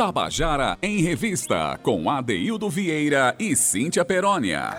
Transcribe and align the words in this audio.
Tabajara 0.00 0.78
em 0.82 1.02
Revista, 1.02 1.78
com 1.82 2.08
Adeildo 2.08 2.70
Vieira 2.70 3.34
e 3.38 3.54
Cíntia 3.54 4.02
Perónia. 4.02 4.70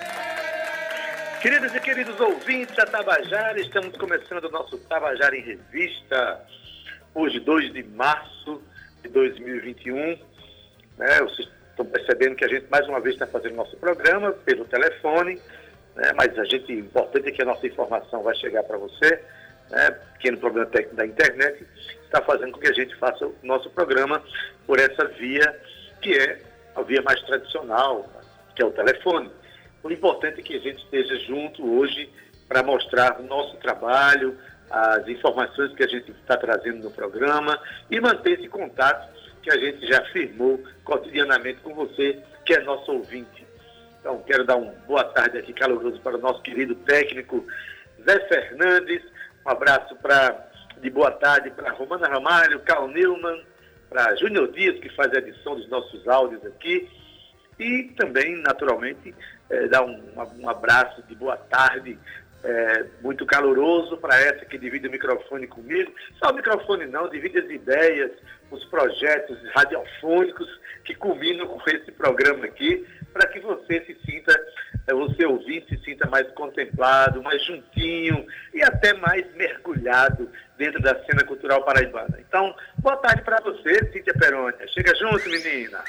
Queridos 1.40 1.72
e 1.72 1.78
queridos 1.78 2.18
ouvintes 2.18 2.74
da 2.74 2.84
Tabajara, 2.86 3.60
estamos 3.60 3.96
começando 3.96 4.46
o 4.46 4.50
nosso 4.50 4.76
Tabajara 4.78 5.36
em 5.36 5.42
Revista, 5.42 6.44
hoje 7.14 7.38
2 7.38 7.72
de 7.72 7.84
março 7.84 8.60
de 9.00 9.10
2021. 9.10 9.94
Né, 10.98 11.20
vocês 11.20 11.48
estão 11.70 11.86
percebendo 11.86 12.34
que 12.34 12.44
a 12.44 12.48
gente 12.48 12.66
mais 12.68 12.88
uma 12.88 12.98
vez 12.98 13.14
está 13.14 13.28
fazendo 13.28 13.54
nosso 13.54 13.76
programa 13.76 14.32
pelo 14.32 14.64
telefone, 14.64 15.40
né, 15.94 16.12
mas 16.16 16.36
a 16.36 16.44
gente, 16.46 16.72
importante 16.72 17.28
é 17.28 17.30
que 17.30 17.42
a 17.42 17.46
nossa 17.46 17.64
informação 17.64 18.24
vai 18.24 18.34
chegar 18.34 18.64
para 18.64 18.76
você, 18.76 19.22
né, 19.70 19.92
pequeno 20.14 20.38
problema 20.38 20.66
técnico 20.66 20.96
da 20.96 21.06
internet, 21.06 21.64
está 22.12 22.20
fazendo 22.20 22.52
com 22.52 22.60
que 22.60 22.68
a 22.68 22.74
gente 22.74 22.94
faça 22.96 23.26
o 23.26 23.34
nosso 23.42 23.70
programa 23.70 24.22
por 24.66 24.78
essa 24.78 25.06
via 25.06 25.58
que 26.02 26.12
é 26.18 26.42
a 26.74 26.82
via 26.82 27.00
mais 27.00 27.20
tradicional, 27.22 28.06
que 28.54 28.62
é 28.62 28.66
o 28.66 28.70
telefone. 28.70 29.30
O 29.82 29.90
importante 29.90 30.40
é 30.40 30.42
que 30.42 30.56
a 30.56 30.60
gente 30.60 30.82
esteja 30.84 31.16
junto 31.20 31.78
hoje 31.78 32.10
para 32.46 32.62
mostrar 32.62 33.18
o 33.18 33.22
nosso 33.22 33.56
trabalho, 33.56 34.36
as 34.70 35.08
informações 35.08 35.74
que 35.74 35.82
a 35.82 35.88
gente 35.88 36.10
está 36.10 36.36
trazendo 36.36 36.82
no 36.82 36.90
programa 36.90 37.58
e 37.90 37.98
manter 37.98 38.38
esse 38.38 38.48
contato 38.48 39.10
que 39.42 39.50
a 39.50 39.58
gente 39.58 39.86
já 39.86 40.04
firmou 40.06 40.62
cotidianamente 40.84 41.60
com 41.60 41.74
você, 41.74 42.18
que 42.44 42.54
é 42.54 42.60
nosso 42.60 42.92
ouvinte. 42.92 43.46
Então, 44.00 44.22
quero 44.22 44.44
dar 44.44 44.56
uma 44.56 44.72
boa 44.86 45.04
tarde 45.04 45.38
aqui 45.38 45.52
caloroso 45.52 46.00
para 46.00 46.16
o 46.16 46.20
nosso 46.20 46.42
querido 46.42 46.74
técnico 46.74 47.46
Zé 48.04 48.20
Fernandes. 48.28 49.02
Um 49.46 49.50
abraço 49.50 49.96
para 49.96 50.51
de 50.82 50.90
boa 50.90 51.12
tarde 51.12 51.48
para 51.52 51.70
Romana 51.70 52.08
Ramalho, 52.08 52.58
Carl 52.60 52.88
Newman, 52.88 53.40
para 53.88 54.16
Júnior 54.16 54.50
Dias, 54.50 54.80
que 54.80 54.88
faz 54.88 55.12
a 55.14 55.18
edição 55.18 55.54
dos 55.54 55.68
nossos 55.68 56.08
áudios 56.08 56.44
aqui. 56.44 56.90
E 57.56 57.84
também, 57.96 58.36
naturalmente, 58.42 59.14
é, 59.48 59.68
dar 59.68 59.84
um, 59.84 60.02
um, 60.40 60.48
abraço 60.48 61.00
de 61.04 61.14
boa 61.14 61.36
tarde 61.36 61.96
é, 62.42 62.86
muito 63.00 63.24
caloroso 63.24 63.96
para 63.98 64.18
essa 64.20 64.44
que 64.44 64.58
divide 64.58 64.88
o 64.88 64.90
microfone 64.90 65.46
comigo. 65.46 65.92
Só 66.18 66.32
o 66.32 66.34
microfone 66.34 66.86
não, 66.86 67.08
divide 67.08 67.38
as 67.38 67.48
ideias, 67.48 68.10
os 68.50 68.64
projetos 68.64 69.38
radiofônicos 69.54 70.48
que 70.84 70.96
culminam 70.96 71.46
com 71.46 71.62
esse 71.70 71.92
programa 71.92 72.46
aqui, 72.46 72.84
para 73.12 73.28
que 73.28 73.38
você 73.38 73.84
se 73.84 73.96
sinta, 74.04 74.34
é, 74.88 74.92
você 74.92 75.24
ouvinte, 75.24 75.76
se 75.76 75.84
sinta 75.84 76.08
mais 76.08 76.28
contemplado, 76.32 77.22
mais 77.22 77.44
juntinho 77.44 78.26
e 78.52 78.62
até 78.64 78.94
mais 78.94 79.32
mergulhado 79.36 80.28
dentro 80.62 80.80
da 80.80 80.94
cena 81.04 81.24
cultural 81.24 81.64
paraibana. 81.64 82.16
Então, 82.20 82.54
boa 82.78 82.96
tarde 82.96 83.22
para 83.22 83.40
você, 83.40 83.84
Cíntia 83.92 84.14
Perônia. 84.14 84.68
Chega 84.68 84.94
junto, 84.94 85.28
menina. 85.28 85.82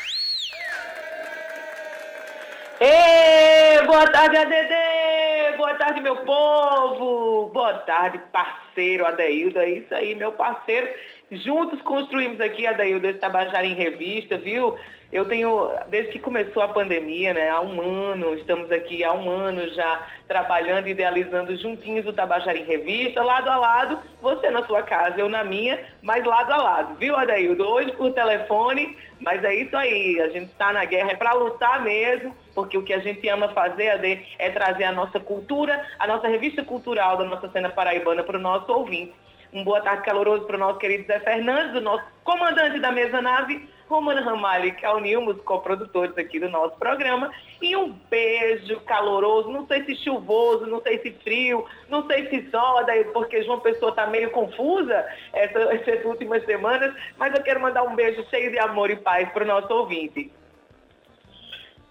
Ei, 2.80 3.86
boa 3.86 4.08
tarde, 4.08 4.36
ADD! 4.36 5.58
Boa 5.58 5.76
tarde, 5.76 6.02
meu 6.02 6.16
povo! 6.18 7.52
Boa 7.54 7.76
tarde, 7.80 8.20
parceiro 8.32 9.06
Adeildo. 9.06 9.60
É 9.60 9.70
isso 9.70 9.94
aí, 9.94 10.16
meu 10.16 10.32
parceiro. 10.32 10.90
Juntos 11.38 11.82
construímos 11.82 12.40
aqui, 12.40 12.68
Adeildo, 12.68 13.08
esse 13.08 13.18
Tabajara 13.18 13.66
em 13.66 13.74
Revista, 13.74 14.38
viu? 14.38 14.78
Eu 15.12 15.26
tenho, 15.26 15.70
desde 15.90 16.12
que 16.12 16.20
começou 16.20 16.62
a 16.64 16.68
pandemia, 16.68 17.34
né, 17.34 17.50
há 17.50 17.62
um 17.62 17.82
ano, 17.82 18.34
estamos 18.34 18.72
aqui 18.72 19.04
há 19.04 19.14
um 19.14 19.30
ano 19.30 19.68
já 19.74 20.08
trabalhando, 20.28 20.88
idealizando 20.88 21.56
juntinhos 21.56 22.06
o 22.08 22.14
Tabajara 22.14 22.58
em 22.58 22.64
Revista, 22.64 23.24
lado 23.24 23.48
a 23.48 23.56
lado, 23.56 24.00
você 24.22 24.50
na 24.50 24.64
sua 24.66 24.82
casa, 24.82 25.20
eu 25.20 25.30
na 25.30 25.44
minha, 25.44 25.80
mas 26.02 26.26
lado 26.26 26.52
a 26.52 26.58
lado, 26.58 26.96
viu, 26.96 27.16
Adaildo? 27.16 27.64
Hoje 27.64 27.92
por 27.92 28.12
telefone, 28.12 28.98
mas 29.20 29.44
é 29.44 29.54
isso 29.54 29.78
aí, 29.78 30.20
a 30.20 30.30
gente 30.30 30.52
está 30.52 30.74
na 30.74 30.84
guerra, 30.84 31.12
é 31.12 31.16
para 31.16 31.34
lutar 31.34 31.84
mesmo, 31.84 32.36
porque 32.56 32.78
o 32.78 32.84
que 32.84 32.94
a 32.94 33.00
gente 33.00 33.28
ama 33.30 33.50
fazer, 33.50 33.90
Ade, 33.90 34.26
é 34.40 34.50
trazer 34.50 34.86
a 34.86 34.92
nossa 34.92 35.20
cultura, 35.20 35.84
a 36.00 36.08
nossa 36.08 36.28
revista 36.28 36.64
cultural 36.64 37.18
da 37.18 37.26
nossa 37.26 37.48
cena 37.50 37.70
paraibana 37.70 38.24
para 38.24 38.38
o 38.38 38.42
nosso 38.42 38.72
ouvinte. 38.72 39.14
Um 39.54 39.64
boa 39.64 39.80
tarde 39.82 40.04
caloroso 40.04 40.46
para 40.46 40.56
o 40.56 40.60
nosso 40.60 40.80
querido 40.80 41.06
Zé 41.06 41.20
Fernandes, 41.20 41.76
o 41.76 41.82
nosso 41.82 42.04
comandante 42.24 42.80
da 42.80 42.92
mesa 42.92 43.22
nave, 43.22 43.70
Romana 43.88 44.22
Ramalho 44.22 44.66
e 44.66 44.72
Calnil, 44.72 45.28
os 45.28 45.40
coprodutores 45.44 46.18
aqui 46.18 46.40
do 46.40 46.50
nosso 46.50 46.76
programa. 46.80 47.32
E 47.62 47.76
um 47.76 47.92
beijo 48.10 48.80
caloroso, 48.82 49.52
não 49.52 49.68
sei 49.68 49.84
se 49.84 49.96
chuvoso, 49.98 50.66
não 50.66 50.82
sei 50.82 50.98
se 51.00 51.12
frio, 51.24 51.68
não 51.88 52.08
sei 52.08 52.28
se 52.30 52.50
só, 52.50 52.84
porque 53.14 53.44
João 53.44 53.60
Pessoa 53.60 53.92
está 53.92 54.08
meio 54.08 54.32
confusa 54.32 55.06
essa, 55.32 55.60
essas 55.72 56.04
últimas 56.04 56.44
semanas, 56.46 56.92
mas 57.16 57.36
eu 57.36 57.44
quero 57.44 57.62
mandar 57.62 57.84
um 57.84 57.96
beijo 57.96 58.26
cheio 58.32 58.50
de 58.50 58.58
amor 58.58 58.90
e 58.90 58.96
paz 58.96 59.30
para 59.30 59.44
o 59.44 59.48
nosso 59.48 59.72
ouvinte. 59.72 60.32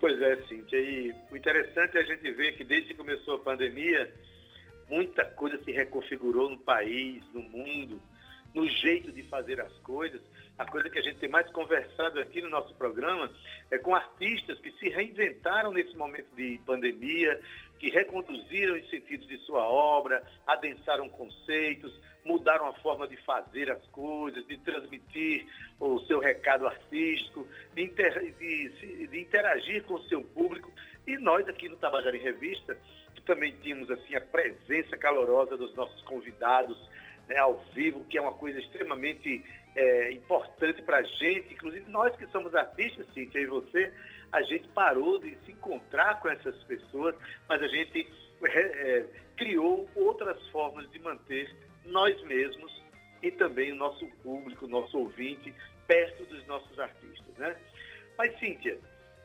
Pois 0.00 0.20
é, 0.20 0.34
Cíntia. 0.48 0.80
E 0.80 1.14
o 1.30 1.36
interessante 1.36 1.96
é 1.96 2.00
a 2.00 2.04
gente 2.04 2.28
ver 2.32 2.56
que 2.56 2.64
desde 2.64 2.88
que 2.88 2.94
começou 2.94 3.36
a 3.36 3.38
pandemia, 3.38 4.12
muita 4.92 5.24
coisa 5.24 5.56
se 5.64 5.72
reconfigurou 5.72 6.50
no 6.50 6.58
país, 6.58 7.24
no 7.32 7.40
mundo, 7.40 7.98
no 8.54 8.68
jeito 8.68 9.10
de 9.10 9.22
fazer 9.22 9.58
as 9.58 9.72
coisas. 9.78 10.20
A 10.58 10.66
coisa 10.66 10.90
que 10.90 10.98
a 10.98 11.02
gente 11.02 11.18
tem 11.18 11.30
mais 11.30 11.50
conversado 11.50 12.20
aqui 12.20 12.42
no 12.42 12.50
nosso 12.50 12.74
programa 12.74 13.30
é 13.70 13.78
com 13.78 13.94
artistas 13.94 14.58
que 14.58 14.70
se 14.72 14.90
reinventaram 14.90 15.72
nesse 15.72 15.96
momento 15.96 16.28
de 16.36 16.60
pandemia, 16.66 17.40
que 17.78 17.88
reconduziram 17.88 18.76
os 18.76 18.90
sentidos 18.90 19.26
de 19.26 19.38
sua 19.38 19.66
obra, 19.66 20.22
adensaram 20.46 21.08
conceitos, 21.08 21.98
mudaram 22.22 22.66
a 22.66 22.74
forma 22.74 23.08
de 23.08 23.16
fazer 23.16 23.70
as 23.70 23.84
coisas, 23.86 24.46
de 24.46 24.58
transmitir 24.58 25.46
o 25.80 25.98
seu 26.00 26.20
recado 26.20 26.66
artístico, 26.66 27.48
de, 27.74 27.82
inter, 27.82 28.34
de, 28.38 29.06
de 29.08 29.20
interagir 29.20 29.82
com 29.84 29.94
o 29.94 30.02
seu 30.04 30.22
público. 30.22 30.70
E 31.06 31.16
nós 31.18 31.48
aqui 31.48 31.68
no 31.68 31.76
Tabajara 31.76 32.16
em 32.16 32.20
Revista 32.20 32.76
também 33.24 33.52
tínhamos 33.62 33.90
assim 33.90 34.14
a 34.14 34.20
presença 34.20 34.96
calorosa 34.96 35.56
dos 35.56 35.74
nossos 35.74 36.00
convidados 36.02 36.76
né, 37.28 37.38
ao 37.38 37.58
vivo, 37.72 38.04
que 38.04 38.18
é 38.18 38.20
uma 38.20 38.32
coisa 38.32 38.58
extremamente 38.58 39.44
é, 39.74 40.12
importante 40.12 40.82
para 40.82 40.98
a 40.98 41.02
gente, 41.02 41.54
inclusive 41.54 41.90
nós 41.90 42.14
que 42.16 42.26
somos 42.28 42.54
artistas, 42.54 43.06
Cíntia 43.14 43.40
e 43.40 43.46
você, 43.46 43.92
a 44.30 44.42
gente 44.42 44.68
parou 44.68 45.18
de 45.18 45.36
se 45.44 45.52
encontrar 45.52 46.20
com 46.20 46.28
essas 46.28 46.56
pessoas, 46.64 47.14
mas 47.48 47.62
a 47.62 47.68
gente 47.68 48.08
é, 48.44 48.58
é, 48.58 49.06
criou 49.36 49.88
outras 49.94 50.46
formas 50.48 50.90
de 50.90 50.98
manter 50.98 51.54
nós 51.84 52.20
mesmos 52.24 52.82
e 53.22 53.30
também 53.30 53.72
o 53.72 53.76
nosso 53.76 54.06
público, 54.22 54.66
o 54.66 54.68
nosso 54.68 54.98
ouvinte, 54.98 55.54
perto 55.86 56.24
dos 56.24 56.44
nossos 56.46 56.76
artistas. 56.78 57.36
Né? 57.36 57.56
Mas, 58.18 58.36
Cíntia, 58.38 58.78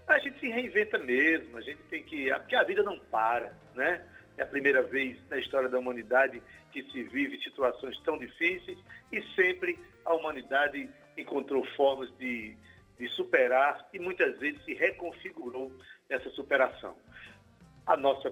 a 0.08 0.20
gente 0.20 0.40
se 0.40 0.48
reinventa 0.48 0.98
mesmo, 0.98 1.58
a 1.58 1.62
gente 1.62 1.82
tem 1.90 2.04
que. 2.04 2.30
Porque 2.34 2.56
a 2.56 2.64
vida 2.64 2.82
não 2.82 2.98
para, 2.98 3.54
né? 3.76 4.06
É 4.38 4.44
a 4.44 4.48
primeira 4.48 4.84
vez 4.84 5.18
na 5.30 5.38
história 5.38 5.68
da 5.68 5.80
humanidade 5.80 6.42
que 6.72 6.84
se 6.92 7.04
vive 7.04 7.42
situações 7.42 8.00
tão 8.02 8.18
difíceis 8.18 8.78
e 9.12 9.22
sempre 9.34 9.80
a 10.06 10.14
humanidade 10.14 10.90
encontrou 11.18 11.66
formas 11.76 12.16
de, 12.18 12.56
de 13.00 13.08
superar 13.10 13.88
e 13.92 14.00
muitas 14.00 14.38
vezes 14.38 14.64
se 14.64 14.74
reconfigurou 14.76 15.72
nessa 16.08 16.30
superação. 16.30 16.96
A 17.86 17.98
nossa, 17.98 18.32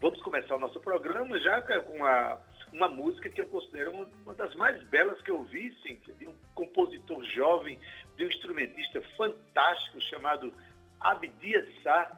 vamos 0.00 0.22
começar 0.22 0.56
o 0.56 0.60
nosso 0.60 0.80
programa 0.80 1.38
já 1.38 1.60
com 1.60 1.96
uma, 1.96 2.40
uma 2.72 2.88
música 2.88 3.28
que 3.28 3.42
eu 3.42 3.46
considero 3.46 4.08
uma 4.24 4.34
das 4.34 4.54
mais 4.54 4.82
belas 4.84 5.20
que 5.20 5.30
eu 5.30 5.42
vi, 5.44 5.70
sim, 5.82 6.00
de 6.18 6.26
um 6.26 6.34
compositor 6.54 7.22
jovem, 7.24 7.78
de 8.16 8.24
um 8.24 8.28
instrumentista 8.28 9.02
fantástico 9.18 10.00
chamado 10.00 10.52
Abdias 11.04 11.66
Sá, 11.82 12.10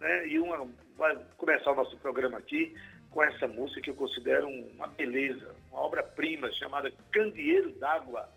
né? 0.00 0.26
E 0.28 0.38
uma, 0.38 0.68
vai 0.96 1.16
começar 1.36 1.72
o 1.72 1.76
nosso 1.76 1.96
programa 1.98 2.38
aqui 2.38 2.74
com 3.10 3.22
essa 3.22 3.46
música 3.46 3.80
que 3.80 3.90
eu 3.90 3.94
considero 3.94 4.48
uma 4.48 4.86
beleza, 4.88 5.54
uma 5.70 5.80
obra-prima 5.80 6.50
chamada 6.52 6.92
Candeeiro 7.12 7.70
d'Água. 7.78 8.28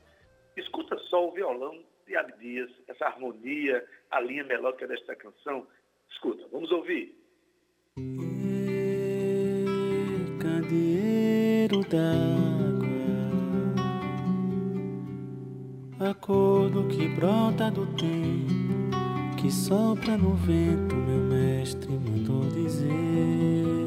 Escuta 0.55 0.97
só 1.09 1.27
o 1.27 1.31
violão 1.31 1.83
de 2.05 2.15
Abdias, 2.15 2.69
essa 2.87 3.05
harmonia, 3.05 3.83
a 4.11 4.19
linha 4.19 4.43
melódica 4.43 4.87
desta 4.87 5.15
canção. 5.15 5.65
Escuta, 6.11 6.47
vamos 6.51 6.71
ouvir. 6.71 7.15
Candeeiro 10.41 11.81
d'água, 11.89 12.85
a 16.09 16.13
cor 16.13 16.69
do 16.69 16.87
que 16.89 17.07
brota 17.15 17.71
do 17.71 17.87
tempo 17.95 18.64
que 19.45 19.51
sopra 19.51 20.17
no 20.17 20.33
vento, 20.33 20.95
meu 20.95 21.19
mestre 21.19 21.91
mandou 21.91 22.49
dizer. 22.49 23.85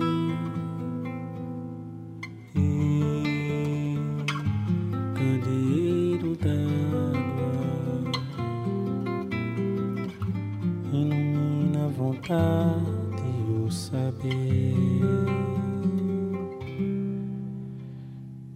E 2.54 3.96
candeeiro 5.16 6.36
d'água 6.36 7.58
ilumina 10.92 11.86
a 11.86 11.88
vontade 11.88 13.24
e 13.26 13.66
o 13.66 13.68
saber. 13.68 14.76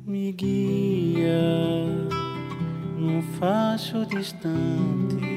Me 0.06 0.30
guia 0.30 1.40
num 2.96 3.22
facho 3.40 4.06
distante 4.06 5.31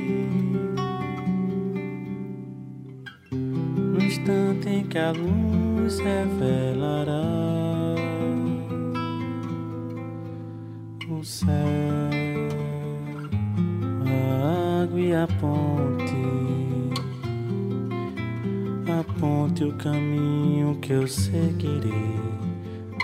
instante 4.26 4.70
em 4.70 4.84
que 4.84 4.98
a 4.98 5.12
luz 5.12 6.00
revelará 6.00 7.22
o 11.08 11.24
céu, 11.24 11.48
a 14.04 14.82
água 14.82 15.00
e 15.00 15.14
a 15.14 15.28
ponte, 15.28 16.16
a 18.90 19.20
ponte 19.20 19.64
o 19.64 19.74
caminho 19.74 20.76
que 20.82 20.94
eu 20.94 21.08
seguirei 21.08 22.20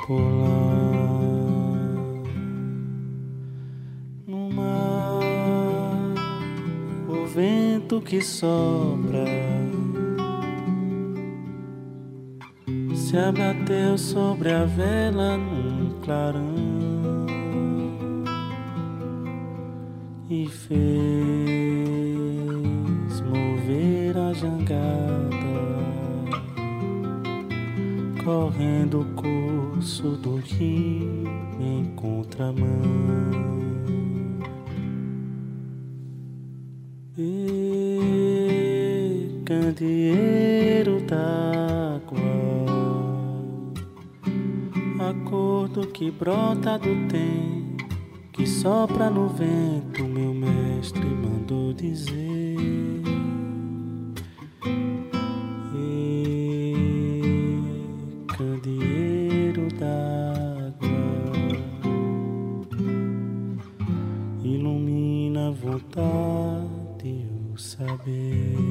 por 0.08 0.20
lá. 0.20 1.22
No 4.26 4.50
mar, 4.50 5.20
o 7.08 7.28
vento 7.28 8.02
que 8.02 8.22
sopra 8.22 9.41
se 13.12 13.18
abateu 13.18 13.98
sobre 13.98 14.54
a 14.54 14.64
vela 14.64 15.36
num 15.36 16.00
clarão 16.00 17.26
e 20.30 20.48
fez 20.48 20.80
mover 23.20 24.18
a 24.18 24.32
jangada, 24.32 24.80
correndo 28.24 29.02
o 29.02 29.06
curso 29.22 30.12
do 30.12 30.38
rio 30.38 31.28
em 31.60 31.94
contramão. 31.98 33.71
Que 46.02 46.10
brota 46.10 46.80
do 46.80 47.08
tempo, 47.10 47.86
que 48.34 48.48
sopra 48.48 49.08
no 49.08 49.30
vento, 49.30 50.04
meu 50.04 50.34
mestre 50.34 51.06
mandou 51.06 51.72
dizer. 51.74 52.58
E 55.76 56.74
candeeiro 58.36 59.68
d'água 59.78 60.90
ilumina 64.44 65.50
a 65.50 65.52
vontade 65.52 67.06
e 67.06 67.28
o 67.54 67.58
saber. 67.60 68.71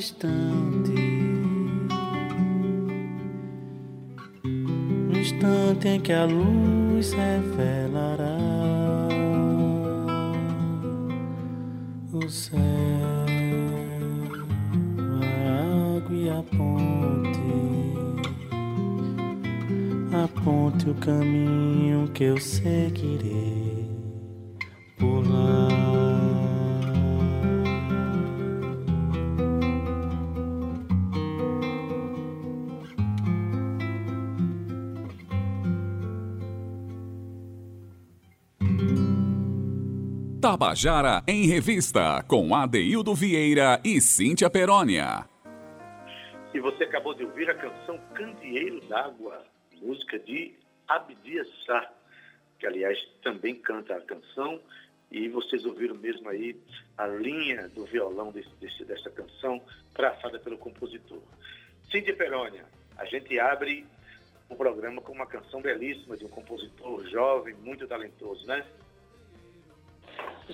Distante, 0.00 0.94
no 4.42 5.18
instante 5.18 5.88
em 5.88 6.00
que 6.00 6.10
a 6.10 6.24
luz 6.24 7.12
revelará 7.12 8.38
o 12.14 12.28
céu, 12.30 12.58
a 14.96 15.96
água 15.98 16.16
e 16.16 16.30
a 16.30 16.42
ponte. 16.56 17.40
Aponte 20.24 20.88
o 20.88 20.94
caminho 20.94 22.08
que 22.14 22.24
eu 22.24 22.40
seguirei 22.40 23.69
Tabajara 40.60 41.22
em 41.26 41.46
Revista, 41.46 42.22
com 42.28 42.54
Adeildo 42.54 43.14
Vieira 43.14 43.80
e 43.82 43.98
Cíntia 43.98 44.50
Perónia. 44.50 45.26
E 46.52 46.60
você 46.60 46.84
acabou 46.84 47.14
de 47.14 47.24
ouvir 47.24 47.48
a 47.48 47.54
canção 47.54 47.98
Candeeiro 48.12 48.78
d'Água, 48.82 49.42
música 49.80 50.18
de 50.18 50.52
Abdias 50.86 51.48
Sá, 51.64 51.90
que 52.58 52.66
aliás 52.66 52.98
também 53.22 53.54
canta 53.54 53.96
a 53.96 54.02
canção. 54.02 54.60
E 55.10 55.30
vocês 55.30 55.64
ouviram 55.64 55.94
mesmo 55.94 56.28
aí 56.28 56.54
a 56.98 57.06
linha 57.06 57.66
do 57.70 57.86
violão 57.86 58.30
desse, 58.30 58.54
desse, 58.60 58.84
dessa 58.84 59.08
canção, 59.08 59.62
traçada 59.94 60.38
pelo 60.38 60.58
compositor. 60.58 61.22
Cíntia 61.90 62.14
Perônia, 62.14 62.66
a 62.98 63.06
gente 63.06 63.40
abre 63.40 63.86
o 64.46 64.54
programa 64.54 65.00
com 65.00 65.12
uma 65.12 65.26
canção 65.26 65.62
belíssima 65.62 66.18
de 66.18 66.26
um 66.26 66.28
compositor 66.28 67.08
jovem, 67.08 67.54
muito 67.54 67.88
talentoso, 67.88 68.46
né? 68.46 68.62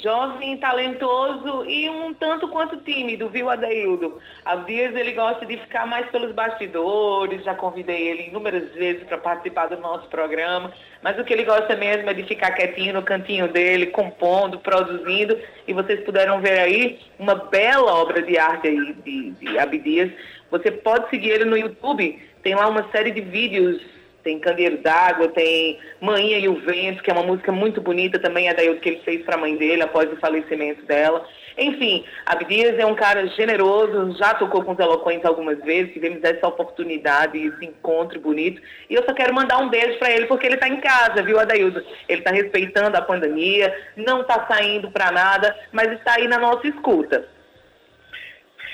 Jovem, 0.03 0.57
talentoso 0.59 1.65
e 1.67 1.89
um 1.89 2.13
tanto 2.15 2.49
quanto 2.49 2.77
tímido, 2.79 3.29
viu, 3.29 3.49
Adaildo? 3.49 4.19
Abdias 4.45 4.95
ele 4.95 5.13
gosta 5.13 5.45
de 5.47 5.57
ficar 5.57 5.87
mais 5.87 6.09
pelos 6.11 6.33
bastidores, 6.33 7.45
já 7.45 7.55
convidei 7.55 8.09
ele 8.09 8.29
inúmeras 8.29 8.73
vezes 8.75 9.05
para 9.05 9.19
participar 9.19 9.67
do 9.67 9.79
nosso 9.79 10.09
programa, 10.09 10.73
mas 11.03 11.19
o 11.19 11.25
que 11.25 11.33
ele 11.33 11.45
gosta 11.45 11.75
mesmo 11.77 12.09
é 12.11 12.15
de 12.15 12.23
ficar 12.25 12.53
quietinho 12.53 12.95
no 12.95 13.03
cantinho 13.03 13.49
dele, 13.49 13.87
compondo, 13.87 14.59
produzindo, 14.59 15.39
e 15.67 15.73
vocês 15.73 16.01
puderam 16.05 16.41
ver 16.41 16.59
aí 16.59 16.99
uma 17.19 17.35
bela 17.35 17.95
obra 17.95 18.23
de 18.23 18.39
arte 18.39 18.69
aí 18.69 18.93
de, 19.05 19.31
de 19.33 19.59
Abdias. 19.59 20.11
Você 20.51 20.71
pode 20.71 21.11
seguir 21.11 21.31
ele 21.31 21.45
no 21.45 21.57
YouTube, 21.57 22.23
tem 22.43 22.55
lá 22.55 22.69
uma 22.69 22.89
série 22.91 23.11
de 23.11 23.21
vídeos 23.21 23.96
tem 24.26 24.40
Candeeiro 24.40 24.78
d'Água, 24.78 25.28
tem 25.28 25.78
Manhã 26.00 26.37
e 26.38 26.49
o 26.49 26.56
Vento, 26.56 27.00
que 27.00 27.08
é 27.08 27.14
uma 27.14 27.23
música 27.23 27.52
muito 27.52 27.81
bonita 27.81 28.19
também, 28.19 28.49
é 28.49 28.55
daí 28.55 28.75
que 28.81 28.88
ele 28.88 29.00
fez 29.05 29.25
para 29.25 29.37
a 29.37 29.38
mãe 29.38 29.56
dele 29.56 29.82
após 29.82 30.12
o 30.12 30.17
falecimento 30.17 30.84
dela. 30.84 31.25
Enfim, 31.56 32.04
Abdias 32.26 32.76
é 32.76 32.85
um 32.85 32.97
cara 32.97 33.25
generoso, 33.28 34.18
já 34.18 34.35
tocou 34.35 34.64
com 34.64 34.73
os 34.73 34.78
eloquentes 34.80 35.25
algumas 35.25 35.62
vezes, 35.62 35.92
tivemos 35.92 36.25
essa 36.25 36.49
oportunidade, 36.49 37.38
esse 37.38 37.64
encontro 37.64 38.21
bonito. 38.21 38.61
E 38.90 38.95
eu 38.95 39.04
só 39.04 39.14
quero 39.14 39.33
mandar 39.33 39.59
um 39.59 39.71
beijo 39.71 39.97
para 40.00 40.11
ele, 40.11 40.26
porque 40.26 40.47
ele 40.47 40.56
está 40.56 40.68
em 40.68 40.80
casa, 40.80 41.23
viu, 41.23 41.38
Adaildo? 41.38 41.80
Ele 42.09 42.18
está 42.18 42.33
respeitando 42.33 42.97
a 42.97 43.02
pandemia, 43.02 43.73
não 43.97 44.23
está 44.23 44.45
saindo 44.49 44.90
para 44.90 45.12
nada, 45.12 45.56
mas 45.71 45.92
está 45.92 46.14
aí 46.14 46.26
na 46.26 46.38
nossa 46.38 46.66
escuta. 46.66 47.28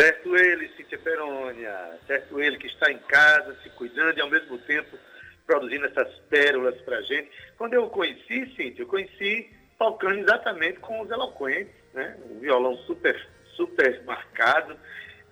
Certo 0.01 0.35
ele, 0.35 0.71
Cíntia 0.79 0.99
Perônia, 0.99 1.77
certo 2.07 2.41
ele 2.41 2.57
que 2.57 2.69
está 2.69 2.91
em 2.91 2.99
casa, 3.07 3.55
se 3.63 3.69
cuidando 3.69 4.17
e 4.17 4.23
ao 4.23 4.31
mesmo 4.31 4.57
tempo 4.57 4.97
produzindo 5.47 5.87
essas 5.87 6.13
pérolas 6.29 6.81
para 6.83 6.99
a 6.99 7.03
gente. 7.03 7.31
Quando 7.57 7.75
eu 7.75 7.89
conheci, 7.91 8.47
Cíntia, 8.57 8.83
eu 8.83 8.87
conheci 8.87 9.51
tocando 9.79 10.19
exatamente 10.21 10.79
com 10.81 11.01
os 11.01 11.11
eloquentes, 11.11 11.75
né? 11.93 12.17
Um 12.31 12.39
violão 12.39 12.77
super, 12.79 13.29
super 13.57 14.03
marcado 14.05 14.77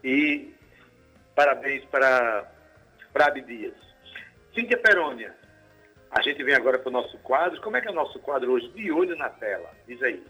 e 0.02 0.52
parabéns 1.34 1.84
para, 1.86 2.50
para 3.12 3.26
Abdias. 3.26 3.74
Cíntia 4.54 4.78
Perônia, 4.78 5.34
a 6.10 6.20
gente 6.22 6.42
vem 6.42 6.54
agora 6.54 6.78
para 6.78 6.88
o 6.88 6.92
nosso 6.92 7.16
quadro. 7.18 7.60
Como 7.60 7.76
é 7.76 7.80
que 7.80 7.88
é 7.88 7.90
o 7.90 7.94
nosso 7.94 8.18
quadro 8.18 8.52
hoje? 8.52 8.68
De 8.72 8.90
olho 8.90 9.16
na 9.16 9.30
tela. 9.30 9.70
Diz 9.86 10.02
aí. 10.02 10.22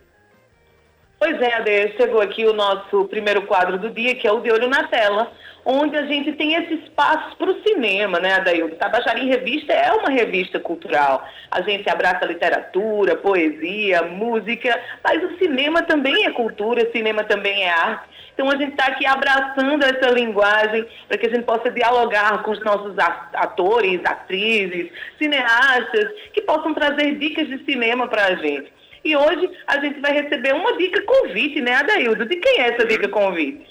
Pois 1.21 1.39
é, 1.39 1.53
Ade, 1.53 1.93
chegou 1.99 2.23
aqui 2.23 2.47
o 2.47 2.55
nosso 2.55 3.05
primeiro 3.05 3.43
quadro 3.43 3.77
do 3.77 3.91
dia, 3.91 4.15
que 4.15 4.27
é 4.27 4.33
o 4.33 4.41
De 4.41 4.51
Olho 4.51 4.71
na 4.71 4.85
Tela, 4.85 5.31
onde 5.67 5.95
a 5.95 6.07
gente 6.07 6.33
tem 6.33 6.55
esse 6.55 6.73
espaço 6.77 7.37
para 7.37 7.51
o 7.51 7.63
cinema, 7.63 8.19
né, 8.19 8.33
Adaildo? 8.33 8.77
Tabajara 8.77 9.19
em 9.19 9.29
Revista 9.29 9.71
é 9.71 9.93
uma 9.93 10.09
revista 10.09 10.59
cultural. 10.59 11.23
A 11.51 11.61
gente 11.61 11.91
abraça 11.91 12.25
literatura, 12.25 13.17
poesia, 13.17 14.01
música, 14.01 14.81
mas 15.05 15.23
o 15.23 15.37
cinema 15.37 15.83
também 15.83 16.25
é 16.25 16.31
cultura, 16.31 16.91
cinema 16.91 17.23
também 17.23 17.65
é 17.65 17.69
arte. 17.69 18.09
Então 18.33 18.49
a 18.49 18.57
gente 18.57 18.71
está 18.71 18.87
aqui 18.87 19.05
abraçando 19.05 19.85
essa 19.85 20.11
linguagem 20.13 20.87
para 21.07 21.19
que 21.19 21.27
a 21.27 21.31
gente 21.31 21.45
possa 21.45 21.71
dialogar 21.71 22.43
com 22.43 22.53
os 22.53 22.65
nossos 22.65 22.99
atores, 23.35 24.01
atrizes, 24.07 24.91
cineastas, 25.19 26.15
que 26.33 26.41
possam 26.41 26.73
trazer 26.73 27.19
dicas 27.19 27.47
de 27.47 27.63
cinema 27.67 28.09
para 28.09 28.25
a 28.25 28.35
gente. 28.37 28.80
E 29.05 29.17
hoje 29.17 29.51
a 29.67 29.81
gente 29.81 30.01
vai 30.01 30.13
receber 30.13 30.55
uma 30.55 30.77
dica 30.77 31.03
convite, 31.03 31.61
né, 31.61 31.75
Adaildo? 31.75 32.27
De 32.27 32.37
quem 32.37 32.61
é 32.61 32.69
essa 32.69 32.87
dica 32.87 33.09
convite? 33.09 33.67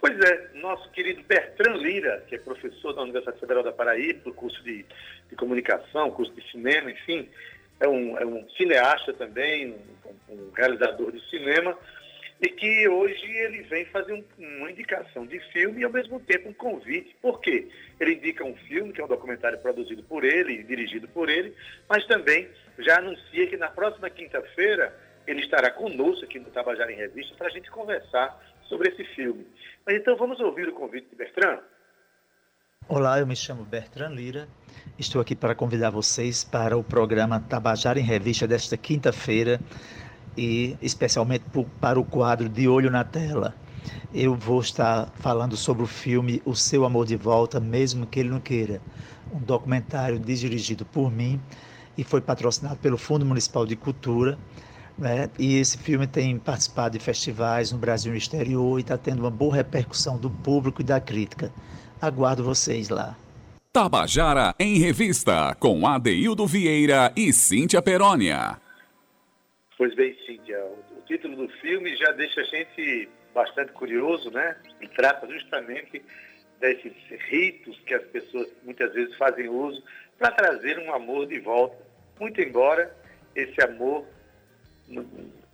Pois 0.00 0.18
é, 0.18 0.48
nosso 0.54 0.88
querido 0.90 1.22
Bertrand 1.24 1.76
Lira, 1.76 2.24
que 2.26 2.34
é 2.34 2.38
professor 2.38 2.94
da 2.94 3.02
Universidade 3.02 3.38
Federal 3.38 3.62
da 3.62 3.70
Paraíba, 3.70 4.20
do 4.24 4.32
curso 4.32 4.62
de, 4.64 4.84
de 5.28 5.36
comunicação, 5.36 6.10
curso 6.10 6.32
de 6.32 6.50
cinema, 6.50 6.90
enfim, 6.90 7.28
é 7.78 7.86
um, 7.86 8.16
é 8.16 8.24
um 8.24 8.48
cineasta 8.56 9.12
também, 9.12 9.74
um, 10.28 10.34
um 10.34 10.50
realizador 10.52 11.12
de 11.12 11.20
cinema, 11.28 11.76
e 12.40 12.48
que 12.48 12.88
hoje 12.88 13.26
ele 13.26 13.62
vem 13.62 13.84
fazer 13.86 14.12
um, 14.14 14.24
uma 14.38 14.70
indicação 14.70 15.26
de 15.26 15.38
filme 15.52 15.82
e 15.82 15.84
ao 15.84 15.92
mesmo 15.92 16.18
tempo 16.20 16.48
um 16.48 16.54
convite. 16.54 17.14
Por 17.20 17.40
quê? 17.40 17.68
Ele 17.98 18.14
indica 18.14 18.44
um 18.44 18.56
filme, 18.56 18.92
que 18.92 19.00
é 19.00 19.04
um 19.04 19.08
documentário 19.08 19.58
produzido 19.58 20.02
por 20.04 20.24
ele 20.24 20.62
dirigido 20.62 21.06
por 21.08 21.28
ele, 21.28 21.54
mas 21.88 22.06
também 22.06 22.48
já 22.78 22.98
anuncia 22.98 23.46
que 23.46 23.56
na 23.56 23.68
próxima 23.68 24.08
quinta-feira 24.08 24.94
ele 25.26 25.40
estará 25.40 25.70
conosco 25.70 26.24
aqui 26.24 26.38
no 26.38 26.50
Tabajara 26.50 26.90
em 26.90 26.96
Revista 26.96 27.34
para 27.36 27.48
a 27.48 27.50
gente 27.50 27.70
conversar 27.70 28.40
sobre 28.68 28.88
esse 28.88 29.04
filme. 29.14 29.46
Mas 29.84 29.96
então 29.96 30.16
vamos 30.16 30.40
ouvir 30.40 30.68
o 30.68 30.72
convite 30.72 31.08
de 31.10 31.16
Bertrand? 31.16 31.60
Olá, 32.88 33.20
eu 33.20 33.26
me 33.26 33.36
chamo 33.36 33.64
Bertrand 33.64 34.14
Lira. 34.14 34.48
Estou 34.98 35.20
aqui 35.20 35.36
para 35.36 35.54
convidar 35.54 35.90
vocês 35.90 36.42
para 36.42 36.76
o 36.76 36.82
programa 36.82 37.40
Tabajara 37.40 38.00
em 38.00 38.02
Revista 38.02 38.48
desta 38.48 38.76
quinta-feira 38.76 39.60
e 40.36 40.76
especialmente 40.80 41.44
para 41.80 41.98
o 41.98 42.04
quadro 42.04 42.48
De 42.48 42.68
Olho 42.68 42.90
na 42.90 43.04
Tela. 43.04 43.54
Eu 44.12 44.34
vou 44.34 44.60
estar 44.60 45.08
falando 45.20 45.56
sobre 45.56 45.82
o 45.82 45.86
filme 45.86 46.42
O 46.44 46.54
Seu 46.54 46.84
Amor 46.84 47.06
de 47.06 47.16
Volta, 47.16 47.60
mesmo 47.60 48.06
que 48.06 48.20
ele 48.20 48.28
não 48.28 48.40
queira, 48.40 48.80
um 49.32 49.38
documentário 49.38 50.18
dirigido 50.18 50.84
por 50.84 51.10
mim 51.10 51.40
e 51.96 52.04
foi 52.04 52.20
patrocinado 52.20 52.76
pelo 52.76 52.98
Fundo 52.98 53.24
Municipal 53.24 53.66
de 53.66 53.76
Cultura. 53.76 54.38
Né? 54.98 55.30
E 55.38 55.56
esse 55.56 55.78
filme 55.78 56.06
tem 56.06 56.38
participado 56.38 56.98
de 56.98 57.04
festivais 57.04 57.72
no 57.72 57.78
Brasil 57.78 58.10
e 58.10 58.14
no 58.14 58.18
exterior 58.18 58.78
e 58.78 58.82
está 58.82 58.98
tendo 58.98 59.20
uma 59.20 59.30
boa 59.30 59.54
repercussão 59.54 60.18
do 60.18 60.28
público 60.28 60.82
e 60.82 60.84
da 60.84 61.00
crítica. 61.00 61.52
Aguardo 62.00 62.42
vocês 62.42 62.88
lá. 62.88 63.16
Tabajara 63.72 64.54
em 64.58 64.78
Revista, 64.78 65.56
com 65.60 65.86
Adeildo 65.86 66.46
Vieira 66.46 67.12
e 67.14 67.32
Cíntia 67.32 67.80
Perónia. 67.80 68.58
Pois 69.80 69.94
bem, 69.94 70.14
Cíntia, 70.26 70.62
o 70.90 71.00
título 71.06 71.34
do 71.36 71.48
filme 71.54 71.96
já 71.96 72.12
deixa 72.12 72.42
a 72.42 72.44
gente 72.44 73.08
bastante 73.32 73.72
curioso, 73.72 74.30
né? 74.30 74.54
E 74.78 74.86
trata 74.86 75.26
justamente 75.26 76.04
desses 76.60 76.92
ritos 77.30 77.80
que 77.86 77.94
as 77.94 78.02
pessoas 78.08 78.46
muitas 78.62 78.92
vezes 78.92 79.16
fazem 79.16 79.48
uso 79.48 79.82
para 80.18 80.32
trazer 80.32 80.78
um 80.80 80.92
amor 80.92 81.26
de 81.26 81.40
volta. 81.40 81.78
Muito 82.20 82.42
embora 82.42 82.94
esse 83.34 83.58
amor, 83.62 84.04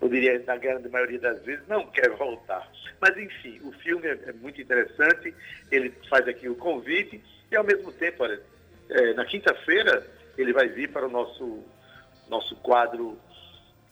poderia, 0.01 0.41
na 0.41 0.57
grande 0.57 0.89
maioria 0.89 1.21
das 1.21 1.41
vezes, 1.45 1.65
não 1.69 1.87
quer 1.87 2.11
voltar. 2.11 2.69
Mas, 3.01 3.17
enfim, 3.17 3.61
o 3.63 3.71
filme 3.75 4.09
é, 4.09 4.19
é 4.27 4.33
muito 4.33 4.61
interessante, 4.61 5.33
ele 5.71 5.95
faz 6.11 6.27
aqui 6.27 6.49
o 6.49 6.57
convite 6.57 7.23
e, 7.49 7.55
ao 7.55 7.63
mesmo 7.63 7.93
tempo, 7.93 8.25
olha, 8.25 8.43
é, 8.91 9.15
na 9.15 9.25
quinta-feira, 9.25 10.05
ele 10.37 10.53
vai 10.53 10.67
vir 10.67 10.91
para 10.91 11.07
o 11.07 11.11
nosso, 11.11 11.63
nosso 12.29 12.57
quadro 12.57 13.17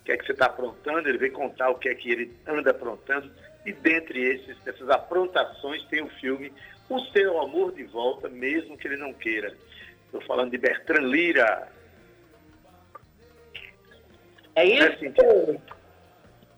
o 0.04 0.06
que 0.06 0.12
é 0.12 0.18
que 0.18 0.26
você 0.26 0.32
está 0.32 0.46
aprontando, 0.46 1.08
ele 1.08 1.16
vem 1.16 1.30
contar 1.30 1.70
o 1.70 1.78
que 1.78 1.88
é 1.88 1.94
que 1.94 2.11
ele 2.11 2.37
anda 2.46 2.73
aprontando. 2.73 3.32
E 3.64 3.73
dentre 3.73 4.20
esses, 4.20 4.54
essas 4.66 4.90
aprontações 4.90 5.82
tem 5.87 6.02
o 6.02 6.11
filme 6.20 6.52
O 6.90 7.00
Seu 7.06 7.40
Amor 7.40 7.73
de 7.73 7.84
Volta, 7.84 8.28
mesmo 8.28 8.76
que 8.76 8.87
ele 8.87 8.99
não 8.99 9.14
queira. 9.14 9.56
Estou 10.04 10.20
falando 10.26 10.50
de 10.50 10.58
Bertrand 10.58 11.08
Lira. 11.08 11.68
É 14.54 14.66
isso? 14.66 15.04
É, 15.23 15.58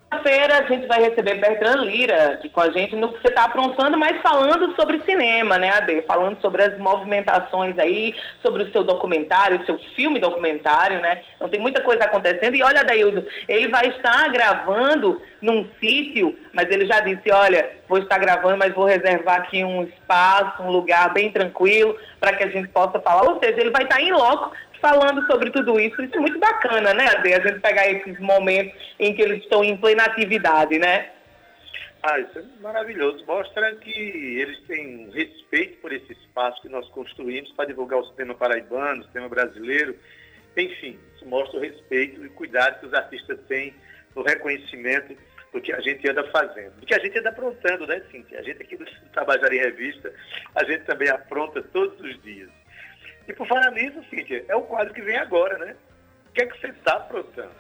Quinta-feira 0.09 0.59
a 0.59 0.63
gente 0.63 0.87
vai 0.87 1.03
receber 1.03 1.35
Bertrand 1.35 1.83
Lira 1.83 2.35
aqui 2.35 2.49
com 2.49 2.61
a 2.61 2.71
gente 2.71 2.95
no 2.95 3.13
que 3.13 3.21
você 3.21 3.27
está 3.27 3.45
aprontando, 3.45 3.99
mas 3.99 4.23
falando 4.23 4.73
sobre 4.77 5.03
cinema, 5.03 5.59
né, 5.59 5.71
Ade? 5.71 6.03
Falando 6.03 6.41
sobre 6.41 6.63
as 6.63 6.79
movimentações 6.79 7.77
aí, 7.77 8.15
sobre 8.41 8.63
o 8.63 8.71
seu 8.71 8.85
documentário, 8.85 9.61
o 9.61 9.67
seu 9.67 9.77
filme 9.97 10.21
documentário, 10.21 11.01
né? 11.01 11.23
Então 11.35 11.49
tem 11.49 11.61
muita 11.61 11.83
coisa 11.83 12.05
acontecendo. 12.05 12.55
E 12.55 12.63
olha, 12.63 12.85
Daildo, 12.85 13.27
ele 13.49 13.67
vai 13.67 13.89
estar 13.89 14.31
gravando 14.31 15.21
num 15.43 15.69
sítio, 15.81 16.39
mas 16.53 16.71
ele 16.71 16.87
já 16.87 17.01
disse, 17.01 17.31
olha, 17.33 17.69
vou 17.89 17.99
estar 17.99 18.19
gravando, 18.19 18.57
mas 18.57 18.73
vou 18.73 18.85
reservar 18.85 19.41
aqui 19.41 19.65
um 19.65 19.83
espaço, 19.83 20.63
um 20.63 20.71
lugar 20.71 21.13
bem 21.13 21.33
tranquilo 21.33 21.97
para 22.21 22.33
que 22.33 22.45
a 22.45 22.49
gente 22.49 22.69
possa 22.69 23.01
falar. 23.01 23.29
Ou 23.29 23.41
seja, 23.41 23.61
ele 23.61 23.71
vai 23.71 23.83
estar 23.83 24.01
em 24.01 24.13
loco 24.13 24.53
falando 24.87 25.27
sobre 25.27 25.51
tudo 25.51 25.81
isso. 25.81 26.01
Isso 26.01 26.17
é 26.17 26.21
muito 26.21 26.39
bacana, 26.39 26.95
né, 26.95 27.09
Ade? 27.09 27.35
A 27.35 27.41
gente 27.41 27.59
pegar 27.59 27.91
esses 27.91 28.19
momentos 28.21 28.73
em 29.01 29.13
que 29.15 29.23
eles 29.23 29.43
estão 29.43 29.65
em 29.65 29.77
plena 29.77 30.05
atividade, 30.05 30.79
né? 30.79 31.11
Ah, 32.05 32.21
isso 32.21 32.39
é 32.39 32.45
maravilhoso. 32.61 33.25
Mostra 33.27 33.75
que 33.77 33.91
eles 33.91 34.61
têm 34.69 35.11
respeito 35.11 35.79
por 35.81 35.93
esse 35.93 36.13
espaço 36.13 36.63
que 36.63 36.69
nós 36.69 36.89
construímos 36.91 37.51
para 37.53 37.65
divulgar 37.65 37.99
o 37.99 38.07
cinema 38.11 38.35
paraibano, 38.35 39.03
o 39.03 39.07
cinema 39.07 39.29
brasileiro. 39.29 39.97
Enfim, 40.57 40.97
isso 41.17 41.27
mostra 41.27 41.59
o 41.59 41.63
respeito 41.63 42.23
e 42.23 42.29
o 42.29 42.31
cuidado 42.31 42.79
que 42.79 42.87
os 42.87 42.95
artistas 42.95 43.41
têm 43.49 43.75
no 44.15 44.23
reconhecimento 44.23 45.17
do 45.53 45.61
que 45.61 45.73
a 45.73 45.81
gente 45.81 46.09
anda 46.09 46.23
fazendo. 46.31 46.75
Do 46.77 46.87
que 46.87 46.95
a 46.95 46.99
gente 47.01 47.19
anda 47.19 47.31
aprontando, 47.31 47.89
né, 47.89 48.01
Cintia? 48.13 48.39
A 48.39 48.43
gente 48.43 48.63
aqui 48.63 48.77
do 48.77 48.87
Tabajara 49.13 49.55
em 49.55 49.59
Revista, 49.59 50.13
a 50.55 50.63
gente 50.63 50.85
também 50.85 51.09
apronta 51.09 51.61
todos 51.61 51.99
os 52.01 52.23
dias. 52.23 52.51
E 53.29 53.33
por 53.33 53.47
falar 53.47 53.71
nisso, 53.73 54.03
Cíntia, 54.09 54.45
é 54.49 54.55
o 54.55 54.63
quadro 54.63 54.95
que 54.95 55.03
vem 55.03 55.17
agora, 55.17 55.59
né? 55.59 55.75
O 56.29 56.33
que 56.33 56.43
é 56.43 56.47
que 56.47 56.61
você 56.61 56.69
está 56.69 56.95
aprontando? 56.95 57.51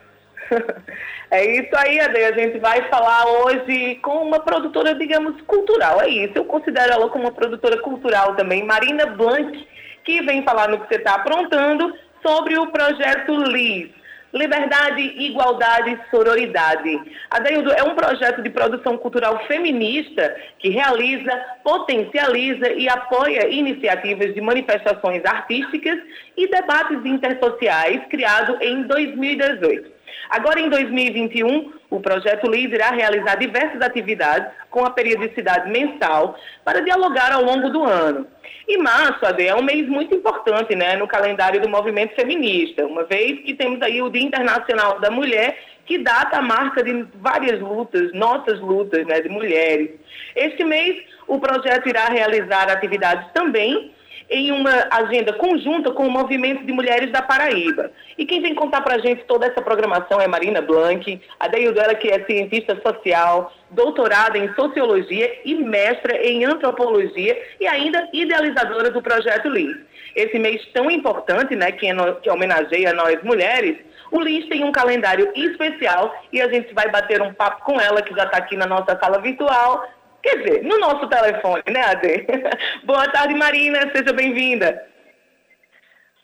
é 1.30 1.44
isso 1.44 1.74
aí, 1.76 1.98
Ade. 2.00 2.24
A 2.24 2.32
gente 2.32 2.58
vai 2.58 2.88
falar 2.88 3.26
hoje 3.26 3.96
com 3.96 4.22
uma 4.22 4.40
produtora, 4.40 4.94
digamos, 4.94 5.40
cultural. 5.42 6.00
É 6.00 6.08
isso. 6.08 6.32
Eu 6.36 6.44
considero 6.44 6.92
ela 6.92 7.08
como 7.08 7.24
uma 7.24 7.32
produtora 7.32 7.80
cultural 7.80 8.36
também, 8.36 8.64
Marina 8.64 9.06
Blanc, 9.06 9.66
que 10.04 10.22
vem 10.22 10.44
falar 10.44 10.68
no 10.68 10.80
que 10.80 10.88
você 10.88 10.96
está 10.96 11.16
aprontando 11.16 11.92
sobre 12.24 12.58
o 12.58 12.70
projeto 12.70 13.34
LIS. 13.34 13.90
Liberdade, 14.36 15.00
Igualdade 15.00 15.98
Sororidade. 16.10 17.00
Adeildo 17.30 17.72
é 17.72 17.82
um 17.82 17.94
projeto 17.94 18.42
de 18.42 18.50
produção 18.50 18.98
cultural 18.98 19.44
feminista 19.46 20.36
que 20.58 20.68
realiza, 20.68 21.32
potencializa 21.64 22.70
e 22.72 22.88
apoia 22.88 23.48
iniciativas 23.48 24.34
de 24.34 24.40
manifestações 24.40 25.24
artísticas 25.24 25.98
e 26.36 26.48
debates 26.48 27.04
intersociais 27.04 28.02
criado 28.08 28.58
em 28.60 28.82
2018. 28.82 29.96
Agora, 30.30 30.60
em 30.60 30.68
2021, 30.68 31.72
o 31.90 32.00
projeto 32.00 32.50
LIS 32.50 32.72
irá 32.72 32.90
realizar 32.90 33.36
diversas 33.36 33.80
atividades 33.80 34.52
com 34.70 34.84
a 34.84 34.90
periodicidade 34.90 35.70
mensal 35.70 36.36
para 36.64 36.80
dialogar 36.80 37.32
ao 37.32 37.42
longo 37.42 37.70
do 37.70 37.84
ano. 37.84 38.26
E 38.68 38.76
março, 38.78 39.24
Ade, 39.24 39.46
é 39.46 39.54
um 39.54 39.62
mês 39.62 39.88
muito 39.88 40.14
importante 40.14 40.74
né, 40.74 40.96
no 40.96 41.06
calendário 41.06 41.60
do 41.60 41.68
movimento 41.68 42.14
feminista, 42.14 42.84
uma 42.84 43.04
vez 43.04 43.40
que 43.40 43.54
temos 43.54 43.80
aí 43.80 44.02
o 44.02 44.10
Dia 44.10 44.22
Internacional 44.22 44.98
da 44.98 45.10
Mulher, 45.10 45.56
que 45.84 45.98
data 45.98 46.38
a 46.38 46.42
marca 46.42 46.82
de 46.82 47.06
várias 47.14 47.60
lutas, 47.60 48.12
nossas 48.12 48.58
lutas 48.60 49.06
né, 49.06 49.20
de 49.20 49.28
mulheres. 49.28 49.90
Este 50.34 50.64
mês, 50.64 51.00
o 51.28 51.38
projeto 51.38 51.88
irá 51.88 52.06
realizar 52.06 52.68
atividades 52.68 53.30
também 53.32 53.94
em 54.28 54.50
uma 54.50 54.88
agenda 54.90 55.32
conjunta 55.32 55.90
com 55.92 56.06
o 56.06 56.10
Movimento 56.10 56.64
de 56.64 56.72
Mulheres 56.72 57.10
da 57.12 57.22
Paraíba. 57.22 57.90
E 58.18 58.26
quem 58.26 58.42
vem 58.42 58.54
contar 58.54 58.80
para 58.80 58.96
a 58.96 58.98
gente 58.98 59.24
toda 59.24 59.46
essa 59.46 59.62
programação 59.62 60.20
é 60.20 60.26
Marina 60.26 60.60
Blanc, 60.60 61.20
a 61.38 61.48
Deildela, 61.48 61.94
que 61.94 62.08
é 62.08 62.24
cientista 62.24 62.80
social, 62.84 63.52
doutorada 63.70 64.36
em 64.36 64.52
Sociologia 64.54 65.40
e 65.44 65.54
mestra 65.54 66.16
em 66.16 66.44
Antropologia 66.44 67.40
e 67.60 67.66
ainda 67.66 68.08
idealizadora 68.12 68.90
do 68.90 69.02
Projeto 69.02 69.48
LIS. 69.48 69.76
Esse 70.14 70.38
mês 70.38 70.64
tão 70.72 70.90
importante, 70.90 71.54
né, 71.54 71.70
que, 71.72 71.86
que 72.22 72.30
homenageia 72.30 72.92
nós 72.92 73.22
mulheres, 73.22 73.76
o 74.10 74.20
LIS 74.20 74.48
tem 74.48 74.64
um 74.64 74.72
calendário 74.72 75.30
especial 75.34 76.14
e 76.32 76.40
a 76.40 76.48
gente 76.48 76.72
vai 76.72 76.90
bater 76.90 77.20
um 77.20 77.34
papo 77.34 77.64
com 77.64 77.80
ela, 77.80 78.02
que 78.02 78.14
já 78.14 78.24
está 78.24 78.38
aqui 78.38 78.56
na 78.56 78.66
nossa 78.66 78.98
sala 78.98 79.20
virtual, 79.20 79.86
Quer 80.22 80.42
dizer, 80.42 80.62
no 80.64 80.78
nosso 80.78 81.08
telefone, 81.08 81.62
né, 81.72 81.80
Ade? 81.82 82.26
Boa 82.84 83.10
tarde, 83.10 83.34
Marina, 83.34 83.80
seja 83.94 84.12
bem-vinda. 84.12 84.86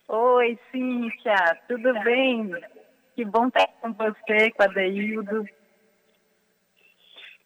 Oi, 0.08 0.58
Cíntia, 0.70 1.58
tudo 1.68 1.92
bem? 2.02 2.50
Que 3.14 3.24
bom 3.24 3.48
estar 3.48 3.66
com 3.80 3.92
você, 3.92 4.50
com 4.50 4.62
a 4.62 4.66
Deildo. 4.66 5.46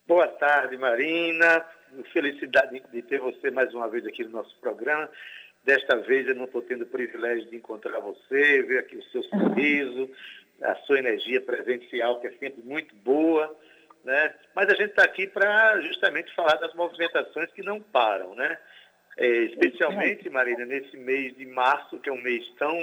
Boa 0.06 0.28
tarde, 0.28 0.76
Marina. 0.76 1.64
Felicidade 2.12 2.82
de 2.92 3.02
ter 3.02 3.20
você 3.20 3.50
mais 3.50 3.72
uma 3.74 3.88
vez 3.88 4.06
aqui 4.06 4.24
no 4.24 4.30
nosso 4.30 4.56
programa. 4.60 5.08
Desta 5.64 5.96
vez 5.96 6.28
eu 6.28 6.34
não 6.34 6.44
estou 6.44 6.62
tendo 6.62 6.82
o 6.82 6.86
privilégio 6.86 7.50
de 7.50 7.56
encontrar 7.56 7.98
você, 8.00 8.62
ver 8.62 8.78
aqui 8.78 8.96
o 8.96 9.02
seu 9.04 9.22
sorriso, 9.24 10.08
a 10.62 10.74
sua 10.86 10.98
energia 11.00 11.40
presencial, 11.40 12.20
que 12.20 12.28
é 12.28 12.32
sempre 12.38 12.62
muito 12.62 12.94
boa. 12.96 13.52
Né? 14.06 14.32
Mas 14.54 14.68
a 14.68 14.74
gente 14.74 14.90
está 14.90 15.02
aqui 15.02 15.26
para 15.26 15.80
justamente 15.80 16.32
falar 16.32 16.54
das 16.58 16.72
movimentações 16.74 17.50
que 17.50 17.60
não 17.60 17.82
param, 17.82 18.36
né? 18.36 18.56
É, 19.16 19.26
especialmente, 19.26 20.30
Marina, 20.30 20.64
nesse 20.64 20.96
mês 20.96 21.36
de 21.36 21.44
março, 21.44 21.98
que 21.98 22.08
é 22.08 22.12
um 22.12 22.22
mês 22.22 22.48
tão 22.56 22.78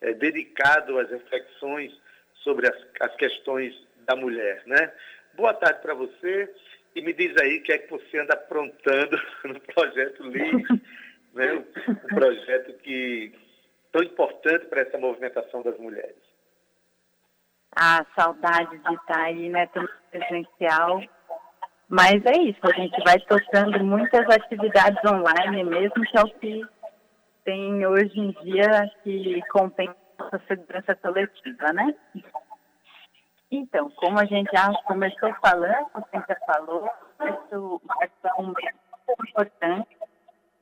é, 0.00 0.14
dedicado 0.14 0.98
às 0.98 1.10
reflexões 1.10 1.92
sobre 2.36 2.66
as, 2.66 2.76
as 2.98 3.14
questões 3.16 3.74
da 4.06 4.16
mulher, 4.16 4.62
né? 4.64 4.90
Boa 5.34 5.52
tarde 5.52 5.82
para 5.82 5.92
você 5.92 6.50
e 6.94 7.02
me 7.02 7.12
diz 7.12 7.36
aí 7.36 7.58
o 7.58 7.62
que 7.62 7.72
é 7.72 7.78
que 7.78 7.90
você 7.90 8.18
anda 8.18 8.32
aprontando 8.32 9.20
no 9.44 9.60
projeto 9.60 10.22
LIS, 10.22 10.66
né? 11.34 11.62
um 11.88 11.94
projeto 12.14 12.72
que 12.78 13.34
tão 13.92 14.02
importante 14.02 14.64
para 14.64 14.80
essa 14.80 14.96
movimentação 14.96 15.60
das 15.60 15.78
mulheres 15.78 16.27
a 17.80 18.04
saudade 18.18 18.76
de 18.76 18.94
estar 18.94 19.20
aí, 19.20 19.48
né, 19.48 19.66
tão 19.66 19.86
presencial. 20.10 21.00
Mas 21.88 22.24
é 22.26 22.36
isso, 22.38 22.58
a 22.64 22.72
gente 22.72 23.02
vai 23.04 23.18
tocando 23.20 23.82
muitas 23.84 24.28
atividades 24.28 24.98
online 25.04 25.64
mesmo, 25.64 26.02
que 26.02 26.18
é 26.18 26.20
o 26.20 26.30
que 26.38 26.62
tem 27.44 27.86
hoje 27.86 28.18
em 28.18 28.30
dia 28.42 28.90
que 29.02 29.40
compensa 29.50 29.94
a 30.18 30.38
segurança 30.40 30.94
coletiva, 30.96 31.72
né? 31.72 31.94
Então, 33.50 33.88
como 33.92 34.18
a 34.18 34.26
gente 34.26 34.50
já 34.52 34.70
começou 34.84 35.32
falando, 35.40 35.86
você 35.94 36.22
já 36.28 36.36
falou, 36.46 36.90
isso 37.22 37.80
é 38.24 38.40
um 38.40 38.46
momento 38.46 38.78
importante 39.26 39.96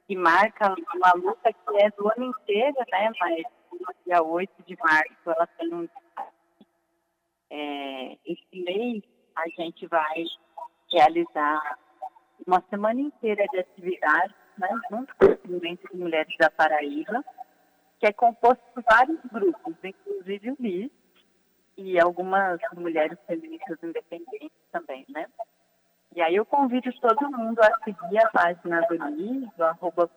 que 0.07 0.15
marca 0.15 0.73
uma 0.95 1.13
luta 1.17 1.53
que 1.53 1.83
é 1.83 1.91
do 1.91 2.09
ano 2.09 2.27
inteiro, 2.27 2.77
né? 2.93 3.11
Mas 3.19 3.43
no 3.73 3.95
dia 4.05 4.23
8 4.23 4.53
de 4.65 4.77
março 4.77 5.17
ela 5.27 5.49
tem 5.59 5.75
um 5.75 5.89
é, 7.51 8.19
esse 8.25 8.65
mês 8.65 9.03
a 9.35 9.49
gente 9.49 9.87
vai 9.87 10.25
realizar 10.91 11.79
uma 12.47 12.63
semana 12.71 13.01
inteira 13.01 13.45
de 13.49 13.59
atividades, 13.59 14.35
né, 14.59 14.69
junto 14.91 15.15
com 15.17 15.27
o 15.27 15.53
movimento 15.53 15.89
de 15.93 15.99
mulheres 15.99 16.35
da 16.39 16.51
Paraíba, 16.51 17.25
que 17.99 18.07
é 18.07 18.13
composto 18.13 18.63
por 18.75 18.83
vários 18.83 19.19
grupos, 19.31 19.75
inclusive 19.83 20.51
o 20.51 20.57
LIS, 20.61 20.91
e 21.77 22.01
algumas 22.01 22.59
mulheres 22.75 23.19
feministas 23.27 23.79
independentes 23.83 24.51
também, 24.73 25.05
né? 25.09 25.27
E 26.15 26.23
aí 26.23 26.35
eu 26.35 26.47
convido 26.47 26.91
todo 27.01 27.31
mundo 27.31 27.61
a 27.61 27.85
seguir 27.85 28.19
a 28.19 28.31
página 28.31 28.81
do 28.83 28.95
LIS, 28.95 29.51
do 29.57 29.65
arroba 29.65 30.11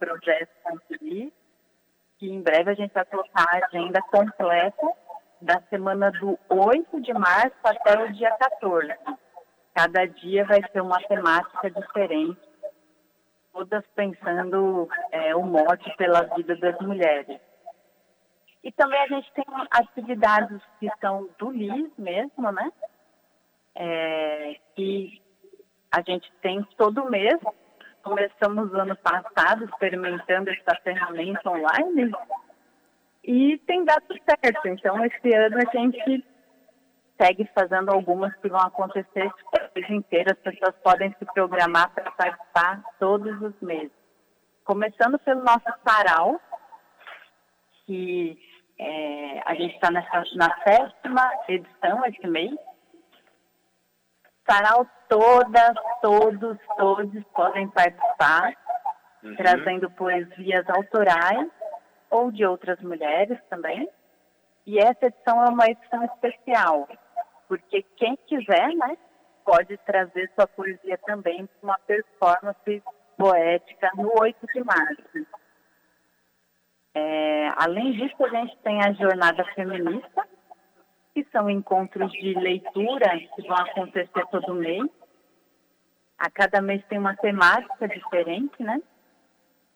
que 2.17 2.29
em 2.29 2.41
breve 2.41 2.71
a 2.71 2.73
gente 2.73 2.93
vai 2.93 3.05
colocar 3.05 3.43
a 3.43 3.65
agenda 3.65 4.01
completa 4.03 4.87
da 5.41 5.61
semana 5.69 6.11
do 6.11 6.37
8 6.49 7.01
de 7.01 7.13
março 7.13 7.55
até 7.63 8.03
o 8.03 8.11
dia 8.11 8.31
14. 8.31 8.93
Cada 9.73 10.05
dia 10.05 10.45
vai 10.45 10.61
ser 10.71 10.81
uma 10.81 10.99
temática 11.03 11.69
diferente, 11.71 12.39
todas 13.53 13.85
pensando 13.95 14.89
é, 15.11 15.35
o 15.35 15.43
mote 15.43 15.95
pela 15.95 16.23
vida 16.35 16.55
das 16.57 16.77
mulheres. 16.79 17.39
E 18.63 18.71
também 18.73 18.99
a 19.01 19.07
gente 19.07 19.31
tem 19.33 19.45
atividades 19.71 20.61
que 20.79 20.89
são 20.99 21.29
do 21.37 21.49
LIS 21.51 21.91
mesmo, 21.97 22.51
né? 22.51 22.71
É, 23.75 24.55
que 24.75 25.21
a 25.91 26.01
gente 26.01 26.29
tem 26.41 26.61
todo 26.77 27.09
mês. 27.09 27.39
Começamos 28.03 28.73
ano 28.73 28.97
passado 28.97 29.63
experimentando 29.63 30.49
essa 30.49 30.75
ferramenta 30.83 31.49
online 31.49 32.11
e 33.31 33.59
tem 33.59 33.85
dado 33.85 34.07
certo. 34.27 34.67
Então, 34.67 35.05
esse 35.05 35.35
ano 35.35 35.57
a 35.57 35.77
gente 35.77 36.25
segue 37.21 37.47
fazendo 37.53 37.91
algumas 37.91 38.35
que 38.37 38.49
vão 38.49 38.59
acontecer 38.59 39.27
o 39.27 39.79
mês 39.79 39.87
inteiro. 39.91 40.31
As 40.31 40.39
pessoas 40.39 40.75
podem 40.83 41.13
se 41.13 41.25
programar 41.25 41.93
para 41.93 42.09
participar 42.09 42.81
todos 42.99 43.39
os 43.39 43.53
meses. 43.61 43.91
Começando 44.65 45.19
pelo 45.19 45.43
nosso 45.43 45.63
sarau, 45.87 46.41
que 47.85 48.35
é, 48.79 49.43
a 49.45 49.53
gente 49.53 49.75
está 49.75 49.91
na 49.91 50.01
sétima 50.63 51.31
edição 51.47 52.03
esse 52.07 52.25
mês. 52.25 52.55
Sarau 54.49 54.87
todas, 55.07 55.75
todos, 56.01 56.57
todos 56.79 57.23
podem 57.35 57.69
participar, 57.69 58.55
uhum. 59.23 59.35
trazendo 59.35 59.91
poesias 59.91 60.67
autorais 60.67 61.47
ou 62.09 62.31
de 62.31 62.45
outras 62.45 62.79
mulheres 62.81 63.39
também. 63.49 63.89
E 64.65 64.77
essa 64.77 65.07
edição 65.07 65.43
é 65.43 65.49
uma 65.49 65.65
edição 65.65 66.03
especial, 66.05 66.87
porque 67.47 67.83
quem 67.95 68.15
quiser, 68.27 68.69
né, 68.75 68.97
pode 69.43 69.77
trazer 69.77 70.31
sua 70.35 70.45
poesia 70.47 70.97
também 70.99 71.47
para 71.47 71.63
uma 71.63 71.79
performance 71.79 72.83
poética 73.17 73.91
no 73.95 74.11
8 74.19 74.47
de 74.53 74.63
março. 74.63 75.27
É, 76.93 77.47
além 77.57 77.93
disso, 77.93 78.23
a 78.23 78.29
gente 78.29 78.57
tem 78.57 78.81
a 78.81 78.93
Jornada 78.93 79.43
Feminista, 79.55 80.27
que 81.13 81.25
são 81.31 81.49
encontros 81.49 82.11
de 82.11 82.33
leitura 82.33 83.19
que 83.35 83.47
vão 83.47 83.57
acontecer 83.57 84.25
todo 84.29 84.53
mês. 84.53 84.87
A 86.17 86.29
cada 86.29 86.61
mês 86.61 86.83
tem 86.87 86.99
uma 86.99 87.15
temática 87.15 87.87
diferente, 87.87 88.61
né? 88.61 88.81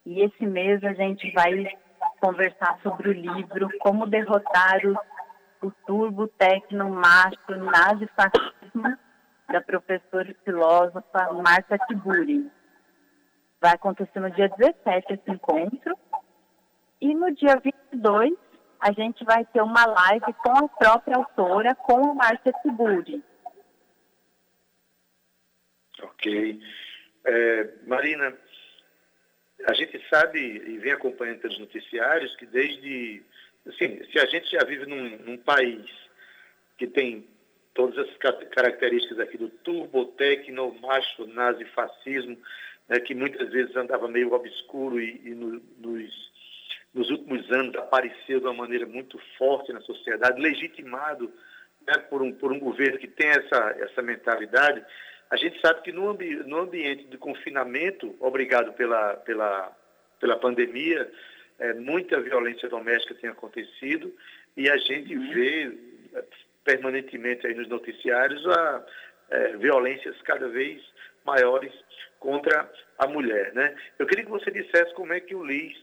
E 0.06 0.22
esse 0.22 0.46
mês 0.46 0.84
a 0.84 0.94
gente 0.94 1.32
vai 1.32 1.68
conversar 2.24 2.80
sobre 2.82 3.10
o 3.10 3.12
livro 3.12 3.68
Como 3.80 4.08
Derrotar 4.08 4.80
o, 4.86 5.68
o 5.68 5.72
Turbo 5.86 6.26
Tecno 6.30 6.90
Macho 6.90 7.50
Nazifascismo, 7.50 8.98
da 9.52 9.60
professora 9.60 10.32
e 10.32 10.38
filósofa 10.46 11.34
Marta 11.34 11.78
Tiburi. 11.80 12.50
Vai 13.60 13.74
acontecer 13.74 14.22
no 14.22 14.32
dia 14.32 14.48
17 14.48 15.14
esse 15.14 15.32
encontro. 15.32 15.98
E 17.02 17.14
no 17.14 17.30
dia 17.36 17.58
22, 17.62 18.32
a 18.80 18.94
gente 18.94 19.26
vai 19.26 19.44
ter 19.44 19.62
uma 19.62 19.86
live 19.86 20.34
com 20.42 20.66
a 20.66 20.70
própria 20.70 21.18
autora, 21.18 21.76
com 21.76 22.12
a 22.12 22.14
Marta 22.14 22.54
Tiburi. 22.62 23.22
Ok. 26.02 26.62
É, 27.26 27.70
Marina, 27.86 28.34
a 29.66 29.74
gente 29.74 30.02
sabe 30.10 30.40
e 30.40 30.78
vem 30.78 30.92
acompanhando 30.92 31.40
pelos 31.40 31.60
noticiários 31.60 32.36
que 32.36 32.46
desde. 32.46 33.22
Assim, 33.66 34.04
se 34.12 34.20
a 34.20 34.26
gente 34.26 34.52
já 34.52 34.64
vive 34.66 34.86
num, 34.86 35.18
num 35.20 35.38
país 35.38 35.90
que 36.78 36.86
tem 36.86 37.26
todas 37.74 37.98
as 37.98 38.18
características 38.18 39.20
aqui 39.20 39.38
do 39.38 39.50
turbo, 39.50 40.06
tecno, 40.06 40.76
macho, 40.82 41.26
nazi, 41.28 41.66
fascismo, 41.66 42.38
né, 42.88 43.00
que 43.00 43.16
muitas 43.16 43.50
vezes 43.50 43.76
andava 43.76 44.08
meio 44.08 44.34
obscuro 44.34 45.00
e, 45.00 45.22
e 45.24 45.30
no, 45.30 45.62
nos, 45.80 46.32
nos 46.94 47.10
últimos 47.10 47.50
anos 47.52 47.76
apareceu 47.76 48.40
de 48.40 48.46
uma 48.46 48.54
maneira 48.54 48.86
muito 48.86 49.18
forte 49.38 49.72
na 49.74 49.82
sociedade, 49.82 50.42
legitimado 50.42 51.32
né, 51.88 51.98
por, 52.10 52.22
um, 52.22 52.32
por 52.32 52.52
um 52.52 52.60
governo 52.60 52.98
que 52.98 53.08
tem 53.08 53.30
essa, 53.30 53.76
essa 53.80 54.02
mentalidade, 54.02 54.84
a 55.34 55.36
gente 55.36 55.60
sabe 55.62 55.82
que 55.82 55.92
no, 55.92 56.08
ambi 56.10 56.36
no 56.46 56.60
ambiente 56.60 57.06
de 57.06 57.18
confinamento, 57.18 58.16
obrigado 58.20 58.72
pela, 58.74 59.16
pela, 59.16 59.76
pela 60.20 60.38
pandemia, 60.38 61.12
é, 61.58 61.74
muita 61.74 62.22
violência 62.22 62.70
doméstica 62.70 63.16
tem 63.16 63.32
acontecido 63.32 64.14
e 64.56 64.70
a 64.70 64.78
gente 64.78 65.18
uhum. 65.18 65.34
vê 65.34 65.76
é, 66.14 66.24
permanentemente 66.64 67.48
aí 67.48 67.56
nos 67.56 67.68
noticiários 67.68 68.48
a, 68.48 68.86
é, 69.32 69.58
violências 69.58 70.22
cada 70.22 70.48
vez 70.50 70.80
maiores 71.26 71.74
contra 72.20 72.72
a 73.00 73.08
mulher. 73.08 73.56
Né? 73.56 73.76
Eu 73.98 74.06
queria 74.06 74.26
que 74.26 74.30
você 74.30 74.52
dissesse 74.52 74.94
como 74.94 75.14
é 75.14 75.20
que 75.20 75.34
o 75.34 75.44
LIS 75.44 75.76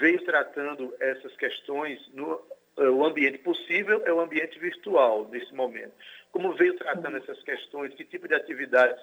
veio 0.00 0.24
tratando 0.24 0.94
essas 0.98 1.36
questões 1.36 2.00
no 2.14 2.40
é, 2.78 2.88
o 2.88 3.04
ambiente 3.04 3.36
possível 3.38 4.02
é 4.06 4.12
o 4.14 4.20
ambiente 4.20 4.58
virtual 4.58 5.28
nesse 5.30 5.52
momento. 5.54 5.92
Como 6.34 6.52
veio 6.52 6.76
tratando 6.76 7.18
essas 7.18 7.40
questões, 7.44 7.94
que 7.94 8.04
tipo 8.04 8.26
de 8.26 8.34
atividades 8.34 9.00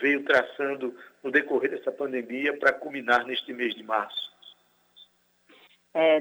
veio 0.00 0.24
traçando 0.24 0.92
no 1.22 1.30
decorrer 1.30 1.70
dessa 1.70 1.92
pandemia 1.92 2.58
para 2.58 2.72
culminar 2.72 3.24
neste 3.24 3.52
mês 3.52 3.72
de 3.72 3.84
março? 3.84 4.34
É, 5.94 6.20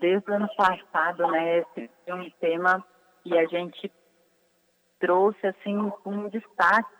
desde 0.00 0.28
o 0.28 0.34
ano 0.34 0.48
passado, 0.56 1.28
né, 1.28 1.58
esse 1.58 1.88
é 2.08 2.12
um 2.12 2.28
tema 2.40 2.84
que 3.22 3.38
a 3.38 3.46
gente 3.46 3.88
trouxe 4.98 5.46
assim 5.46 5.76
um 6.04 6.28
destaque, 6.28 6.90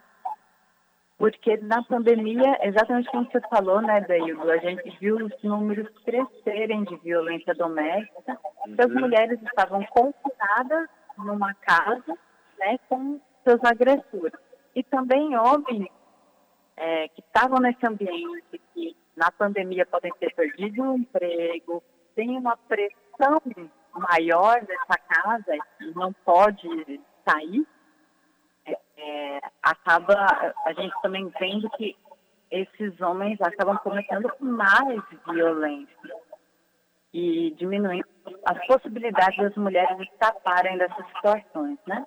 porque 1.19 1.57
na 1.57 1.83
pandemia, 1.83 2.61
exatamente 2.63 3.11
como 3.11 3.29
você 3.29 3.41
falou, 3.51 3.83
né, 3.83 4.03
Daildo, 4.03 4.49
a 4.53 4.59
gente 4.59 4.97
viu 5.01 5.17
os 5.17 5.43
números 5.43 5.89
crescerem 6.05 6.85
de 6.85 6.95
violência 6.99 7.53
doméstica, 7.57 8.39
uhum. 8.69 8.77
as 8.79 8.93
mulheres 8.93 9.43
estavam 9.43 9.85
confinadas 9.87 10.89
numa 11.19 11.53
casa 11.55 12.17
né, 12.59 12.79
com 12.89 13.21
seus 13.45 13.63
agressores. 13.65 14.39
E 14.75 14.83
também 14.83 15.37
homens 15.37 15.89
é, 16.77 17.09
que 17.09 17.21
estavam 17.21 17.59
nesse 17.59 17.85
ambiente, 17.87 18.61
que 18.75 18.97
na 19.17 19.31
pandemia 19.33 19.85
podem 19.87 20.13
ter 20.21 20.35
perdido 20.35 20.83
o 20.83 20.97
emprego, 20.97 21.83
tem 22.15 22.37
uma 22.37 22.57
pressão 22.57 23.41
maior 23.93 24.61
dessa 24.65 24.99
casa 24.99 25.57
e 25.81 25.93
não 25.95 26.13
pode 26.13 27.01
sair, 27.29 27.67
é, 28.65 28.79
é, 28.97 29.41
acaba 29.63 30.15
a 30.65 30.73
gente 30.73 30.95
também 31.03 31.33
vendo 31.41 31.69
que 31.71 31.97
esses 32.51 33.01
homens 33.01 33.41
acabam 33.41 33.77
cometendo 33.79 34.31
mais 34.41 35.03
violência 35.31 36.17
e 37.13 37.51
diminuindo 37.59 38.07
as 38.45 38.67
possibilidades 38.67 39.39
das 39.39 39.57
mulheres 39.57 39.99
escaparem 40.01 40.79
dessas 40.79 41.07
situações, 41.09 41.79
né? 41.87 42.07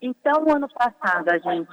Então, 0.00 0.44
o 0.44 0.54
ano 0.54 0.68
passado 0.68 1.28
a 1.28 1.38
gente 1.38 1.68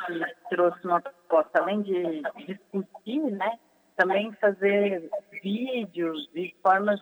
trouxe 0.49 0.85
uma 0.85 0.99
proposta, 0.99 1.61
além 1.61 1.81
de 1.83 2.21
discutir, 2.47 3.19
né, 3.19 3.59
também 3.95 4.33
fazer 4.33 5.09
vídeos 5.43 6.29
e 6.33 6.53
formas 6.61 6.99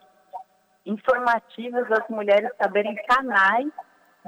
informativas 0.86 1.88
das 1.88 2.08
mulheres 2.10 2.52
saberem 2.62 2.96
canais 3.08 3.72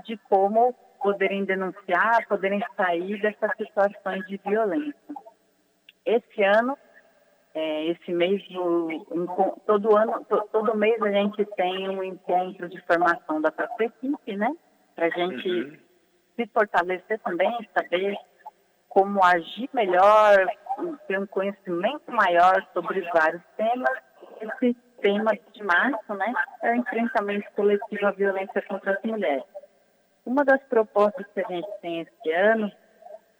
de 0.06 0.18
como 0.30 0.74
poderem 1.02 1.44
denunciar, 1.44 2.26
poderem 2.28 2.64
sair 2.76 3.22
dessas 3.22 3.52
situações 3.58 4.26
de 4.28 4.38
violência. 4.38 4.96
esse 6.06 6.44
ano, 6.44 6.78
é, 7.54 7.86
esse 7.88 8.12
mês, 8.12 8.42
do, 8.50 9.06
todo 9.66 9.96
ano, 9.96 10.24
to, 10.26 10.42
todo 10.52 10.78
mês 10.78 11.02
a 11.02 11.12
gente 11.12 11.46
tem 11.56 11.90
um 11.90 12.04
encontro 12.04 12.68
de 12.70 12.82
formação 12.82 13.42
da 13.42 13.52
própria 13.52 13.86
equipe, 13.86 14.36
né? 14.36 14.56
Para 14.96 15.08
a 15.08 15.10
gente 15.10 15.50
uhum. 15.50 15.78
Se 16.36 16.48
fortalecer 16.48 17.20
também, 17.20 17.52
saber 17.74 18.18
como 18.90 19.24
agir 19.24 19.70
melhor, 19.74 20.48
ter 21.08 21.20
um 21.20 21.28
conhecimento 21.28 22.12
maior 22.12 22.66
sobre 22.74 23.02
vários 23.12 23.44
temas. 23.58 23.98
Esse 24.42 24.74
tema 25.02 25.32
de 25.54 25.64
março, 25.64 26.14
né, 26.14 26.34
é 26.64 26.72
o 26.72 26.76
enfrentamento 26.76 27.50
coletivo 27.56 28.08
à 28.08 28.12
violência 28.12 28.62
contra 28.64 28.94
as 28.94 29.02
mulheres. 29.04 29.44
Uma 30.26 30.44
das 30.44 30.62
propostas 30.64 31.26
que 31.34 31.40
a 31.40 31.48
gente 31.48 31.70
tem 31.82 32.02
esse 32.02 32.32
ano, 32.32 32.72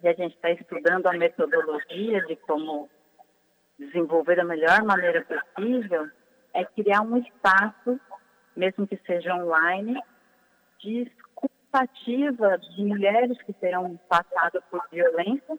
e 0.04 0.08
a 0.08 0.14
gente 0.14 0.36
está 0.36 0.52
estudando 0.52 1.08
a 1.08 1.14
metodologia 1.14 2.22
de 2.26 2.36
como 2.36 2.90
desenvolver 3.80 4.36
da 4.36 4.44
melhor 4.44 4.84
maneira 4.84 5.26
possível, 5.26 6.10
é 6.54 6.64
criar 6.64 7.02
um 7.02 7.18
espaço, 7.18 8.00
mesmo 8.56 8.88
que 8.88 8.98
seja 9.06 9.34
online, 9.36 10.02
de 10.80 11.12
escutativa 11.76 12.58
de 12.58 12.86
mulheres 12.86 13.42
que 13.44 13.54
terão 13.54 14.00
passado 14.08 14.64
por 14.72 14.82
violência 14.92 15.58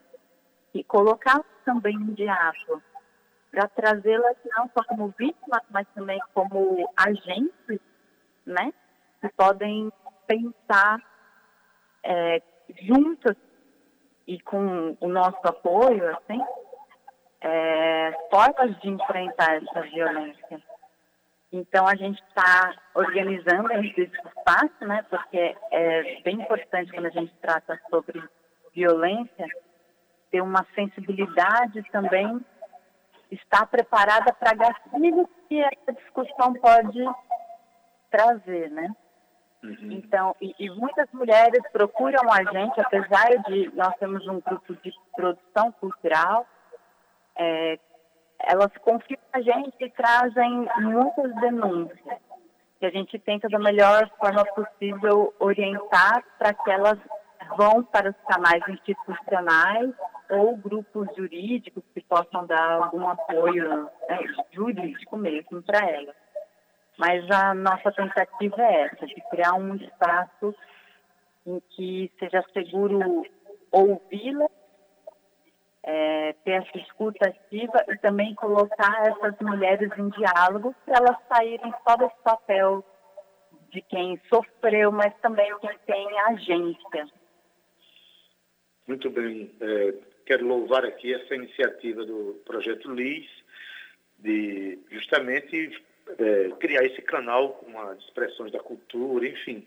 e 0.73 0.83
colocar 0.85 1.43
também 1.65 1.95
em 1.95 2.15
diálogo 2.15 2.83
para 3.51 3.69
trazê-las 3.69 4.37
não 4.57 4.71
só 4.77 4.85
como 4.89 5.15
vítimas, 5.19 5.63
mas 5.71 5.87
também 5.95 6.19
como 6.35 6.89
agentes, 6.97 7.81
né? 8.45 8.73
Que 9.21 9.29
podem 9.31 9.91
pensar 10.27 11.01
é, 12.05 12.43
juntas 12.83 13.37
e 14.27 14.41
com 14.41 14.97
o 15.01 15.09
nosso 15.09 15.41
apoio, 15.45 16.17
assim, 16.17 16.41
é, 17.41 18.13
formas 18.31 18.79
de 18.81 18.91
enfrentar 18.91 19.57
essa 19.57 19.81
violência. 19.83 20.63
Então, 21.57 21.87
a 21.87 21.95
gente 21.95 22.23
está 22.29 22.75
organizando 22.95 23.73
esse 23.73 24.03
espaço, 24.03 24.75
né, 24.83 25.03
porque 25.09 25.57
é 25.73 26.21
bem 26.21 26.35
importante 26.35 26.93
quando 26.93 27.07
a 27.07 27.11
gente 27.11 27.33
trata 27.41 27.81
sobre 27.89 28.23
violência, 28.75 29.47
ter 30.31 30.43
uma 30.43 30.67
sensibilidade 30.75 31.83
também, 31.91 32.45
estar 33.31 33.67
preparada 33.69 34.35
para 34.35 34.55
gatilhos 34.55 35.27
que 35.49 35.63
essa 35.63 35.95
discussão 35.95 36.53
pode 36.55 37.03
trazer, 38.11 38.71
né? 38.71 38.95
Uhum. 39.63 39.93
Então, 39.93 40.37
e, 40.41 40.55
e, 40.59 40.71
muitas 40.71 41.11
mulheres 41.13 41.63
procuram 41.73 42.31
a 42.31 42.45
gente, 42.53 42.79
apesar 42.79 43.31
de 43.49 43.75
nós 43.75 43.95
temos 43.97 44.29
um 44.29 44.41
grupo 44.41 44.77
de 44.77 44.93
produção 45.15 45.73
cultural, 45.73 46.47
é, 47.35 47.79
elas 48.41 48.71
confiam 48.79 49.21
na 49.33 49.41
gente 49.41 49.77
e 49.81 49.91
trazem 49.91 50.69
muitas 50.79 51.35
denúncias. 51.37 52.19
Que 52.79 52.87
a 52.87 52.91
gente 52.91 53.19
tenta 53.19 53.49
da 53.49 53.59
melhor 53.59 54.11
forma 54.19 54.45
possível 54.45 55.35
orientar 55.39 56.23
para 56.39 56.53
que 56.53 56.71
elas 56.71 56.99
vão 57.57 57.83
para 57.85 58.11
os 58.11 58.17
canais 58.29 58.63
institucionais 58.69 59.95
ou 60.31 60.57
grupos 60.57 61.09
jurídicos 61.17 61.83
que 61.95 62.01
possam 62.03 62.47
dar 62.47 62.73
algum 62.73 63.09
apoio 63.09 63.85
né, 64.09 64.19
jurídico 64.53 65.17
mesmo 65.17 65.63
para 65.63 65.89
elas. 65.89 66.15
Mas 66.99 67.31
a 67.31 67.55
nossa 67.55 67.93
tentativa 67.93 68.63
é 68.63 68.83
essa, 68.87 69.07
de 69.07 69.23
criar 69.31 69.55
um 69.55 69.75
espaço 69.77 70.55
em 71.47 71.61
que 71.71 72.11
seja 72.19 72.43
seguro 72.53 73.25
ouvi-la, 73.71 74.49
é, 75.87 76.33
ter 76.45 76.51
essa 76.51 76.79
escuta 76.79 77.29
ativa 77.29 77.85
e 77.89 77.97
também 77.99 78.35
colocar 78.35 79.07
essas 79.07 79.39
mulheres 79.41 79.89
em 79.97 80.09
diálogo 80.11 80.75
para 80.85 80.99
elas 80.99 81.17
saírem 81.29 81.73
só 81.87 81.97
desse 81.97 82.21
papel 82.25 82.85
de 83.71 83.81
quem 83.83 84.21
sofreu, 84.29 84.91
mas 84.91 85.15
também 85.21 85.49
quem 85.61 85.79
tem 85.87 86.21
agência. 86.21 87.09
Muito 88.89 89.09
bem. 89.11 89.55
É, 89.61 89.95
quero 90.27 90.47
louvar 90.47 90.85
aqui 90.85 91.15
essa 91.15 91.35
iniciativa 91.35 92.05
do 92.05 92.43
Projeto 92.45 92.93
LIS, 92.93 93.29
de 94.19 94.79
justamente 94.91 95.85
é, 96.19 96.49
criar 96.59 96.85
esse 96.85 97.03
canal 97.03 97.51
com 97.51 97.79
as 97.81 97.99
expressões 97.99 98.51
da 98.51 98.59
cultura, 98.59 99.27
enfim, 99.27 99.67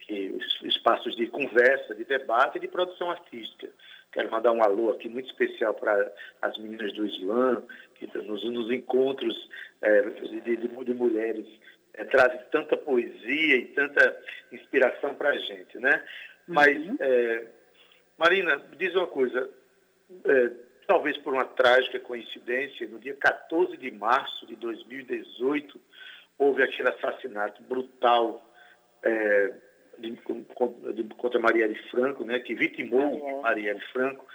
que 0.00 0.30
os 0.30 0.62
espaços 0.62 1.16
de 1.16 1.26
conversa, 1.28 1.94
de 1.94 2.04
debate 2.04 2.58
e 2.58 2.60
de 2.60 2.68
produção 2.68 3.10
artística. 3.10 3.70
Quero 4.16 4.30
mandar 4.30 4.50
um 4.52 4.62
alô 4.62 4.92
aqui 4.92 5.10
muito 5.10 5.26
especial 5.26 5.74
para 5.74 6.10
as 6.40 6.56
meninas 6.56 6.90
do 6.94 7.06
Islã, 7.06 7.62
que 7.96 8.06
nos, 8.16 8.42
nos 8.44 8.70
encontros 8.70 9.36
é, 9.82 10.02
de, 10.40 10.56
de, 10.56 10.94
mulheres 10.94 11.46
é, 11.92 12.02
trazem 12.06 12.40
tanta 12.50 12.78
poesia 12.78 13.56
e 13.56 13.66
tanta 13.74 14.18
inspiração 14.50 15.14
para 15.16 15.28
a 15.28 15.36
gente, 15.36 15.78
né? 15.78 16.02
Mas, 16.48 16.78
uhum. 16.78 16.96
é, 16.98 17.46
Marina, 18.16 18.58
diz 18.78 18.94
uma 18.94 19.06
coisa, 19.06 19.50
talvez 20.86 21.18
por 21.18 21.34
uma 21.34 21.44
trágica 21.44 22.00
coincidência, 22.00 22.88
no 22.88 22.98
dia 22.98 23.16
14 23.16 23.76
de 23.76 23.90
março 23.90 24.46
de 24.46 24.56
2018, 24.56 25.78
houve 26.38 26.62
aquele 26.62 26.88
assassinato 26.88 27.62
brutal 27.64 28.50
é, 29.02 29.52
de, 29.98 30.10
de, 30.10 31.14
contra 31.14 31.40
Marielle 31.40 31.78
Franco, 31.90 32.24
né, 32.24 32.38
que 32.40 32.54
vitimou 32.54 33.42
Marielle 33.42 33.80
Franco, 33.92 34.26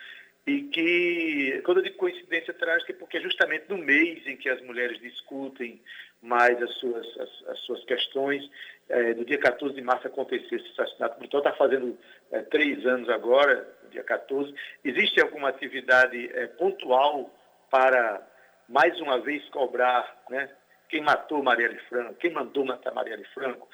e 0.45 0.63
que, 0.63 1.61
quando 1.63 1.77
eu 1.77 1.83
digo 1.83 1.97
coincidência 1.97 2.53
trágica, 2.53 2.91
é 2.91 2.95
porque 2.95 3.17
é 3.17 3.21
justamente 3.21 3.65
no 3.69 3.77
mês 3.77 4.25
em 4.25 4.35
que 4.35 4.49
as 4.49 4.59
mulheres 4.61 4.99
discutem 4.99 5.79
mais 6.21 6.61
as 6.61 6.71
suas, 6.75 7.05
as, 7.19 7.47
as 7.49 7.59
suas 7.59 7.83
questões, 7.85 8.49
é, 8.89 9.13
no 9.13 9.23
dia 9.23 9.37
14 9.37 9.73
de 9.75 9.81
março 9.81 10.07
aconteceu 10.07 10.57
esse 10.57 10.69
assassinato 10.71 11.19
brutal, 11.19 11.39
está 11.39 11.53
fazendo 11.53 11.97
é, 12.31 12.41
três 12.41 12.85
anos 12.85 13.09
agora, 13.09 13.67
dia 13.91 14.03
14. 14.03 14.53
Existe 14.83 15.21
alguma 15.21 15.49
atividade 15.49 16.29
é, 16.33 16.47
pontual 16.47 17.31
para, 17.69 18.27
mais 18.67 18.99
uma 18.99 19.19
vez, 19.19 19.47
cobrar 19.49 20.23
né, 20.29 20.49
quem 20.89 21.01
matou 21.01 21.41
Marielle 21.43 21.79
Franco, 21.87 22.15
quem 22.15 22.31
mandou 22.31 22.65
matar 22.65 22.93
Marielle 22.93 23.25
Franco? 23.33 23.67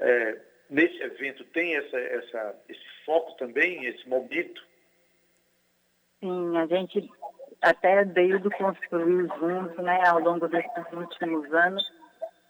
É, 0.00 0.38
nesse 0.68 1.00
evento 1.02 1.44
tem 1.46 1.76
essa, 1.76 1.98
essa, 1.98 2.56
esse 2.68 3.04
foco 3.04 3.32
também, 3.36 3.84
esse 3.86 4.08
momento? 4.08 4.62
Sim, 6.20 6.56
a 6.56 6.66
gente 6.66 7.10
até 7.62 8.04
desde 8.04 8.48
construir 8.50 9.28
juntos, 9.38 9.76
né, 9.78 10.02
ao 10.06 10.20
longo 10.20 10.46
desses 10.48 10.92
últimos 10.92 11.52
anos, 11.52 11.92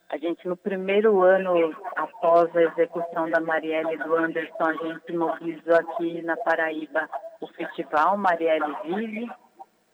a 0.09 0.17
gente, 0.19 0.47
no 0.47 0.57
primeiro 0.57 1.23
ano 1.23 1.75
após 1.97 2.55
a 2.55 2.63
execução 2.63 3.29
da 3.29 3.41
Marielle 3.41 3.95
e 3.95 3.99
do 3.99 4.15
Anderson, 4.17 4.65
a 4.65 4.73
gente 4.75 5.13
mobilizou 5.13 5.75
aqui 5.75 6.23
na 6.23 6.37
Paraíba 6.37 7.09
o 7.41 7.47
festival 7.49 8.17
Marielle 8.17 8.77
Vive. 8.85 9.31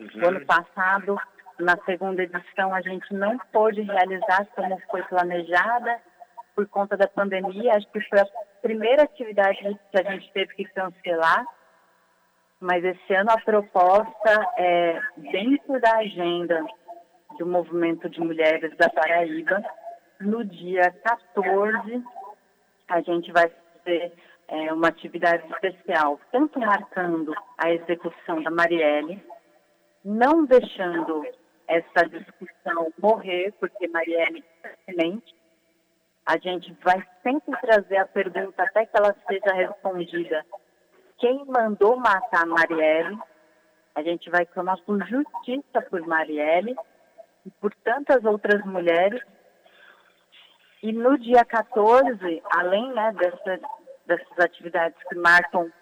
Uhum. 0.01 0.27
ano 0.29 0.47
passado, 0.47 1.17
na 1.61 1.77
segunda 1.85 2.23
edição, 2.23 2.75
a 2.75 2.81
gente 2.81 3.13
não 3.15 3.39
pôde 3.53 3.83
realizar 3.83 4.47
como 4.55 4.79
foi 4.91 5.03
planejada 5.05 6.01
por 6.55 6.67
conta 6.69 6.97
da 6.97 7.09
pandemia. 7.09 7.75
Acho 7.75 7.91
que 7.91 8.01
foi 8.03 8.21
a 8.21 8.27
primeira 8.61 9.03
atividade 9.05 9.59
que 9.91 10.01
a 10.01 10.11
gente 10.11 10.33
teve 10.33 10.55
que 10.55 10.65
cancelar. 10.67 11.45
Mas 12.61 12.85
esse 12.85 13.15
ano 13.15 13.31
a 13.31 13.41
proposta 13.41 14.53
é 14.57 15.01
dentro 15.17 15.81
da 15.81 15.97
agenda 15.99 16.65
do 17.39 17.47
movimento 17.47 18.09
de 18.09 18.21
mulheres 18.21 18.77
da 18.77 18.89
Paraíba 18.89 19.63
no 20.25 20.45
dia 20.45 20.95
14, 21.03 22.05
a 22.89 23.01
gente 23.01 23.33
vai 23.33 23.49
fazer 23.49 24.13
é, 24.49 24.73
uma 24.73 24.89
atividade 24.89 25.45
especial, 25.53 26.21
tanto 26.31 26.61
marcando 26.61 27.35
a 27.59 27.73
execução 27.73 28.43
da 28.43 28.51
Marielle, 28.51 29.23
não 30.05 30.45
deixando 30.45 31.27
essa 31.67 32.09
discussão 32.09 32.93
morrer, 33.01 33.53
porque 33.59 33.89
Marielle 33.89 34.45
é 34.63 34.75
excelente. 34.91 35.35
A 36.27 36.39
gente 36.39 36.73
vai 36.83 37.03
sempre 37.23 37.59
trazer 37.61 37.97
a 37.97 38.07
pergunta 38.07 38.63
até 38.63 38.87
que 38.87 38.97
ela 38.97 39.15
seja 39.27 39.55
respondida. 39.55 40.45
Quem 41.19 41.45
mandou 41.47 41.97
matar 41.97 42.47
Marielle? 42.47 43.19
A 43.95 44.03
gente 44.03 44.31
vai 44.31 44.47
clamar 44.47 44.81
por 44.83 44.99
justiça 45.07 45.83
por 45.91 46.01
Marielle 46.07 46.77
e 47.45 47.51
por 47.61 47.75
tantas 47.85 48.25
outras 48.25 48.65
mulheres 48.65 49.23
e 50.83 50.93
no 50.93 51.17
dia 51.17 51.45
14, 51.45 52.43
além 52.57 52.93
né, 52.93 53.13
dessas, 53.13 54.39
atividades 54.41 54.99
que 55.09 55.15
marcam 55.15 55.73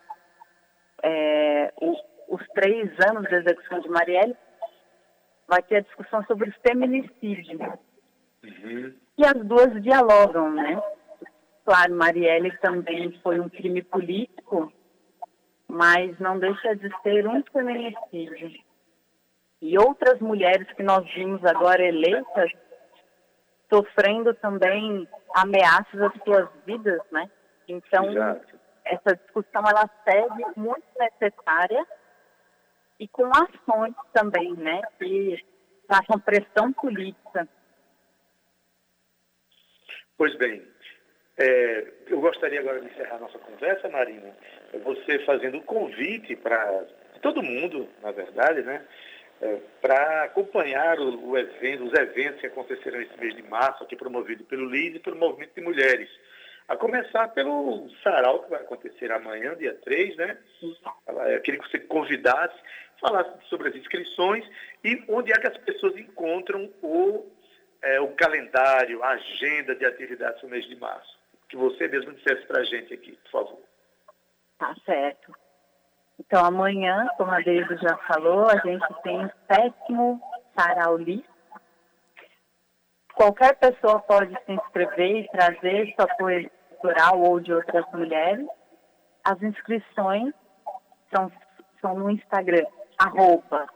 é, 1.03 1.72
os, 1.81 1.98
os 2.29 2.46
três 2.48 2.90
anos 3.09 3.22
da 3.31 3.38
execução 3.38 3.81
de 3.81 3.88
Marielle, 3.88 4.37
vai 5.48 5.62
ter 5.62 5.76
a 5.76 5.81
discussão 5.81 6.22
sobre 6.26 6.50
o 6.50 6.55
feminicídio. 6.61 7.59
Uhum. 8.44 8.94
E 9.20 9.24
as 9.26 9.35
duas 9.46 9.83
dialogam, 9.83 10.50
né? 10.50 10.83
Claro, 11.66 11.94
Marielle 11.94 12.56
também 12.56 13.12
foi 13.22 13.38
um 13.38 13.50
crime 13.50 13.83
político, 13.83 14.72
mas 15.68 16.18
não 16.18 16.38
deixa 16.38 16.74
de 16.74 16.88
ser 17.02 17.28
um 17.28 17.42
feminicídio. 17.52 18.50
e 19.61 19.78
outras 19.78 20.18
mulheres 20.20 20.66
que 20.72 20.83
nós 20.83 21.04
vimos 21.12 21.44
agora 21.44 21.83
eleitas 21.85 22.50
sofrendo 23.70 24.33
também 24.37 25.06
ameaças 25.35 26.00
às 26.00 26.14
suas 26.24 26.48
vidas, 26.64 27.02
né? 27.12 27.30
Então, 27.68 28.11
Exato. 28.11 28.59
essa 28.87 29.16
discussão 29.16 29.62
ela 29.68 29.87
segue 30.02 30.46
muito 30.56 30.87
necessária 30.98 31.87
e 32.98 33.06
com 33.06 33.26
ações 33.26 33.94
também, 34.14 34.54
né? 34.54 34.80
Que 34.98 35.44
façam 35.87 36.18
pressão 36.18 36.72
política. 36.72 37.46
Pois 40.20 40.35
bem, 40.35 40.62
é, 41.38 41.87
eu 42.09 42.20
gostaria 42.20 42.61
agora 42.61 42.78
de 42.78 42.88
encerrar 42.88 43.18
nossa 43.18 43.38
conversa, 43.38 43.88
Marina, 43.88 44.37
você 44.85 45.18
fazendo 45.20 45.56
um 45.56 45.62
convite 45.62 46.37
para 46.37 46.85
todo 47.22 47.42
mundo, 47.42 47.88
na 48.02 48.11
verdade, 48.11 48.61
né? 48.61 48.87
É, 49.40 49.56
para 49.80 50.24
acompanhar 50.24 51.00
o, 51.00 51.30
o, 51.30 51.38
evento, 51.38 51.85
os 51.85 51.94
eventos 51.94 52.38
que 52.38 52.48
acontecerão 52.48 52.98
nesse 52.98 53.18
mês 53.18 53.35
de 53.35 53.42
março, 53.44 53.83
aqui 53.83 53.96
promovido 53.96 54.44
pelo 54.44 54.68
LIS 54.68 54.96
e 54.96 54.98
pelo 54.98 55.16
Movimento 55.16 55.54
de 55.54 55.62
Mulheres. 55.62 56.11
A 56.68 56.76
começar 56.76 57.28
pelo 57.28 57.88
sarau, 58.02 58.42
que 58.42 58.50
vai 58.50 58.61
acontecer 58.61 59.11
amanhã, 59.11 59.56
dia 59.56 59.72
3, 59.72 60.16
né? 60.16 60.37
Eu 61.30 61.40
queria 61.40 61.59
que 61.59 61.70
você 61.70 61.78
convidasse, 61.78 62.61
falasse 63.00 63.30
sobre 63.48 63.70
as 63.70 63.74
inscrições 63.74 64.44
e 64.85 65.02
onde 65.09 65.33
é 65.33 65.37
que 65.37 65.46
as 65.46 65.56
pessoas 65.56 65.96
encontram 65.96 66.70
o, 66.83 67.26
é, 67.82 68.00
o 68.00 68.08
calendário, 68.14 69.02
a 69.02 69.10
agenda 69.10 69.74
de 69.74 69.84
atividades 69.84 70.42
no 70.42 70.48
mês 70.48 70.64
de 70.66 70.76
março. 70.76 71.18
Que 71.48 71.56
você 71.56 71.88
mesmo 71.88 72.12
dissesse 72.12 72.46
para 72.46 72.60
a 72.60 72.64
gente 72.64 72.94
aqui, 72.94 73.18
por 73.24 73.30
favor. 73.30 73.60
Tá 74.58 74.74
certo. 74.84 75.34
Então, 76.18 76.44
amanhã, 76.44 77.08
como 77.16 77.30
a 77.30 77.40
Deise 77.40 77.76
já 77.78 77.96
falou, 78.06 78.46
a 78.46 78.56
gente 78.58 78.86
tem 79.02 79.24
o 79.24 79.32
sétimo 79.50 80.20
Sarauli. 80.54 81.24
Qualquer 83.14 83.56
pessoa 83.56 84.00
pode 84.00 84.34
se 84.44 84.52
inscrever 84.52 85.24
e 85.24 85.28
trazer 85.28 85.94
sua 85.94 86.06
poesia 86.16 86.50
cultural 86.70 87.20
ou 87.20 87.40
de 87.40 87.52
outras 87.52 87.84
mulheres. 87.92 88.46
As 89.24 89.42
inscrições 89.42 90.32
são, 91.14 91.32
são 91.80 91.98
no 91.98 92.10
Instagram, 92.10 92.66
arroba 92.98 93.66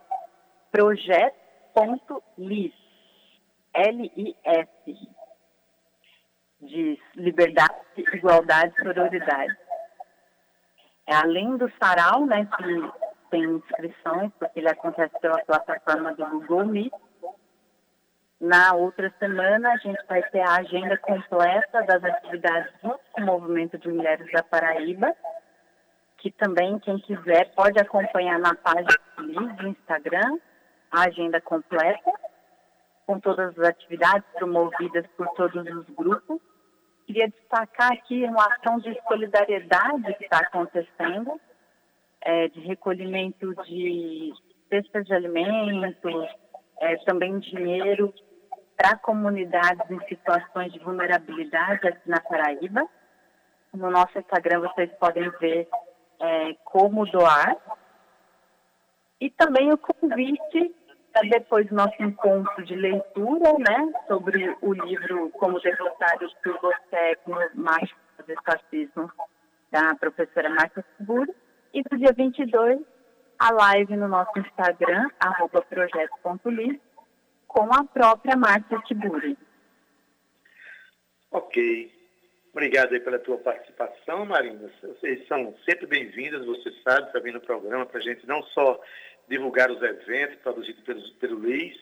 projeto.lis, 0.70 2.74
L-I-S, 3.74 4.68
de 6.60 7.00
liberdade, 7.14 7.74
igualdade 7.96 8.72
e 8.78 8.82
sororidade. 8.82 9.56
É, 11.06 11.14
além 11.16 11.56
do 11.56 11.70
sarau, 11.78 12.24
né, 12.24 12.48
que 12.56 12.92
tem 13.30 13.44
inscrições, 13.44 14.32
porque 14.38 14.60
ele 14.60 14.68
acontece 14.68 15.18
pela 15.20 15.38
plataforma 15.44 16.14
do 16.14 16.26
Google 16.26 16.66
Meet, 16.66 16.92
na 18.40 18.74
outra 18.74 19.12
semana, 19.18 19.72
a 19.72 19.76
gente 19.78 20.04
vai 20.06 20.22
ter 20.24 20.40
a 20.40 20.56
agenda 20.56 20.98
completa 20.98 21.82
das 21.82 22.04
atividades 22.04 22.72
do 22.82 23.24
Movimento 23.24 23.78
de 23.78 23.88
Mulheres 23.88 24.30
da 24.32 24.42
Paraíba, 24.42 25.14
que 26.18 26.30
também, 26.30 26.78
quem 26.80 26.98
quiser, 26.98 27.54
pode 27.54 27.80
acompanhar 27.80 28.38
na 28.38 28.54
página 28.54 28.88
do 29.56 29.68
Instagram, 29.68 30.38
a 30.90 31.04
agenda 31.04 31.40
completa, 31.40 32.12
com 33.06 33.20
todas 33.20 33.58
as 33.58 33.68
atividades 33.68 34.26
promovidas 34.34 35.06
por 35.16 35.28
todos 35.30 35.64
os 35.66 35.86
grupos. 35.94 36.40
Queria 37.06 37.28
destacar 37.28 37.92
aqui 37.92 38.24
uma 38.24 38.46
ação 38.46 38.78
de 38.78 38.98
solidariedade 39.06 40.14
que 40.14 40.24
está 40.24 40.38
acontecendo, 40.38 41.38
é, 42.22 42.48
de 42.48 42.60
recolhimento 42.60 43.54
de 43.64 44.32
cestas 44.70 45.04
de 45.04 45.14
alimentos, 45.14 46.28
é, 46.80 46.96
também 47.04 47.38
dinheiro 47.38 48.12
para 48.76 48.96
comunidades 48.96 49.88
em 49.90 50.00
situações 50.08 50.72
de 50.72 50.78
vulnerabilidade 50.78 51.86
aqui 51.86 52.08
na 52.08 52.20
Paraíba. 52.20 52.88
No 53.72 53.90
nosso 53.90 54.18
Instagram 54.18 54.60
vocês 54.60 54.90
podem 54.98 55.28
ver 55.40 55.68
é, 56.20 56.54
como 56.64 57.06
doar. 57.06 57.56
E 59.20 59.30
também 59.30 59.72
o 59.72 59.78
convite 59.78 60.74
depois 61.22 61.66
do 61.68 61.74
nosso 61.74 62.02
encontro 62.02 62.64
de 62.64 62.74
leitura, 62.74 63.52
né, 63.58 63.92
sobre 64.08 64.56
o 64.60 64.72
livro 64.72 65.30
Como 65.30 65.60
Derrotar 65.60 66.16
o 66.22 66.28
Turbocegno 66.42 67.38
Mágico 67.54 68.00
do 68.26 68.34
Fascismo, 68.44 69.10
da 69.70 69.94
professora 69.94 70.50
Marta 70.50 70.84
Seguro. 70.96 71.34
E 71.72 71.82
no 71.90 71.98
dia 71.98 72.12
22, 72.12 72.80
a 73.38 73.52
live 73.52 73.96
no 73.96 74.08
nosso 74.08 74.38
Instagram, 74.38 75.08
arroba 75.20 75.62
projeto.lis, 75.62 76.80
com 77.46 77.72
a 77.72 77.84
própria 77.84 78.36
Márcia 78.36 78.78
Tiburi. 78.86 79.36
Ok. 81.30 81.92
Obrigado 82.52 82.92
aí 82.92 83.00
pela 83.00 83.18
tua 83.18 83.36
participação, 83.38 84.24
Marina. 84.24 84.70
Vocês 84.80 85.26
são 85.26 85.52
sempre 85.64 85.86
bem-vindas, 85.86 86.46
você 86.46 86.70
sabe, 86.84 87.10
para 87.10 87.20
vir 87.20 87.32
no 87.32 87.40
programa, 87.40 87.84
para 87.84 87.98
a 87.98 88.02
gente 88.02 88.24
não 88.28 88.40
só 88.44 88.80
divulgar 89.28 89.70
os 89.70 89.82
eventos 89.82 90.36
produzidos 90.40 90.82
pelo, 90.84 91.10
pelo 91.14 91.38
Luiz, 91.38 91.76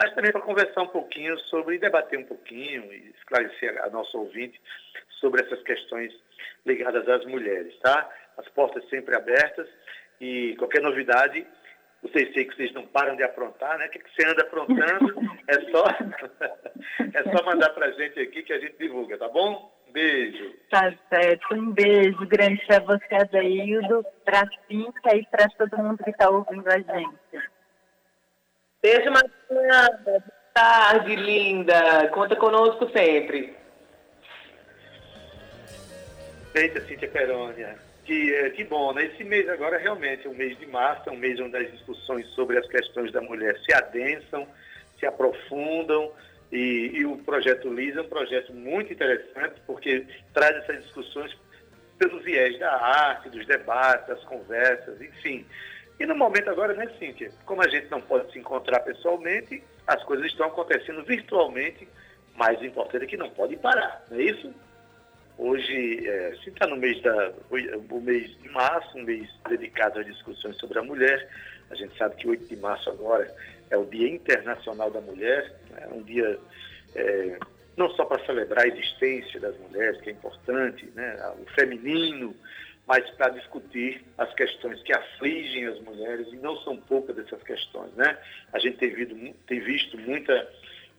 mas 0.00 0.14
também 0.14 0.32
para 0.32 0.40
conversar 0.40 0.82
um 0.82 0.88
pouquinho 0.88 1.38
sobre, 1.40 1.78
debater 1.78 2.18
um 2.18 2.24
pouquinho 2.24 2.92
e 2.92 3.10
esclarecer 3.16 3.82
a 3.82 3.90
nosso 3.90 4.18
ouvinte 4.18 4.60
sobre 5.20 5.42
essas 5.44 5.62
questões 5.62 6.12
ligadas 6.66 7.08
às 7.08 7.24
mulheres, 7.26 7.76
tá? 7.80 8.10
As 8.36 8.48
portas 8.48 8.88
sempre 8.88 9.16
abertas 9.16 9.68
e 10.20 10.54
qualquer 10.56 10.82
novidade 10.82 11.46
vocês 12.04 12.34
sei 12.34 12.44
que 12.44 12.54
vocês 12.54 12.72
não 12.74 12.86
param 12.86 13.16
de 13.16 13.22
aprontar, 13.22 13.78
né? 13.78 13.86
O 13.86 13.90
que, 13.90 13.98
que 13.98 14.14
você 14.14 14.28
anda 14.28 14.42
aprontando? 14.42 15.14
É 15.46 15.60
só, 15.70 15.84
é 17.12 17.36
só 17.36 17.44
mandar 17.44 17.68
para 17.70 17.88
a 17.88 17.90
gente 17.90 18.18
aqui 18.18 18.42
que 18.42 18.52
a 18.54 18.58
gente 18.58 18.78
divulga, 18.78 19.18
tá 19.18 19.28
bom? 19.28 19.70
Beijo. 19.94 20.52
Tá 20.68 20.92
certo. 21.08 21.54
Um 21.54 21.70
beijo 21.70 22.26
grande 22.26 22.60
para 22.66 22.80
você, 22.80 23.14
Adaildo, 23.14 24.04
para 24.24 24.40
a 24.40 24.48
Cíntia 24.66 25.16
e 25.16 25.24
para 25.26 25.48
todo 25.50 25.78
mundo 25.78 26.02
que 26.02 26.10
está 26.10 26.28
ouvindo 26.28 26.68
a 26.68 26.78
gente. 26.78 27.48
Beijo, 28.82 29.08
Marina. 29.12 30.00
Boa 30.04 30.22
tarde, 30.52 31.14
linda. 31.14 32.08
Conta 32.08 32.34
conosco 32.34 32.90
sempre. 32.90 33.56
Eita, 36.56 36.80
Cíntia 36.80 37.08
Perônia. 37.08 37.78
Que, 38.04 38.34
é, 38.34 38.50
que 38.50 38.64
bom, 38.64 38.92
né? 38.92 39.04
Esse 39.04 39.22
mês 39.22 39.48
agora 39.48 39.78
realmente 39.78 40.26
é 40.26 40.30
um 40.30 40.34
mês 40.34 40.58
de 40.58 40.66
março, 40.66 41.08
é 41.08 41.12
um 41.12 41.16
mês 41.16 41.38
onde 41.38 41.56
as 41.56 41.70
discussões 41.70 42.26
sobre 42.30 42.58
as 42.58 42.66
questões 42.66 43.12
da 43.12 43.20
mulher 43.20 43.56
se 43.60 43.72
adensam, 43.72 44.44
se 44.98 45.06
aprofundam, 45.06 46.12
e, 46.52 46.92
e 46.94 47.06
o 47.06 47.16
projeto 47.18 47.72
LIS 47.72 47.96
é 47.96 48.02
um 48.02 48.08
projeto 48.08 48.52
muito 48.52 48.92
interessante, 48.92 49.60
porque 49.66 50.06
traz 50.32 50.56
essas 50.56 50.82
discussões 50.84 51.36
pelos 51.98 52.22
viés 52.24 52.58
da 52.58 52.72
arte, 52.72 53.30
dos 53.30 53.46
debates, 53.46 54.06
das 54.08 54.22
conversas, 54.24 55.00
enfim. 55.00 55.46
E 55.98 56.06
no 56.06 56.16
momento 56.16 56.50
agora, 56.50 56.74
né, 56.74 56.88
Cíntia? 56.98 57.30
Como 57.46 57.62
a 57.62 57.68
gente 57.68 57.90
não 57.90 58.00
pode 58.00 58.32
se 58.32 58.38
encontrar 58.38 58.80
pessoalmente, 58.80 59.62
as 59.86 60.02
coisas 60.04 60.26
estão 60.26 60.46
acontecendo 60.46 61.04
virtualmente, 61.04 61.88
mas 62.34 62.60
o 62.60 62.64
importante 62.64 63.04
é 63.04 63.06
que 63.06 63.16
não 63.16 63.30
pode 63.30 63.56
parar, 63.56 64.04
não 64.10 64.18
é 64.18 64.22
isso? 64.22 64.52
Hoje, 65.36 66.08
é, 66.08 66.36
se 66.42 66.50
está 66.50 66.66
no 66.66 66.76
mês 66.76 67.02
da, 67.02 67.32
o 67.50 68.00
mês 68.00 68.30
de 68.40 68.48
março, 68.50 68.96
um 68.96 69.02
mês 69.02 69.28
dedicado 69.48 69.98
às 69.98 70.06
discussões 70.06 70.56
sobre 70.58 70.78
a 70.78 70.82
mulher, 70.82 71.28
a 71.70 71.74
gente 71.74 71.96
sabe 71.96 72.14
que 72.16 72.28
8 72.28 72.46
de 72.46 72.56
março 72.56 72.88
agora 72.88 73.34
é 73.70 73.76
o 73.76 73.84
Dia 73.84 74.08
Internacional 74.08 74.90
da 74.90 75.00
Mulher, 75.00 75.52
é 75.76 75.88
um 75.88 76.02
dia 76.02 76.38
é, 76.94 77.38
não 77.76 77.90
só 77.90 78.04
para 78.04 78.24
celebrar 78.24 78.64
a 78.64 78.68
existência 78.68 79.40
das 79.40 79.56
mulheres, 79.58 80.00
que 80.00 80.10
é 80.10 80.12
importante, 80.12 80.88
né, 80.94 81.16
o 81.40 81.46
feminino, 81.52 82.34
mas 82.86 83.08
para 83.12 83.30
discutir 83.30 84.04
as 84.18 84.32
questões 84.34 84.82
que 84.82 84.92
afligem 84.92 85.66
as 85.66 85.80
mulheres, 85.80 86.28
e 86.32 86.36
não 86.36 86.56
são 86.58 86.76
poucas 86.76 87.16
dessas 87.16 87.42
questões. 87.42 87.92
Né? 87.94 88.16
A 88.52 88.58
gente 88.58 88.76
tem, 88.76 88.90
visto, 88.90 89.34
tem 89.46 89.60
visto 89.60 89.98
muita, 89.98 90.48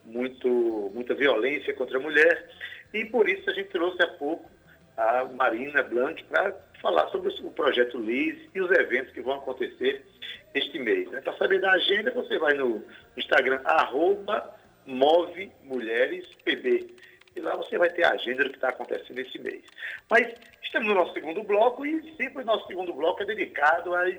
muito, 0.04 0.91
muita 0.93 1.13
violência 1.13 1.73
contra 1.73 1.97
a 1.97 2.01
mulher, 2.01 2.49
e 2.93 3.06
por 3.06 3.30
isso 3.30 3.49
a 3.49 3.54
gente 3.54 3.69
trouxe 3.69 4.01
há 4.01 4.08
pouco 4.08 4.49
a 4.97 5.25
Marina 5.25 5.84
Blanc 5.84 6.23
para 6.25 6.56
falar 6.86 7.10
sobre 7.10 7.34
o 7.41 7.50
projeto 7.50 7.98
LIS 7.98 8.38
e 8.54 8.62
os 8.62 8.69
eventos 8.69 9.12
que 9.12 9.21
vão 9.21 9.38
acontecer 9.38 10.06
este 10.54 10.78
mês. 10.78 11.10
Né? 11.10 11.19
Para 11.19 11.36
saber 11.36 11.60
da 11.60 11.71
agenda, 11.71 12.12
você 12.12 12.38
vai 12.38 12.54
no 12.54 12.84
Instagram, 13.17 13.60
arroba 13.65 14.54
Move 14.86 15.52
Mulheres 15.63 16.28
PB. 16.43 16.93
E 17.36 17.39
lá 17.39 17.56
você 17.56 17.80
vai 17.80 17.89
ter 17.89 18.04
a 18.04 18.12
agenda 18.12 18.43
do 18.43 18.52
que 18.52 18.58
está 18.58 18.69
acontecendo 18.69 19.17
esse 19.17 19.39
mês. 19.39 19.63
Mas 20.12 20.32
estamos 20.62 20.88
no 20.88 20.93
nosso 20.93 21.13
segundo 21.13 21.41
bloco 21.41 21.84
e 21.88 22.15
sempre 22.17 22.43
o 22.43 22.45
nosso 22.45 22.67
segundo 22.67 22.93
bloco 22.93 23.24
é 23.24 23.26
dedicado 23.26 23.95
às, 23.95 24.13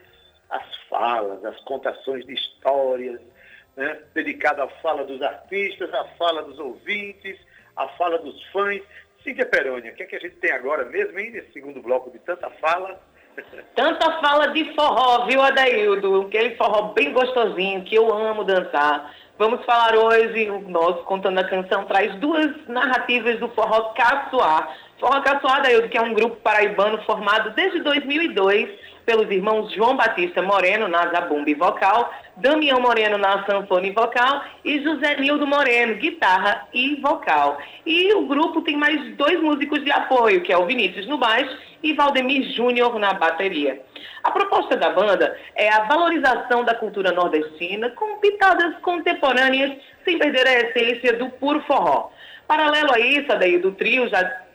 às 0.50 0.76
falas, 0.88 1.44
às 1.44 1.61
contações 1.61 2.26
de 2.26 2.35
histórias, 2.35 3.20
né? 3.76 3.96
dedicado 4.12 4.61
à 4.62 4.68
fala 4.83 5.05
dos 5.05 5.22
artistas, 5.22 5.94
à 5.94 6.05
fala 6.18 6.42
dos 6.42 6.59
ouvintes, 6.59 7.38
a 7.76 7.87
fala 7.90 8.18
dos 8.18 8.42
fãs. 8.46 8.83
Cíntia 9.26 9.44
Perônia, 9.44 9.90
o 9.90 9.94
que, 9.96 10.04
é 10.04 10.06
que 10.06 10.14
a 10.14 10.20
gente 10.20 10.36
tem 10.36 10.52
agora 10.52 10.84
mesmo, 10.84 11.18
hein, 11.18 11.32
nesse 11.32 11.52
segundo 11.52 11.82
bloco 11.82 12.12
de 12.12 12.18
tanta 12.20 12.48
fala? 12.60 13.00
Tanta 13.74 14.20
fala 14.20 14.46
de 14.52 14.72
forró, 14.72 15.26
viu, 15.26 15.42
Adaildo? 15.42 16.22
Aquele 16.22 16.54
forró 16.54 16.92
bem 16.92 17.12
gostosinho 17.12 17.82
que 17.82 17.96
eu 17.96 18.14
amo 18.14 18.44
dançar. 18.44 19.12
Vamos 19.36 19.64
falar 19.66 19.96
hoje, 19.96 20.48
o 20.48 20.60
nosso 20.60 21.02
Contando 21.02 21.40
a 21.40 21.44
Canção 21.44 21.86
traz 21.86 22.14
duas 22.20 22.54
narrativas 22.68 23.40
do 23.40 23.48
forró 23.48 23.92
Caçoar. 23.94 24.72
Forró 24.98 25.20
Caçoar, 25.20 25.59
Adaildo, 25.59 25.88
que 25.88 25.98
é 25.98 26.00
um 26.00 26.14
grupo 26.14 26.37
paraibano 26.37 27.02
formado 27.02 27.50
desde 27.50 27.80
2002 27.80 28.68
pelos 29.04 29.30
irmãos 29.30 29.72
João 29.72 29.96
Batista 29.96 30.42
Moreno 30.42 30.88
na 30.88 31.06
zabumba 31.09 31.48
e 31.48 31.54
vocal, 31.54 32.12
Damião 32.37 32.80
Moreno 32.80 33.16
na 33.16 33.46
sanfona 33.46 33.87
e 33.87 33.92
vocal 33.92 34.42
e 34.64 34.82
José 34.82 35.20
Nildo 35.20 35.46
Moreno, 35.46 35.94
guitarra 35.94 36.66
e 36.74 36.96
vocal. 36.96 37.59
E 37.87 38.12
o 38.14 38.26
grupo 38.26 38.62
tem 38.62 38.76
mais 38.76 39.14
dois 39.16 39.40
músicos 39.40 39.85
de 39.85 39.92
apoio, 39.92 40.40
que 40.40 40.52
é 40.52 40.59
o 40.59 40.66
Vinícius 40.66 41.06
no 41.06 41.18
baixo 41.18 41.56
e 41.82 41.92
Valdemir 41.92 42.50
Júnior 42.52 42.98
na 42.98 43.14
bateria. 43.14 43.80
A 44.24 44.30
proposta 44.32 44.76
da 44.76 44.90
banda 44.90 45.38
é 45.54 45.68
a 45.68 45.85
valorização 45.85 46.64
da 46.64 46.74
cultura 46.74 47.12
nordestina 47.12 47.90
com 47.90 48.18
pitadas 48.18 48.76
contemporâneas, 48.78 49.72
sem 50.04 50.18
perder 50.18 50.46
a 50.48 50.54
essência 50.54 51.12
do 51.12 51.30
puro 51.30 51.61
forró. 51.61 52.11
Paralelo 52.48 52.92
a 52.92 52.98
isso, 52.98 53.28
daí 53.38 53.59
do 53.59 53.72
trio 53.72 54.09
já 54.09 54.45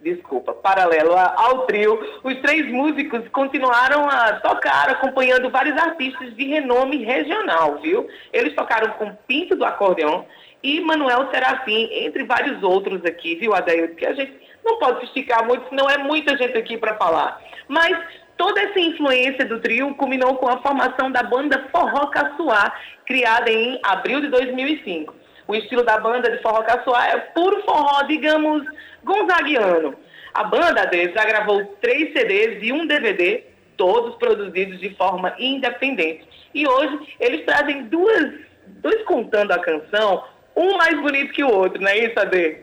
desculpa, 0.00 0.52
paralelo 0.52 1.14
ao 1.16 1.66
trio, 1.66 1.98
os 2.24 2.34
três 2.40 2.66
músicos 2.70 3.28
continuaram 3.28 4.08
a 4.08 4.34
tocar, 4.40 4.90
acompanhando 4.90 5.50
vários 5.50 5.76
artistas 5.76 6.34
de 6.34 6.44
renome 6.44 7.04
regional, 7.04 7.78
viu? 7.80 8.08
Eles 8.32 8.54
tocaram 8.54 8.92
com 8.94 9.14
Pinto 9.26 9.54
do 9.54 9.64
Acordeão 9.64 10.26
e 10.62 10.80
Manuel 10.80 11.30
Serafim, 11.30 11.88
entre 11.92 12.24
vários 12.24 12.62
outros 12.62 13.04
aqui, 13.04 13.34
viu, 13.36 13.54
Adaildo? 13.54 13.94
Que 13.94 14.06
a 14.06 14.14
gente 14.14 14.40
não 14.64 14.78
pode 14.78 15.04
esticar 15.04 15.46
muito, 15.46 15.68
senão 15.68 15.88
é 15.88 15.98
muita 15.98 16.36
gente 16.36 16.56
aqui 16.56 16.76
para 16.76 16.96
falar. 16.96 17.40
Mas 17.68 17.96
toda 18.36 18.60
essa 18.60 18.80
influência 18.80 19.44
do 19.44 19.60
trio 19.60 19.94
culminou 19.94 20.36
com 20.36 20.48
a 20.48 20.58
formação 20.58 21.10
da 21.10 21.22
banda 21.22 21.68
Forró 21.70 22.06
Caçoar, 22.06 22.78
criada 23.04 23.50
em 23.50 23.78
abril 23.82 24.20
de 24.20 24.28
2005. 24.28 25.20
O 25.50 25.54
estilo 25.56 25.82
da 25.82 25.98
banda 25.98 26.30
de 26.30 26.40
forró 26.42 26.62
caçoar 26.62 27.10
é 27.10 27.18
puro 27.18 27.60
forró, 27.62 28.04
digamos, 28.04 28.62
gonzaguiano. 29.04 29.96
A 30.32 30.44
banda 30.44 30.84
deles 30.86 31.14
já 31.14 31.24
gravou 31.24 31.64
três 31.80 32.12
CDs 32.12 32.62
e 32.62 32.72
um 32.72 32.86
DVD, 32.86 33.44
todos 33.76 34.14
produzidos 34.16 34.78
de 34.78 34.94
forma 34.94 35.34
independente. 35.38 36.28
E 36.54 36.66
hoje 36.66 37.16
eles 37.18 37.44
trazem 37.44 37.84
duas, 37.84 38.34
dois 38.66 39.02
contando 39.04 39.52
a 39.52 39.58
canção, 39.58 40.24
um 40.56 40.76
mais 40.76 41.00
bonito 41.00 41.32
que 41.32 41.42
o 41.42 41.52
outro, 41.52 41.80
não 41.80 41.88
é 41.88 41.98
isso, 41.98 42.18
Ade? 42.18 42.58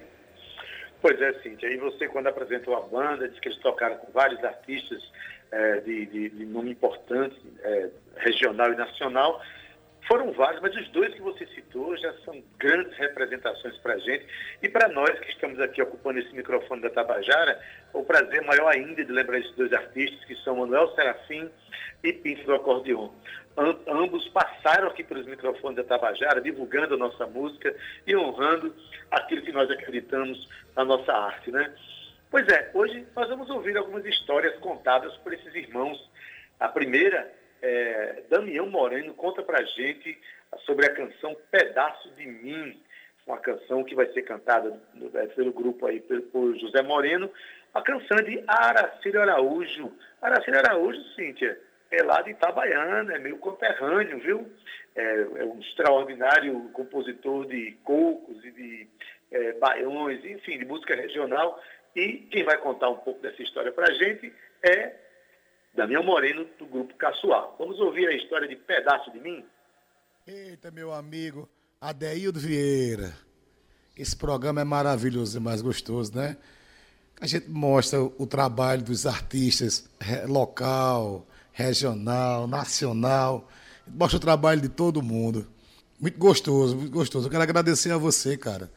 Pois 1.02 1.22
é, 1.22 1.34
Cíntia. 1.42 1.68
E 1.68 1.78
você, 1.78 2.08
quando 2.08 2.28
apresentou 2.28 2.76
a 2.76 2.82
banda, 2.82 3.28
disse 3.28 3.40
que 3.40 3.50
eles 3.50 3.60
tocaram 3.60 3.98
com 3.98 4.12
vários 4.12 4.44
artistas 4.44 5.02
é, 5.52 5.80
de, 5.82 6.06
de, 6.08 6.30
de, 6.30 6.46
nome 6.46 6.72
importante, 6.72 7.36
é, 7.62 7.90
regional 8.18 8.74
e 8.74 8.76
nacional. 8.76 9.42
Foram 10.08 10.32
vários, 10.32 10.62
mas 10.62 10.74
os 10.74 10.88
dois 10.90 11.14
que 11.14 11.22
você 11.22 11.46
citou 11.48 11.96
já 11.98 12.14
são 12.24 12.42
grandes 12.58 12.98
representações 12.98 13.78
para 13.80 13.96
a 13.96 14.00
gente. 14.00 14.26
E 14.64 14.70
para 14.70 14.88
nós 14.88 15.12
que 15.20 15.30
estamos 15.32 15.60
aqui 15.60 15.82
ocupando 15.82 16.20
esse 16.20 16.34
microfone 16.34 16.82
da 16.82 16.90
Tabajara, 16.90 17.60
o 17.92 18.04
prazer 18.04 18.42
maior 18.46 18.70
ainda 18.70 19.04
de 19.04 19.12
lembrar 19.12 19.40
esses 19.40 19.54
dois 19.56 19.74
artistas, 19.74 20.24
que 20.24 20.36
são 20.44 20.56
Manuel 20.56 20.96
Serafim 20.96 21.50
e 22.04 22.14
Pinto 22.14 22.46
do 22.46 22.56
Acordeon. 22.56 23.10
ambos 23.88 24.30
passaram 24.30 24.88
aqui 24.88 25.04
pelos 25.04 25.26
microfones 25.26 25.76
da 25.76 25.84
Tabajara, 25.84 26.40
divulgando 26.40 26.94
a 26.94 26.98
nossa 26.98 27.28
música 27.28 27.76
e 28.06 28.16
honrando 28.16 28.74
aquilo 29.12 29.42
que 29.42 29.52
nós 29.52 29.70
acreditamos 29.70 30.48
na 30.74 30.86
nossa 30.86 31.12
arte, 31.12 31.52
né? 31.52 31.74
Pois 32.32 32.48
é, 32.48 32.72
hoje 32.74 33.06
nós 33.14 33.28
vamos 33.28 33.50
ouvir 33.50 33.76
algumas 33.76 34.06
histórias 34.06 34.58
contadas 34.60 35.14
por 35.18 35.34
esses 35.34 35.54
irmãos. 35.54 36.10
A 36.60 36.70
primeira 36.70 37.30
é, 37.62 38.24
Damião 38.30 38.68
Moreno 38.68 39.14
conta 39.14 39.42
pra 39.42 39.64
gente 39.64 40.18
sobre 40.66 40.86
a 40.86 40.94
canção 40.94 41.36
Pedaço 41.52 42.10
de 42.12 42.26
Mim, 42.26 42.80
uma 43.26 43.38
canção 43.38 43.84
que 43.84 43.96
vai 43.96 44.08
ser 44.14 44.22
cantada 44.22 44.80
é, 45.14 45.28
pelo 45.28 45.52
grupo 45.52 45.86
aí, 45.86 46.00
por 46.00 46.58
José 46.58 46.82
Moreno, 46.82 47.30
a 47.74 47.82
canção 47.82 48.18
de 48.18 48.44
Aracílio 48.48 49.22
Araújo. 49.22 49.92
Aracílio 50.22 50.60
Araújo, 50.60 51.04
Cíntia, 51.16 51.60
é 51.92 52.02
lá 52.04 52.22
de 52.22 52.32
Itabaiana, 52.32 53.16
é 53.16 53.20
meio 53.20 53.38
conterrâneo, 53.38 54.20
viu? 54.20 54.50
É, 54.96 55.22
é 55.22 55.46
um 55.46 55.60
extraordinário 55.60 56.70
compositor 56.74 57.46
de 57.46 57.78
cocos 57.84 58.44
e 58.44 58.52
de 58.52 58.88
é, 59.32 59.54
baiões, 59.54 60.24
enfim, 60.26 60.58
de 60.58 60.66
música 60.66 60.96
regional. 60.96 61.62
E 61.96 62.28
quem 62.32 62.44
vai 62.44 62.58
contar 62.58 62.90
um 62.90 62.98
pouco 62.98 63.22
dessa 63.22 63.42
história 63.42 63.72
para 63.72 63.90
a 63.90 63.94
gente 63.94 64.34
é 64.64 65.07
Daniel 65.78 66.04
Moreno, 66.04 66.44
do 66.58 66.66
Grupo 66.66 66.96
Caçoar. 66.96 67.52
Vamos 67.60 67.80
ouvir 67.80 68.08
a 68.08 68.16
história 68.16 68.48
de 68.48 68.56
Pedaço 68.56 69.12
de 69.12 69.20
Mim? 69.20 69.46
Eita, 70.26 70.72
meu 70.72 70.92
amigo 70.92 71.48
Adeildo 71.80 72.40
Vieira. 72.40 73.14
Esse 73.96 74.18
programa 74.18 74.60
é 74.60 74.64
maravilhoso 74.64 75.38
e 75.38 75.40
mais 75.40 75.62
gostoso, 75.62 76.16
né? 76.16 76.36
A 77.22 77.28
gente 77.28 77.48
mostra 77.48 78.02
o 78.02 78.26
trabalho 78.26 78.82
dos 78.82 79.06
artistas 79.06 79.88
local, 80.28 81.28
regional, 81.52 82.48
nacional. 82.48 83.48
Mostra 83.86 84.18
o 84.18 84.20
trabalho 84.20 84.60
de 84.60 84.70
todo 84.70 85.04
mundo. 85.04 85.48
Muito 86.00 86.18
gostoso, 86.18 86.76
muito 86.76 86.92
gostoso. 86.92 87.28
Eu 87.28 87.32
quero 87.32 87.44
agradecer 87.44 87.92
a 87.92 87.98
você, 88.00 88.36
cara, 88.36 88.72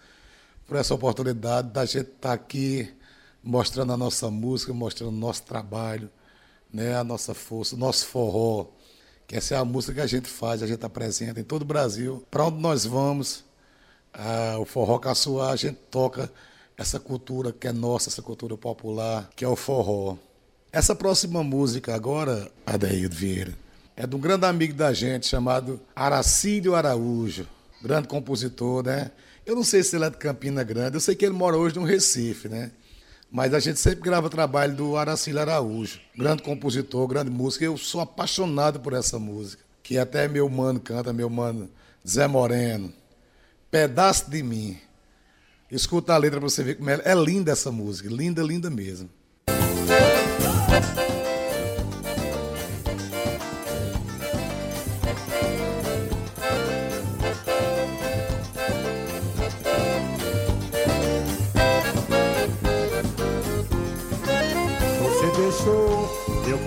por 0.66 0.76
essa 0.76 0.94
oportunidade 0.94 1.70
da 1.70 1.86
gente 1.86 2.10
estar 2.10 2.28
tá 2.28 2.32
aqui 2.34 2.94
mostrando 3.42 3.90
a 3.90 3.96
nossa 3.96 4.30
música, 4.30 4.74
mostrando 4.74 5.16
o 5.16 5.18
nosso 5.18 5.46
trabalho 5.46 6.10
né, 6.72 6.96
a 6.96 7.04
nossa 7.04 7.34
força, 7.34 7.74
o 7.74 7.78
nosso 7.78 8.06
forró, 8.06 8.66
que 9.26 9.36
essa 9.36 9.54
é 9.54 9.58
a 9.58 9.64
música 9.64 9.94
que 9.94 10.00
a 10.00 10.06
gente 10.06 10.28
faz, 10.28 10.62
a 10.62 10.66
gente 10.66 10.84
apresenta 10.84 11.40
em 11.40 11.44
todo 11.44 11.62
o 11.62 11.64
Brasil. 11.64 12.24
Para 12.30 12.46
onde 12.46 12.58
nós 12.60 12.84
vamos, 12.84 13.44
o 14.60 14.64
forró 14.64 14.98
caçoar, 14.98 15.52
a 15.52 15.56
gente 15.56 15.78
toca 15.90 16.30
essa 16.76 16.98
cultura 16.98 17.52
que 17.52 17.68
é 17.68 17.72
nossa, 17.72 18.08
essa 18.08 18.22
cultura 18.22 18.56
popular, 18.56 19.30
que 19.36 19.44
é 19.44 19.48
o 19.48 19.54
forró. 19.54 20.16
Essa 20.72 20.94
próxima 20.94 21.42
música 21.44 21.94
agora, 21.94 22.50
Adaildo 22.64 23.14
Vieira, 23.14 23.52
é 23.96 24.06
de 24.06 24.16
um 24.16 24.20
grande 24.20 24.46
amigo 24.46 24.74
da 24.74 24.92
gente 24.92 25.26
chamado 25.26 25.80
Aracílio 25.94 26.74
Araújo, 26.74 27.46
grande 27.82 28.08
compositor, 28.08 28.84
né? 28.84 29.10
Eu 29.44 29.54
não 29.54 29.64
sei 29.64 29.82
se 29.82 29.96
ele 29.96 30.04
é 30.04 30.10
de 30.10 30.16
Campina 30.16 30.62
Grande, 30.62 30.96
eu 30.96 31.00
sei 31.00 31.14
que 31.14 31.24
ele 31.24 31.34
mora 31.34 31.56
hoje 31.56 31.74
no 31.74 31.84
Recife, 31.84 32.48
né? 32.48 32.70
Mas 33.30 33.54
a 33.54 33.60
gente 33.60 33.78
sempre 33.78 34.02
grava 34.02 34.28
trabalho 34.28 34.74
do 34.74 34.96
Aracílio 34.96 35.40
Araújo, 35.40 36.00
grande 36.16 36.42
compositor, 36.42 37.06
grande 37.06 37.30
músico. 37.30 37.62
Eu 37.62 37.76
sou 37.76 38.00
apaixonado 38.00 38.80
por 38.80 38.92
essa 38.92 39.20
música, 39.20 39.62
que 39.82 39.96
até 39.98 40.26
meu 40.26 40.48
mano 40.48 40.80
canta, 40.80 41.12
meu 41.12 41.30
mano 41.30 41.70
Zé 42.06 42.26
Moreno. 42.26 42.92
Pedaço 43.70 44.28
de 44.28 44.42
mim. 44.42 44.76
Escuta 45.70 46.12
a 46.12 46.18
letra 46.18 46.40
para 46.40 46.48
você 46.48 46.64
ver 46.64 46.74
como 46.74 46.90
é, 46.90 47.00
é 47.04 47.14
linda 47.14 47.52
essa 47.52 47.70
música, 47.70 48.08
linda, 48.08 48.42
linda 48.42 48.68
mesmo. 48.68 49.08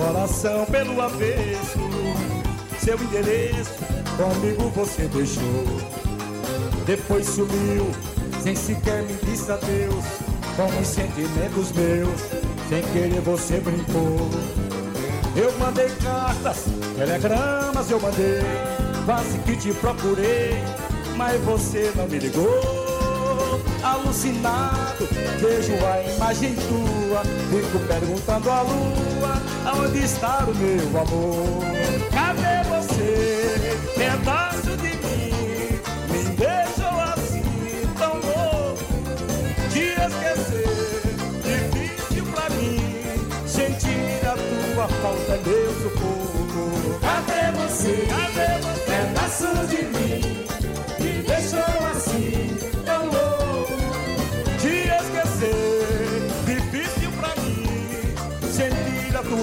Coração 0.04 0.66
pelo 0.66 1.02
avesso. 1.02 1.80
Seu 2.80 3.02
endereço 3.02 3.74
comigo 4.18 4.70
você 4.76 5.04
deixou. 5.04 5.66
Depois 6.86 7.26
sumiu, 7.26 7.90
sem 8.42 8.56
sequer 8.56 9.04
me 9.04 9.14
disse 9.24 9.50
adeus. 9.52 10.04
Com 10.58 10.68
os 10.80 10.88
sentimentos 10.88 11.72
meus, 11.72 12.22
sem 12.70 12.84
querer 12.92 13.22
você 13.22 13.60
brincou. 13.60 14.30
Eu 15.36 15.52
mandei 15.58 15.90
cartas, 16.04 16.66
telegramas 16.96 17.90
eu 17.90 18.00
mandei. 18.00 18.42
Quase 19.06 19.40
que 19.40 19.56
te 19.56 19.74
procurei, 19.74 20.62
mas 21.16 21.42
você 21.42 21.92
não 21.96 22.08
me 22.08 22.20
ligou 22.20 22.83
alucinado 23.84 25.08
Vejo 25.40 25.74
a 25.86 26.02
imagem 26.16 26.56
tua 26.56 27.24
Fico 27.24 27.80
perguntando 27.88 28.50
à 28.50 28.62
lua 28.62 29.42
Aonde 29.66 30.04
está 30.04 30.46
o 30.46 30.56
meu 30.56 31.02
amor 31.02 31.64
Cadê 32.12 32.64
você? 32.70 33.78
Pedaço 33.96 34.78
de 34.78 34.90
mim 34.98 35.80
Me 36.10 36.24
deixou 36.36 37.00
assim 37.02 37.44
tão 37.98 38.14
louco 38.16 38.84
Te 39.70 39.80
esquecer 39.80 41.04
Difícil 41.44 42.26
pra 42.34 42.50
mim 42.52 42.80
Sentir 43.46 44.22
a 44.26 44.36
tua 44.36 44.88
falta 44.88 45.34
é 45.34 45.42
meu 45.46 45.74
sufoco 45.82 47.00
Cadê 47.02 47.52
você? 47.58 48.08
Cadê 48.08 48.62
você? 48.62 48.84
Pedaço 48.86 49.68
de 49.68 49.84
mim 49.86 50.43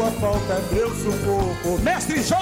tua 0.01 0.11
falta 0.12 0.55
é 0.55 0.74
meu 0.74 0.88
sufoco. 0.94 1.78
Mestre 1.82 2.22
Joca! 2.22 2.40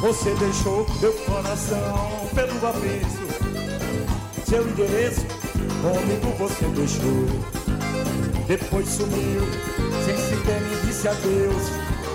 Você 0.00 0.34
deixou 0.36 0.86
meu 1.00 1.12
coração 1.12 2.28
pelo 2.32 2.66
avesso. 2.66 3.18
Seu 4.46 4.68
endereço 4.68 5.26
comigo 5.82 6.32
você 6.38 6.64
deixou. 6.68 7.58
Depois 8.46 8.88
sumiu, 8.88 9.42
sem 10.08 10.16
sequer 10.16 10.60
me 10.62 10.76
disse 10.86 11.06
adeus. 11.06 11.62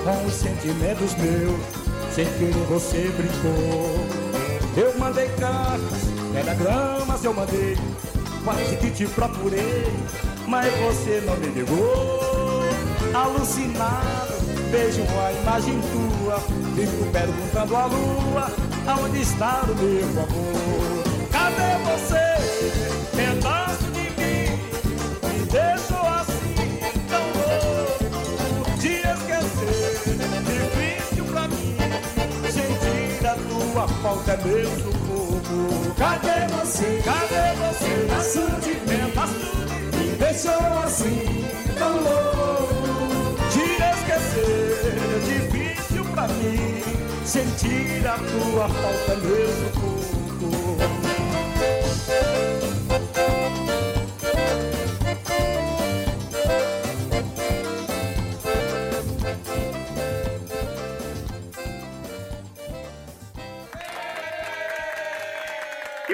Com 0.03 0.25
os 0.25 0.33
sentimentos 0.33 1.15
meus, 1.15 1.59
sem 2.13 2.25
querer 2.25 2.65
você 2.67 3.13
brincou. 3.15 4.05
Eu 4.75 4.97
mandei 4.97 5.29
cartas, 5.39 6.01
telegramas 6.33 7.23
eu 7.23 7.33
mandei. 7.33 7.77
Quase 8.43 8.75
que 8.77 8.89
te 8.89 9.05
procurei, 9.07 9.85
mas 10.47 10.73
você 10.79 11.23
não 11.25 11.37
me 11.37 11.47
ligou. 11.47 12.63
Alucinado 13.13 14.33
vejo 14.71 15.03
a 15.03 15.31
imagem 15.31 15.79
tua, 15.91 16.39
fico 16.75 17.11
perguntando 17.11 17.75
à 17.75 17.85
lua, 17.85 18.51
aonde 18.87 19.21
está 19.21 19.63
o 19.69 19.75
meu 19.75 20.23
amor? 20.23 21.03
Cadê 21.31 21.77
você, 21.85 23.13
sentir 33.73 33.79
a 33.79 33.87
tua 33.87 33.87
falta 33.87 34.31
é 34.31 34.37
meu 34.37 34.69
sufoco. 34.69 35.95
Cadê 35.97 36.47
você, 36.53 37.01
cadê 37.03 37.45
você, 37.57 37.89
pedaço 37.89 38.39
pedaço 38.39 38.61
de 38.61 38.73
mim, 38.85 39.27
me 39.97 40.15
deixou 40.17 40.83
assim 40.83 41.45
tão 41.77 41.93
louco 42.01 42.73
esquecer 43.93 44.93
é 44.97 45.19
difícil 45.25 46.05
pra 46.05 46.27
mim 46.27 46.83
sentir 47.25 48.07
a 48.07 48.17
tua 48.17 48.69
falta 48.69 49.15
mesmo 49.15 49.69
pouco. 49.71 49.92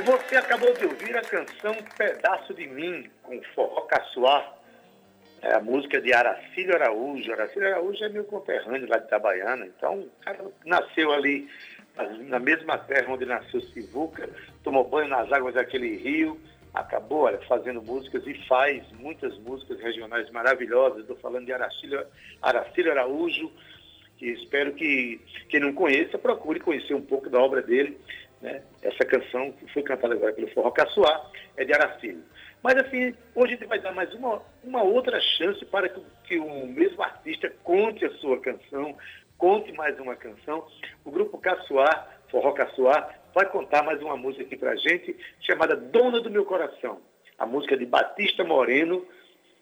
Você 0.09 0.37
acabou 0.37 0.73
de 0.73 0.85
ouvir 0.85 1.15
a 1.15 1.21
canção 1.21 1.75
Pedaço 1.95 2.51
de 2.55 2.65
Mim, 2.65 3.07
com 3.21 3.39
Forró 3.53 3.81
Caçoar, 3.81 4.55
é 5.39 5.53
a 5.53 5.61
música 5.61 6.01
de 6.01 6.11
Aracílio 6.11 6.73
Araújo. 6.73 7.31
Aracílio 7.31 7.67
Araújo 7.67 8.03
é 8.03 8.09
meu 8.09 8.23
conterrâneo 8.23 8.89
lá 8.89 8.97
de 8.97 9.05
Itabaiana, 9.05 9.67
então 9.67 9.99
o 9.99 10.11
cara 10.21 10.43
nasceu 10.65 11.11
ali 11.11 11.47
na 12.21 12.39
mesma 12.39 12.77
terra 12.79 13.13
onde 13.13 13.23
nasceu 13.25 13.61
Sivuca, 13.61 14.27
tomou 14.63 14.83
banho 14.83 15.09
nas 15.09 15.31
águas 15.31 15.53
daquele 15.53 15.97
rio, 15.97 16.41
acabou 16.73 17.25
olha, 17.25 17.39
fazendo 17.47 17.79
músicas 17.79 18.25
e 18.25 18.33
faz 18.47 18.83
muitas 18.93 19.37
músicas 19.37 19.79
regionais 19.79 20.27
maravilhosas. 20.31 21.01
Estou 21.01 21.17
falando 21.17 21.45
de 21.45 21.53
Aracílio, 21.53 22.03
Aracílio 22.41 22.91
Araújo, 22.91 23.51
que 24.17 24.25
espero 24.25 24.73
que 24.73 25.21
quem 25.49 25.59
não 25.59 25.71
conheça 25.71 26.17
procure 26.17 26.59
conhecer 26.59 26.95
um 26.95 27.01
pouco 27.01 27.29
da 27.29 27.39
obra 27.39 27.61
dele. 27.61 27.95
Né? 28.41 28.61
Essa 28.81 29.05
canção 29.05 29.51
que 29.51 29.71
foi 29.73 29.83
cantada 29.83 30.13
agora 30.13 30.33
pelo 30.33 30.49
Forró 30.51 30.71
Caçoar 30.71 31.29
é 31.57 31.65
de 31.65 31.73
Aracílio. 31.73 32.23
Mas, 32.63 32.75
assim, 32.77 33.15
hoje 33.35 33.53
a 33.53 33.57
gente 33.57 33.67
vai 33.67 33.79
dar 33.79 33.93
mais 33.93 34.13
uma, 34.13 34.41
uma 34.63 34.83
outra 34.83 35.19
chance 35.19 35.63
para 35.65 35.89
que, 35.89 36.01
que 36.25 36.37
o 36.37 36.67
mesmo 36.67 37.01
artista 37.01 37.49
conte 37.63 38.05
a 38.05 38.11
sua 38.15 38.39
canção, 38.39 38.97
conte 39.37 39.71
mais 39.73 39.97
uma 39.99 40.15
canção. 40.15 40.67
O 41.05 41.11
grupo 41.11 41.37
Caçoar, 41.37 42.19
Forró 42.29 42.51
Caçoar, 42.53 43.19
vai 43.33 43.45
contar 43.45 43.83
mais 43.83 44.01
uma 44.01 44.17
música 44.17 44.43
aqui 44.43 44.65
a 44.65 44.75
gente, 44.75 45.15
chamada 45.41 45.75
Dona 45.75 46.19
do 46.19 46.29
Meu 46.29 46.45
Coração. 46.45 47.01
A 47.37 47.45
música 47.45 47.77
de 47.77 47.85
Batista 47.85 48.43
Moreno. 48.43 49.05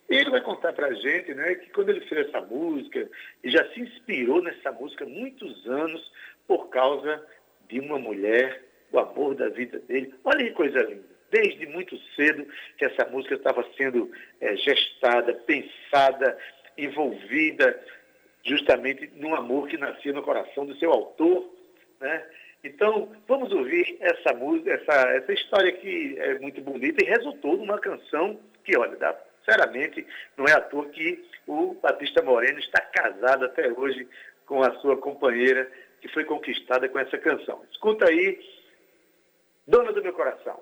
Ele 0.09 0.29
vai 0.29 0.39
contar 0.39 0.71
para 0.71 0.87
a 0.87 0.93
gente 0.93 1.33
né, 1.33 1.55
que 1.55 1.69
quando 1.71 1.89
ele 1.89 1.99
fez 2.01 2.27
essa 2.27 2.39
música, 2.39 3.09
ele 3.43 3.53
já 3.53 3.67
se 3.73 3.81
inspirou 3.81 4.41
nessa 4.41 4.71
música 4.71 5.03
há 5.03 5.07
muitos 5.07 5.67
anos 5.67 6.11
por 6.47 6.69
causa 6.69 7.21
de 7.67 7.81
uma 7.81 7.99
mulher, 7.99 8.63
o 8.91 8.99
amor 8.99 9.35
da 9.35 9.49
vida 9.49 9.79
dele. 9.79 10.13
Olha 10.23 10.43
que 10.43 10.51
coisa 10.51 10.81
linda 10.81 11.17
desde 11.31 11.65
muito 11.67 11.97
cedo 12.15 12.47
que 12.77 12.85
essa 12.85 13.05
música 13.09 13.35
estava 13.35 13.65
sendo 13.75 14.11
é, 14.39 14.55
gestada, 14.55 15.33
pensada, 15.33 16.37
envolvida 16.77 17.79
justamente 18.43 19.11
num 19.15 19.35
amor 19.35 19.67
que 19.67 19.77
nascia 19.77 20.13
no 20.13 20.23
coração 20.23 20.65
do 20.65 20.75
seu 20.77 20.91
autor, 20.91 21.53
né? 21.99 22.25
Então, 22.63 23.11
vamos 23.27 23.51
ouvir 23.51 23.97
essa 23.99 24.33
música, 24.33 24.71
essa, 24.71 25.09
essa 25.11 25.33
história 25.33 25.71
que 25.71 26.15
é 26.17 26.39
muito 26.39 26.59
bonita 26.61 27.03
e 27.03 27.07
resultou 27.07 27.55
numa 27.55 27.79
canção 27.79 28.39
que, 28.63 28.75
olha, 28.75 28.95
dá, 28.97 29.15
sinceramente, 29.39 30.05
não 30.35 30.45
é 30.45 30.53
à 30.53 30.61
toa 30.61 30.85
que 30.89 31.23
o 31.45 31.75
Batista 31.75 32.21
Moreno 32.21 32.59
está 32.59 32.81
casado 32.81 33.45
até 33.45 33.71
hoje 33.71 34.07
com 34.45 34.63
a 34.63 34.73
sua 34.79 34.97
companheira, 34.97 35.69
que 36.01 36.07
foi 36.07 36.25
conquistada 36.25 36.89
com 36.89 36.99
essa 36.99 37.17
canção. 37.17 37.63
Escuta 37.71 38.05
aí, 38.05 38.39
Dona 39.67 39.91
do 39.91 40.01
Meu 40.01 40.13
Coração. 40.13 40.57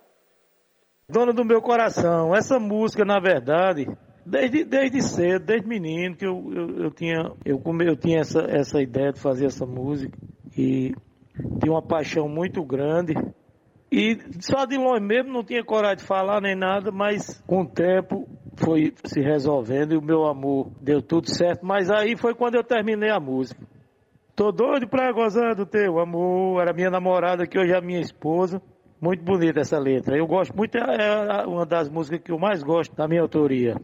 Dona 1.08 1.32
do 1.32 1.46
meu 1.46 1.62
coração, 1.62 2.36
essa 2.36 2.60
música, 2.60 3.06
na 3.06 3.20
verdade, 3.20 3.86
desde, 4.26 4.64
desde 4.64 5.04
cedo, 5.04 5.46
desde 5.46 5.68
menino, 5.68 6.16
que 6.16 6.26
eu, 6.26 6.52
eu, 6.52 6.84
eu 6.86 6.92
tinha, 6.92 7.32
eu, 7.46 7.62
eu 7.82 7.96
tinha 7.96 8.22
essa, 8.22 8.42
essa 8.50 8.82
ideia 8.82 9.14
de 9.14 9.20
fazer 9.20 9.46
essa 9.46 9.68
música 9.68 10.18
e 10.58 10.96
tinha 11.62 11.72
uma 11.72 11.82
paixão 11.82 12.28
muito 12.28 12.64
grande. 12.64 13.14
E 13.92 14.18
só 14.40 14.66
de 14.66 14.78
longe 14.78 15.02
mesmo 15.02 15.32
não 15.32 15.44
tinha 15.44 15.64
coragem 15.64 15.98
de 15.98 16.06
falar 16.06 16.42
nem 16.42 16.56
nada, 16.56 16.92
mas 16.92 17.40
com 17.46 17.62
o 17.62 17.70
tempo 17.70 18.28
foi 18.58 18.92
se 19.04 19.22
resolvendo 19.22 19.94
e 19.94 19.98
o 19.98 20.02
meu 20.02 20.26
amor 20.26 20.72
deu 20.82 21.04
tudo 21.04 21.30
certo. 21.30 21.64
Mas 21.64 21.92
aí 21.92 22.18
foi 22.18 22.34
quando 22.34 22.56
eu 22.56 22.64
terminei 22.64 23.12
a 23.12 23.20
música. 23.20 23.62
Tô 24.36 24.52
doido 24.52 24.88
pra 24.90 25.14
gozar 25.14 25.56
do 25.56 25.68
teu 25.68 26.00
amor. 26.00 26.62
Era 26.62 26.74
minha 26.74 26.90
namorada, 26.90 27.46
que 27.46 27.60
hoje 27.60 27.74
é 27.74 27.80
minha 27.80 28.02
esposa. 28.02 28.60
Muito 29.06 29.24
bonita 29.24 29.60
essa 29.60 29.78
letra. 29.78 30.18
Eu 30.18 30.26
gosto 30.26 30.58
muito, 30.58 30.76
é 30.76 31.46
uma 31.46 31.64
das 31.64 31.88
músicas 31.88 32.22
que 32.22 32.32
eu 32.32 32.40
mais 32.40 32.64
gosto 32.64 32.96
da 32.96 33.08
minha 33.08 33.22
autoria. 33.22 33.76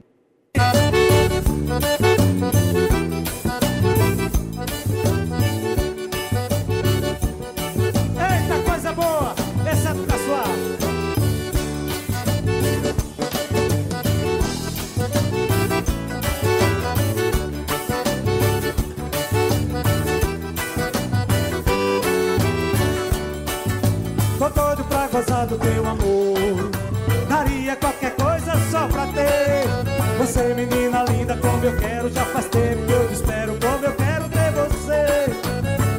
Como 31.61 31.73
eu 31.73 31.79
quero, 31.79 32.09
já 32.09 32.25
faz 32.25 32.45
tempo 32.45 32.87
que 32.87 32.91
eu 32.91 33.07
te 33.07 33.13
espero, 33.13 33.55
como 33.61 33.85
eu 33.85 33.93
quero 33.93 34.27
ter 34.29 34.51
você. 34.51 35.29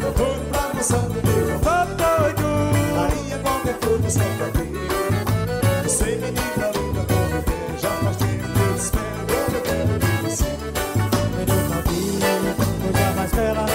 Tô 0.00 0.10
doido 0.10 0.50
pra 0.50 0.62
gozar 0.74 1.00
do 1.02 1.20
amor. 1.20 1.60
Tô 1.62 1.76
doido. 2.02 2.46
Daria 2.96 3.38
qualquer 3.38 3.78
coisa 3.78 4.24
pra 4.38 4.46
ter. 4.48 5.82
Você, 5.84 6.16
menina 6.16 6.66
linda, 6.74 7.04
como 7.06 7.36
eu 7.36 7.42
quero, 7.44 7.78
já 7.78 7.90
faz 7.90 8.16
tempo 8.16 8.48
que 8.52 8.60
eu 8.60 8.74
te 8.74 8.80
espero, 8.80 9.22
como 9.28 9.56
eu 9.56 9.62
quero 9.62 9.98
ter 10.00 10.22
você. 10.28 10.50
Pra 11.68 11.80
vida, 11.92 12.30
coisa 12.82 13.12
mais 13.14 13.32
bela. 13.32 13.66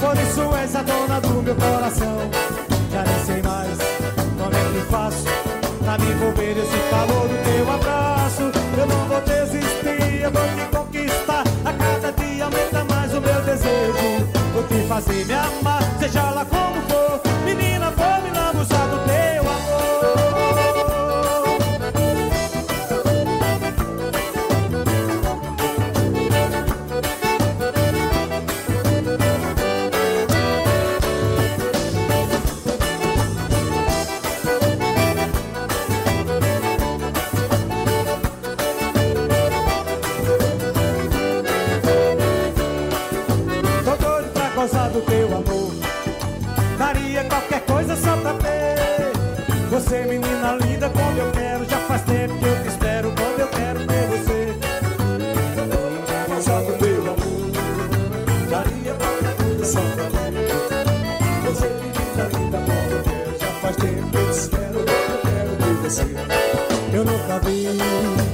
Por 0.00 0.16
isso 0.16 0.56
és 0.56 0.74
a 0.74 0.82
dona 0.82 1.20
do 1.20 1.42
meu 1.42 1.54
coração. 1.54 2.35
Fazer 15.00 15.26
me 15.26 15.34
amar, 15.34 15.82
seja 15.98 16.30
lá 16.30 16.45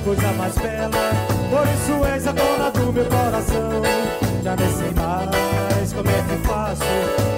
coisa 0.05 0.33
mais 0.33 0.55
bela. 0.55 0.91
Por 1.51 1.67
isso 1.69 2.05
és 2.07 2.27
a 2.27 2.33
dona 2.33 2.71
do 2.71 2.93
meu 2.93 3.05
coração. 3.05 3.83
Já 4.43 4.57
nem 4.57 4.73
sei 4.73 4.91
mais 4.93 5.93
como 5.93 6.09
é 6.09 6.23
que 6.23 6.49
faço 6.49 6.83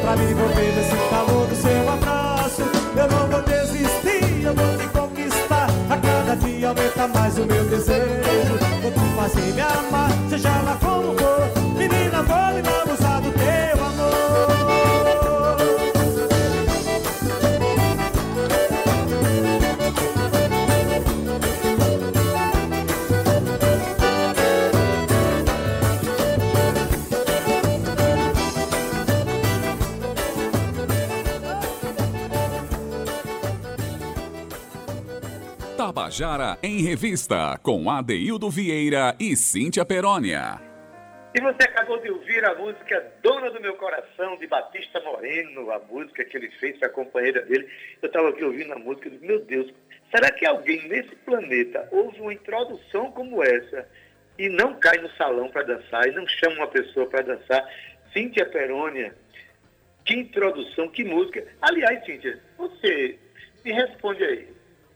pra 0.03 0.17
me 0.17 0.31
envolver 0.31 0.73
nesse 0.77 0.97
calor 1.11 1.47
do 1.47 1.57
seu 1.57 1.91
abraço. 1.91 2.63
Eu 2.97 3.09
não 3.09 3.27
vou 3.29 3.43
desistir, 3.43 4.45
eu 4.45 4.55
vou 4.55 4.79
te 4.79 4.87
conquistar. 4.89 5.69
A 5.91 5.97
cada 5.97 6.37
dia 6.37 6.69
aumenta 6.69 7.09
mais 7.09 7.39
o 7.39 7.45
meu 7.45 7.65
desejo. 7.65 8.59
Vou 8.83 8.93
te 8.93 9.17
fazer 9.17 9.53
me 9.53 9.61
amar, 9.61 10.11
seja 10.29 10.51
lá 10.63 10.79
como 10.81 11.19
for. 11.19 11.24
Tabajara 36.05 36.59
em 36.63 36.83
Revista, 36.83 37.59
com 37.63 37.89
Adeildo 37.89 38.51
Vieira 38.51 39.17
e 39.19 39.35
Cíntia 39.35 39.87
Perónia. 39.87 40.61
E 41.35 41.41
você 41.41 41.63
acabou 41.63 41.99
de 41.99 42.11
ouvir 42.11 42.45
a 42.45 42.55
música 42.55 43.11
Dona 43.23 43.51
do 43.51 43.59
Meu 43.59 43.75
Coração, 43.77 44.37
de 44.37 44.47
Batista 44.47 45.01
Moreno, 45.01 45.71
a 45.71 45.79
música 45.79 46.23
que 46.27 46.37
ele 46.37 46.51
fez 46.61 46.77
para 46.77 46.89
a 46.89 46.93
companheira 46.93 47.41
dele. 47.41 47.67
Eu 48.03 48.09
estava 48.09 48.29
aqui 48.29 48.45
ouvindo 48.45 48.75
a 48.75 48.79
música 48.79 49.09
e 49.09 49.13
disse, 49.13 49.25
meu 49.25 49.41
Deus, 49.47 49.73
será 50.15 50.31
que 50.31 50.45
alguém 50.45 50.87
nesse 50.89 51.17
planeta 51.25 51.89
ouve 51.91 52.21
uma 52.21 52.35
introdução 52.35 53.11
como 53.13 53.43
essa 53.43 53.89
e 54.39 54.51
não 54.51 54.75
cai 54.75 54.99
no 54.99 55.09
salão 55.13 55.49
para 55.49 55.63
dançar 55.63 56.07
e 56.07 56.13
não 56.13 56.27
chama 56.27 56.57
uma 56.57 56.69
pessoa 56.69 57.07
para 57.07 57.23
dançar? 57.23 57.67
Cíntia 58.13 58.45
Perônia, 58.45 59.15
que 60.05 60.15
introdução, 60.15 60.87
que 60.91 61.03
música. 61.03 61.47
Aliás, 61.63 62.05
Cíntia, 62.05 62.39
você 62.59 63.19
me 63.65 63.73
responde 63.73 64.23
aí. 64.23 64.54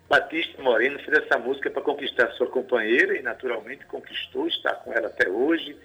Batista 0.08 0.62
Moreno 0.62 0.98
fez 1.00 1.18
essa 1.18 1.38
música 1.38 1.70
para 1.70 1.82
conquistar 1.82 2.30
sua 2.32 2.46
companheira 2.46 3.16
e 3.16 3.22
naturalmente 3.22 3.84
conquistou, 3.86 4.48
está 4.48 4.74
com 4.74 4.92
ela 4.92 5.08
até 5.08 5.28
hoje. 5.28 5.76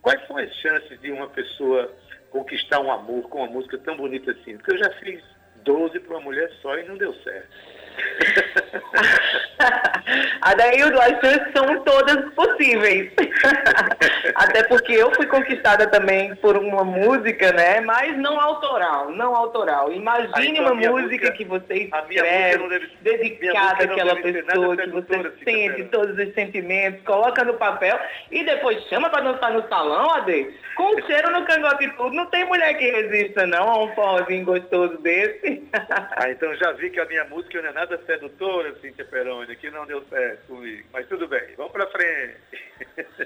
Quais 0.00 0.24
são 0.26 0.36
as 0.36 0.54
chances 0.56 1.00
de 1.00 1.10
uma 1.10 1.28
pessoa 1.28 1.92
conquistar 2.30 2.80
um 2.80 2.92
amor 2.92 3.28
com 3.28 3.38
uma 3.38 3.48
música 3.48 3.76
tão 3.78 3.96
bonita 3.96 4.30
assim? 4.30 4.56
Porque 4.56 4.72
eu 4.72 4.78
já 4.78 4.90
fiz 5.00 5.22
12 5.64 5.98
para 6.00 6.16
uma 6.16 6.22
mulher 6.22 6.50
só 6.62 6.78
e 6.78 6.84
não 6.84 6.96
deu 6.96 7.12
certo. 7.22 7.50
Adaildo, 10.42 11.00
as 11.00 11.10
chances 11.20 11.52
são 11.54 11.80
todas 11.84 12.32
possíveis. 12.34 13.12
Até 14.34 14.62
porque 14.64 14.92
eu 14.92 15.14
fui 15.14 15.26
conquistada 15.26 15.86
também 15.86 16.34
por 16.36 16.56
uma 16.56 16.84
música, 16.84 17.52
né? 17.52 17.80
Mas 17.80 18.16
não 18.18 18.40
autoral, 18.40 19.10
não 19.10 19.34
autoral. 19.34 19.92
Imagine 19.92 20.32
Ah, 20.34 20.44
então 20.46 20.62
uma 20.64 20.70
a 20.70 20.74
música, 20.74 20.92
música- 21.02 21.32
que 21.32 21.44
você 21.44 21.88
a 21.92 21.98
escreve, 22.00 22.68
deve- 22.68 22.90
dedicada 23.02 23.84
àquela 23.84 24.16
pessoa, 24.16 24.76
que 24.76 24.90
você 24.90 25.32
sente 25.44 25.84
todos 25.84 26.18
os 26.18 26.34
sentimentos, 26.34 27.02
coloca 27.04 27.44
no 27.44 27.54
papel 27.54 27.98
e 28.30 28.44
depois 28.44 28.82
chama 28.88 29.10
para 29.10 29.22
dançar 29.22 29.52
no 29.52 29.66
salão, 29.68 30.10
Ade. 30.14 30.48
Com 30.76 30.96
cheiro 31.02 31.30
no 31.30 31.44
cangote 31.44 31.84
e 31.84 31.90
tudo. 31.92 32.14
Não 32.14 32.26
tem 32.26 32.44
mulher 32.46 32.72
que 32.74 32.90
resista, 32.90 33.46
não, 33.46 33.68
a 33.68 33.84
um 33.84 33.94
forrozinho 33.94 34.44
gostoso 34.46 34.96
desse. 34.98 35.62
Ah, 35.72 36.30
então 36.30 36.54
já 36.56 36.72
vi 36.72 36.88
que 36.90 37.00
a 37.00 37.04
minha 37.04 37.24
música 37.24 37.60
não 37.60 37.68
é 37.68 37.72
nada 37.72 38.00
sedutora, 38.06 38.74
Cíntia 38.80 39.04
Peroni, 39.04 39.49
que 39.56 39.70
não 39.70 39.86
deu 39.86 40.04
certo 40.08 40.46
comigo. 40.46 40.88
Mas 40.92 41.06
tudo 41.08 41.26
bem, 41.28 41.54
vamos 41.56 41.72
pra 41.72 41.86
frente. 41.88 42.36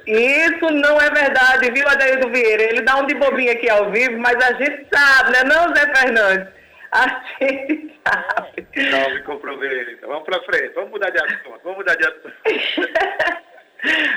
Isso 0.06 0.70
não 0.70 1.00
é 1.00 1.10
verdade, 1.10 1.70
viu, 1.70 1.88
Adaildo 1.88 2.30
Vieira? 2.30 2.62
Ele 2.62 2.82
dá 2.82 2.96
um 2.96 3.06
de 3.06 3.14
bobinho 3.14 3.52
aqui 3.52 3.68
ao 3.68 3.90
vivo, 3.90 4.18
mas 4.18 4.36
a 4.36 4.52
gente 4.54 4.86
sabe, 4.92 5.32
né 5.32 5.44
não, 5.44 5.74
Zé 5.74 5.94
Fernandes? 5.94 6.48
A 6.92 7.24
gente 7.40 8.00
sabe. 8.06 8.66
Não 8.90 9.14
me 9.14 9.22
comprometa. 9.22 10.06
Vamos 10.06 10.24
pra 10.24 10.42
frente, 10.42 10.74
vamos 10.74 10.90
mudar 10.90 11.10
de 11.10 11.18
assunto, 11.18 11.60
vamos 11.62 11.78
mudar 11.78 11.96
de 11.96 12.06
assunto. 12.06 12.34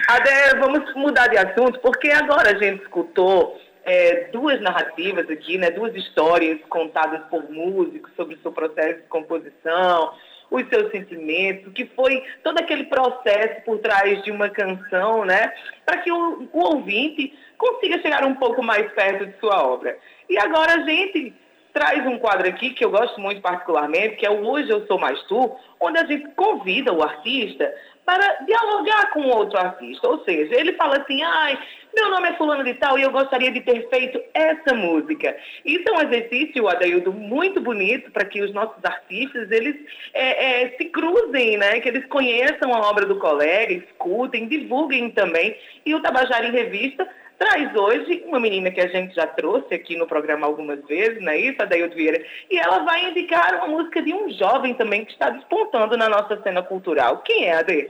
Ade, 0.08 0.60
vamos 0.60 0.93
mudar 0.95 1.28
de 1.28 1.38
assunto, 1.38 1.80
porque 1.80 2.10
agora 2.10 2.51
a 2.51 2.58
gente 2.58 2.84
escutou 2.84 3.60
é, 3.84 4.30
duas 4.32 4.62
narrativas 4.62 5.30
aqui, 5.30 5.58
né, 5.58 5.72
duas 5.72 5.95
histórias 5.95 6.60
contadas 6.70 7.22
por 7.30 7.49
músicos 7.49 8.12
sobre 8.16 8.36
o 8.36 8.41
seu 8.41 8.51
processo 8.51 9.01
de 9.01 9.08
composição, 9.08 10.14
os 10.50 10.68
seus 10.70 10.91
sentimentos, 10.91 11.74
que 11.74 11.86
foi 11.86 12.24
todo 12.43 12.58
aquele 12.60 12.86
processo 12.86 13.62
por 13.66 13.80
trás 13.80 14.24
de 14.24 14.32
uma 14.32 14.50
canção, 14.50 15.26
né, 15.26 15.54
para 15.86 15.98
que 15.98 16.12
o, 16.12 16.50
o 16.54 16.60
ouvinte 16.60 17.34
consiga 17.58 18.02
chegar 18.02 18.24
um 18.24 18.36
pouco 18.36 18.64
mais 18.64 18.91
perto 18.93 19.26
de 19.26 19.38
sua 19.39 19.66
obra. 19.66 19.98
E 20.30 20.38
agora 20.38 20.76
a 20.76 20.80
gente 20.86 21.34
traz 21.74 22.06
um 22.08 22.18
quadro 22.18 22.48
aqui 22.48 22.72
que 22.72 22.84
eu 22.84 22.89
gosto 22.89 23.20
muito 23.22 23.39
particularmente, 23.41 24.16
que 24.16 24.26
é 24.26 24.30
o 24.32 24.48
Hoje 24.48 24.70
Eu 24.70 24.88
Sou 24.88 24.98
Mais 24.98 25.22
Tu, 25.24 25.56
onde 25.80 26.00
a 26.00 26.06
gente 26.06 26.28
convida 26.30 26.91
o 26.91 27.04
artista 27.04 27.72
para 28.04 28.45
dialogar 28.45 29.12
com 29.12 29.28
outro 29.28 29.60
artista. 29.60 30.08
Ou 30.08 30.24
seja, 30.24 30.56
ele 30.56 30.74
fala 30.74 30.98
assim, 30.98 31.22
ai, 31.22 31.60
meu 31.98 32.12
nome 32.12 32.30
é 32.30 32.34
fulano 32.34 32.64
de 32.64 32.76
tal 32.76 33.00
e 33.00 33.02
eu 33.02 33.12
gostaria 33.12 33.52
de 33.52 33.60
ter 33.62 33.89
feito 33.89 34.22
essa 34.32 34.76
música. 34.76 35.36
Isso 35.66 35.84
é 35.89 35.91
um 35.91 36.02
exercício, 36.02 36.68
Adaildo, 36.68 37.12
muito 37.12 37.60
bonito 37.60 38.12
para 38.12 38.24
que 38.24 38.39
os 38.39 38.54
nossos 38.54 38.84
artistas, 38.86 39.50
eles 39.50 39.76
é, 40.14 40.64
é, 40.64 40.78
se 40.78 40.86
cruzem, 40.86 41.58
né? 41.58 41.80
Que 41.80 41.89
eles 41.89 42.06
conheçam 42.06 42.72
a 42.72 42.88
obra 42.88 43.08
do 43.08 43.18
colega, 43.18 43.74
escutem, 43.74 44.48
divulguem 44.48 45.10
também. 45.10 45.58
E 45.84 45.95
o 45.95 46.00
Tabajara 46.00 46.48
em 46.48 46.52
Revista 46.52 47.08
traz 47.39 47.76
hoje 47.76 48.24
uma 48.28 48.39
menina 48.39 48.70
que 48.70 48.82
a 48.82 48.88
gente 48.88 49.16
já 49.16 49.26
trouxe 49.26 49.74
aqui 49.74 49.95
no 49.95 50.06
programa 50.06 50.45
algumas 50.45 50.84
vezes, 50.86 51.22
não 51.22 51.32
é 51.32 51.39
isso, 51.39 51.62
Adaildo 51.62 51.95
Vieira? 51.95 52.24
E 52.52 52.60
ela 52.60 52.80
vai 52.80 53.10
indicar 53.10 53.56
uma 53.56 53.68
música 53.68 54.04
de 54.04 54.14
um 54.14 54.30
jovem 54.30 54.76
também 54.76 55.04
que 55.04 55.14
está 55.14 55.32
despontando 55.32 55.98
na 55.98 56.08
nossa 56.08 56.39
cena 56.43 56.62
cultural. 56.62 57.20
Quem 57.20 57.45
é, 57.45 57.56
Ade? 57.56 57.89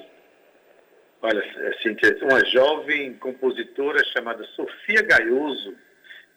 Olha, 1.21 1.43
Cíntia, 1.81 2.17
uma 2.21 2.45
jovem 2.45 3.15
compositora 3.15 4.03
chamada 4.13 4.43
Sofia 4.55 5.01
Gaioso, 5.01 5.75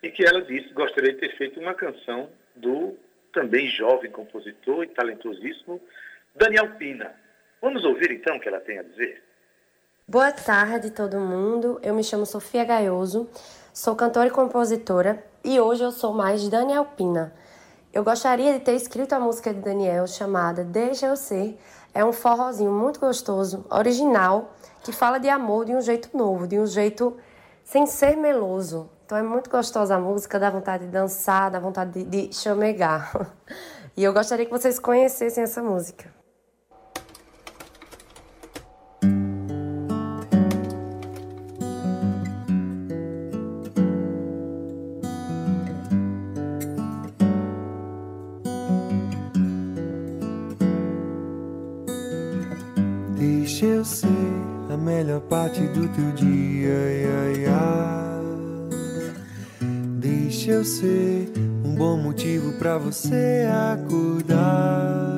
e 0.02 0.10
que 0.10 0.26
ela 0.26 0.40
disse 0.42 0.72
gostaria 0.72 1.12
de 1.12 1.18
ter 1.18 1.36
feito 1.36 1.60
uma 1.60 1.74
canção 1.74 2.30
do 2.56 2.96
também 3.32 3.68
jovem 3.68 4.10
compositor 4.10 4.84
e 4.84 4.88
talentosíssimo 4.88 5.80
Daniel 6.34 6.74
Pina. 6.76 7.14
Vamos 7.60 7.84
ouvir 7.84 8.10
então 8.10 8.36
o 8.36 8.40
que 8.40 8.48
ela 8.48 8.60
tem 8.60 8.78
a 8.78 8.82
dizer? 8.82 9.22
Boa 10.08 10.32
tarde, 10.32 10.90
todo 10.90 11.20
mundo. 11.20 11.78
Eu 11.82 11.94
me 11.94 12.02
chamo 12.02 12.24
Sofia 12.26 12.64
Gaioso, 12.64 13.28
sou 13.72 13.94
cantora 13.94 14.28
e 14.28 14.32
compositora 14.32 15.22
e 15.44 15.60
hoje 15.60 15.84
eu 15.84 15.92
sou 15.92 16.12
mais 16.14 16.48
Daniel 16.48 16.86
Pina. 16.96 17.32
Eu 17.92 18.02
gostaria 18.02 18.52
de 18.54 18.60
ter 18.60 18.74
escrito 18.74 19.12
a 19.12 19.20
música 19.20 19.52
de 19.52 19.60
Daniel 19.60 20.06
chamada 20.06 20.64
Deixa 20.64 21.06
Eu 21.06 21.16
Ser. 21.16 21.58
É 21.92 22.04
um 22.04 22.12
forrozinho 22.12 22.70
muito 22.70 23.00
gostoso, 23.00 23.66
original, 23.68 24.54
que 24.82 24.92
fala 24.92 25.18
de 25.18 25.28
amor 25.28 25.64
de 25.64 25.74
um 25.74 25.80
jeito 25.80 26.16
novo, 26.16 26.46
de 26.46 26.58
um 26.58 26.66
jeito 26.66 27.16
sem 27.64 27.86
ser 27.86 28.16
meloso. 28.16 28.90
Então 29.04 29.18
é 29.18 29.22
muito 29.22 29.50
gostosa 29.50 29.96
a 29.96 29.98
música, 29.98 30.38
dá 30.38 30.50
vontade 30.50 30.86
de 30.86 30.90
dançar, 30.90 31.50
dá 31.50 31.58
vontade 31.58 32.04
de, 32.04 32.28
de 32.28 32.34
chamegar. 32.34 33.32
E 33.96 34.04
eu 34.04 34.14
gostaria 34.14 34.46
que 34.46 34.52
vocês 34.52 34.78
conhecessem 34.78 35.42
essa 35.42 35.60
música. 35.62 36.10
Deixa 53.18 53.66
eu 53.66 53.84
ser 53.84 54.49
a 54.72 54.76
melhor 54.76 55.20
parte 55.22 55.60
do 55.60 55.88
teu 55.88 56.12
dia, 56.12 57.38
ia. 57.38 58.20
Deixa 59.98 60.52
eu 60.52 60.64
ser 60.64 61.32
um 61.64 61.74
bom 61.74 61.96
motivo 61.96 62.52
pra 62.52 62.78
você 62.78 63.48
acordar. 63.72 65.10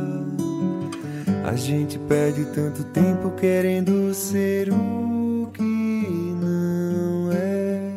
A 1.44 1.55
gente 1.55 1.98
perde 1.98 2.46
tanto 2.55 2.82
tempo 2.84 3.30
querendo 3.32 4.14
ser 4.14 4.70
o 4.72 5.50
que 5.53 5.62
não 5.62 7.30
é. 7.32 7.92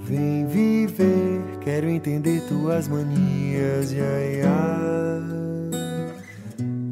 Vem 0.00 0.46
viver, 0.46 1.40
quero 1.62 1.88
entender 1.88 2.42
tuas 2.48 2.86
manias, 2.86 3.92
ia, 3.92 4.02
ia. 4.02 5.37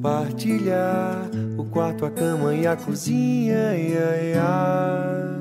Partilhar 0.06 1.28
o 1.58 1.64
quarto, 1.64 2.06
a 2.06 2.10
cama 2.12 2.54
e 2.54 2.64
a 2.64 2.76
cozinha, 2.76 3.74
ia, 3.74 4.22
ia. 4.22 5.40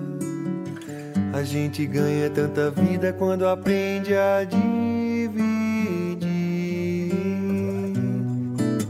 A 1.32 1.44
gente 1.44 1.86
ganha 1.86 2.32
tanta 2.32 2.72
vida 2.72 3.14
quando 3.14 3.48
aprende 3.48 4.16
a 4.16 4.44
dividir. 4.44 5.46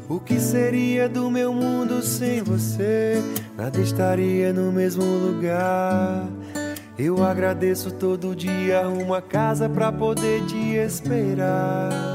O 0.07 0.17
que 0.17 0.39
seria 0.39 1.09
do 1.09 1.29
meu 1.29 1.51
mundo 1.51 2.01
sem 2.01 2.41
você? 2.41 3.21
Nada 3.57 3.77
estaria 3.81 4.53
no 4.53 4.71
mesmo 4.71 5.03
lugar. 5.03 6.25
Eu 6.97 7.21
agradeço 7.21 7.91
todo 7.91 8.33
dia, 8.33 8.79
arrumo 8.79 9.13
a 9.13 9.21
casa 9.21 9.67
pra 9.67 9.91
poder 9.91 10.45
te 10.45 10.77
esperar. 10.77 12.14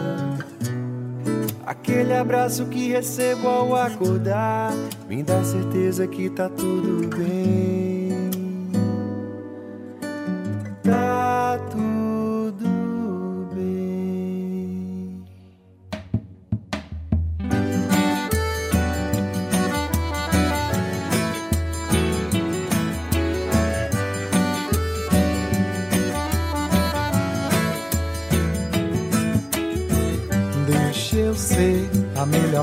Aquele 1.71 2.13
abraço 2.13 2.67
que 2.67 2.89
recebo 2.89 3.47
ao 3.47 3.77
acordar 3.77 4.73
me 5.09 5.23
dá 5.23 5.41
certeza 5.45 6.05
que 6.05 6.29
tá 6.29 6.49
tudo 6.49 7.17
bem. 7.17 7.90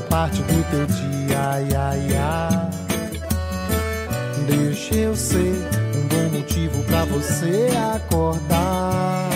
Parte 0.08 0.42
do 0.42 0.70
teu 0.70 0.86
dia, 0.86 1.38
ai, 1.38 1.68
ai, 1.74 2.16
ai. 2.16 2.70
Deixa 4.46 4.94
eu 4.94 5.14
ser 5.14 5.68
um 5.94 6.08
bom 6.08 6.38
motivo 6.38 6.82
pra 6.84 7.04
você 7.04 7.68
acordar. 7.94 9.28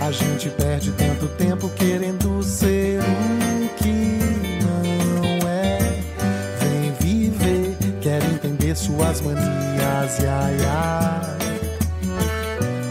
A 0.00 0.10
gente 0.10 0.48
perde 0.50 0.92
tanto 0.92 1.28
tempo 1.28 1.68
querendo 1.70 2.42
ser 2.42 3.00
o 3.00 3.68
que 3.76 4.18
não 4.64 5.48
é. 5.48 5.78
Vem 6.60 6.92
viver, 7.00 7.76
quer 8.00 8.22
entender 8.24 8.74
suas 8.74 9.20
manias, 9.20 10.18
ai, 10.20 10.56
ai. 10.66 11.38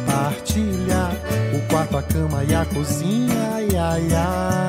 Partilhar 0.06 1.12
o 1.54 1.68
quarto, 1.70 1.98
a 1.98 2.04
cama 2.04 2.44
e 2.44 2.56
a 2.56 2.66
cozinha, 2.66 3.34
ai, 3.54 3.68
ai, 3.76 4.08
ai. 4.14 4.67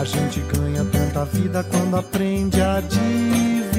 A 0.00 0.04
gente 0.04 0.40
ganha 0.40 0.82
tanta 0.82 1.26
vida 1.26 1.62
quando 1.62 1.94
aprende 1.94 2.58
a 2.58 2.80
dividir. 2.80 3.74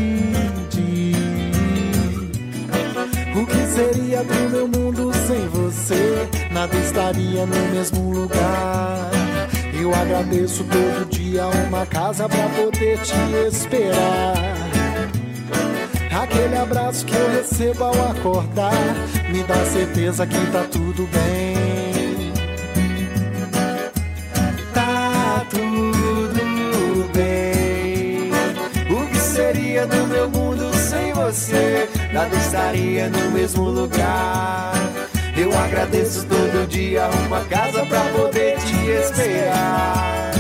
O 3.36 3.44
que 3.44 3.66
seria 3.66 4.24
do 4.24 4.50
meu 4.52 4.68
mundo 4.68 5.12
sem 5.26 5.48
você? 5.48 6.30
Nada 6.52 6.78
estaria 6.78 7.44
no 7.48 7.58
mesmo 7.74 8.12
lugar. 8.12 9.10
Eu 9.74 9.92
agradeço 9.96 10.64
todo 10.66 11.10
dia 11.10 11.48
uma 11.48 11.88
casa 11.88 12.30
pra 12.30 12.50
poder 12.50 13.00
te 13.00 13.16
esperar. 13.48 14.36
Aquele 16.22 16.56
abraço 16.56 17.04
que 17.04 17.16
eu 17.16 17.32
recebo 17.32 17.84
ao 17.86 18.12
acordar 18.12 18.76
me 19.32 19.42
dá 19.42 19.66
certeza 19.66 20.28
que 20.28 20.52
tá 20.52 20.66
tudo 20.72 21.10
bem. 21.12 21.61
Você? 31.32 31.90
Nada 32.12 32.36
estaria 32.36 33.10
no 33.10 33.32
mesmo 33.32 33.64
lugar. 33.64 34.74
Eu 35.38 35.58
agradeço 35.58 36.26
todo 36.26 36.68
dia 36.68 37.10
uma 37.26 37.44
casa 37.46 37.86
pra 37.86 38.02
poder 38.12 38.58
te 38.60 38.76
esperar. 38.90 40.32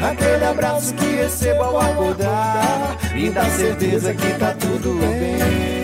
Aquele 0.00 0.44
abraço 0.44 0.94
que 0.94 1.06
recebo 1.06 1.64
ao 1.64 1.80
acordar 1.80 2.96
me 3.12 3.30
dá 3.30 3.44
certeza 3.46 4.14
que 4.14 4.38
tá 4.38 4.54
tudo 4.54 4.94
bem. 5.00 5.77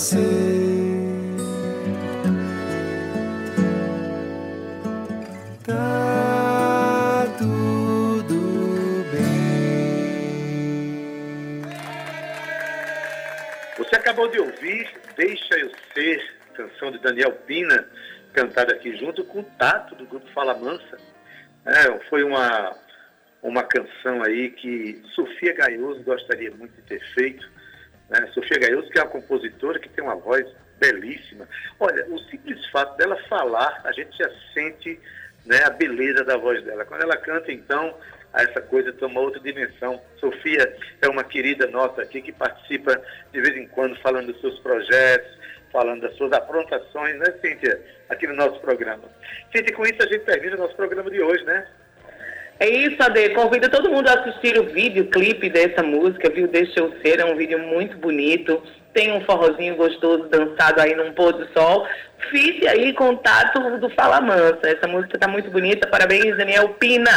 Ser. 0.00 0.16
Tá 5.66 7.26
tudo 7.36 9.04
bem. 9.12 9.20
Você 13.76 13.94
acabou 13.94 14.26
de 14.28 14.38
ouvir 14.40 14.90
Deixa 15.18 15.54
Eu 15.58 15.70
Ser, 15.92 16.34
canção 16.54 16.90
de 16.90 16.98
Daniel 17.00 17.32
Pina, 17.32 17.86
cantada 18.32 18.72
aqui 18.72 18.96
junto 18.96 19.22
com 19.24 19.40
o 19.40 19.44
Tato, 19.58 19.94
do 19.96 20.06
grupo 20.06 20.26
Fala 20.32 20.56
Mansa. 20.56 20.96
É, 21.66 22.08
foi 22.08 22.22
uma, 22.22 22.74
uma 23.42 23.62
canção 23.64 24.22
aí 24.22 24.48
que 24.48 25.02
Sofia 25.14 25.52
Gaioso 25.52 26.02
gostaria 26.04 26.50
muito 26.52 26.74
de 26.76 26.82
ter 26.88 27.00
feito. 27.12 27.49
Né? 28.10 28.28
Sofia 28.34 28.58
Gaioso, 28.58 28.90
que 28.90 28.98
é 28.98 29.02
uma 29.02 29.10
compositora 29.10 29.78
que 29.78 29.88
tem 29.88 30.02
uma 30.02 30.16
voz 30.16 30.44
belíssima. 30.78 31.48
Olha, 31.78 32.04
o 32.08 32.18
simples 32.30 32.66
fato 32.70 32.96
dela 32.96 33.16
falar, 33.28 33.80
a 33.84 33.92
gente 33.92 34.16
já 34.18 34.28
sente 34.52 34.98
né, 35.46 35.62
a 35.64 35.70
beleza 35.70 36.24
da 36.24 36.36
voz 36.36 36.62
dela. 36.64 36.84
Quando 36.84 37.02
ela 37.02 37.16
canta, 37.16 37.52
então, 37.52 37.96
essa 38.34 38.60
coisa 38.60 38.92
toma 38.92 39.20
outra 39.20 39.40
dimensão. 39.40 40.00
Sofia 40.18 40.76
é 41.00 41.08
uma 41.08 41.22
querida 41.22 41.66
nossa 41.68 42.02
aqui 42.02 42.20
que 42.20 42.32
participa 42.32 43.00
de 43.32 43.40
vez 43.40 43.56
em 43.56 43.68
quando 43.68 43.96
falando 44.00 44.32
dos 44.32 44.40
seus 44.40 44.58
projetos, 44.58 45.38
falando 45.70 46.02
das 46.02 46.16
suas 46.16 46.32
aprontações, 46.32 47.16
né, 47.18 47.26
Cíntia? 47.40 47.80
Aqui 48.08 48.26
no 48.26 48.34
nosso 48.34 48.58
programa. 48.60 49.04
Cíntia, 49.54 49.74
com 49.74 49.84
isso 49.84 50.02
a 50.02 50.06
gente 50.06 50.24
termina 50.24 50.56
o 50.56 50.60
nosso 50.60 50.74
programa 50.74 51.08
de 51.10 51.20
hoje, 51.20 51.44
né? 51.44 51.66
É 52.60 52.68
isso, 52.68 53.02
Ade. 53.02 53.30
Convido 53.30 53.70
todo 53.70 53.88
mundo 53.88 54.06
a 54.08 54.20
assistir 54.20 54.58
o 54.58 54.64
vídeo, 54.64 55.06
clipe 55.06 55.48
dessa 55.48 55.82
música, 55.82 56.28
viu? 56.28 56.46
Deixa 56.46 56.78
eu 56.78 56.92
ser, 57.00 57.18
é 57.18 57.24
um 57.24 57.34
vídeo 57.34 57.58
muito 57.58 57.96
bonito. 57.96 58.62
Tem 58.92 59.10
um 59.12 59.22
forrozinho 59.22 59.76
gostoso 59.76 60.28
dançado 60.28 60.78
aí 60.78 60.94
num 60.94 61.12
pôr 61.12 61.32
do 61.32 61.48
sol. 61.54 61.86
Fique 62.30 62.68
aí 62.68 62.92
contato 62.92 63.58
do 63.78 63.88
Fala 63.90 64.20
Mansa. 64.20 64.60
Essa 64.64 64.86
música 64.86 65.18
tá 65.18 65.26
muito 65.26 65.50
bonita. 65.50 65.88
Parabéns, 65.88 66.36
Daniel 66.36 66.68
Pina. 66.70 67.10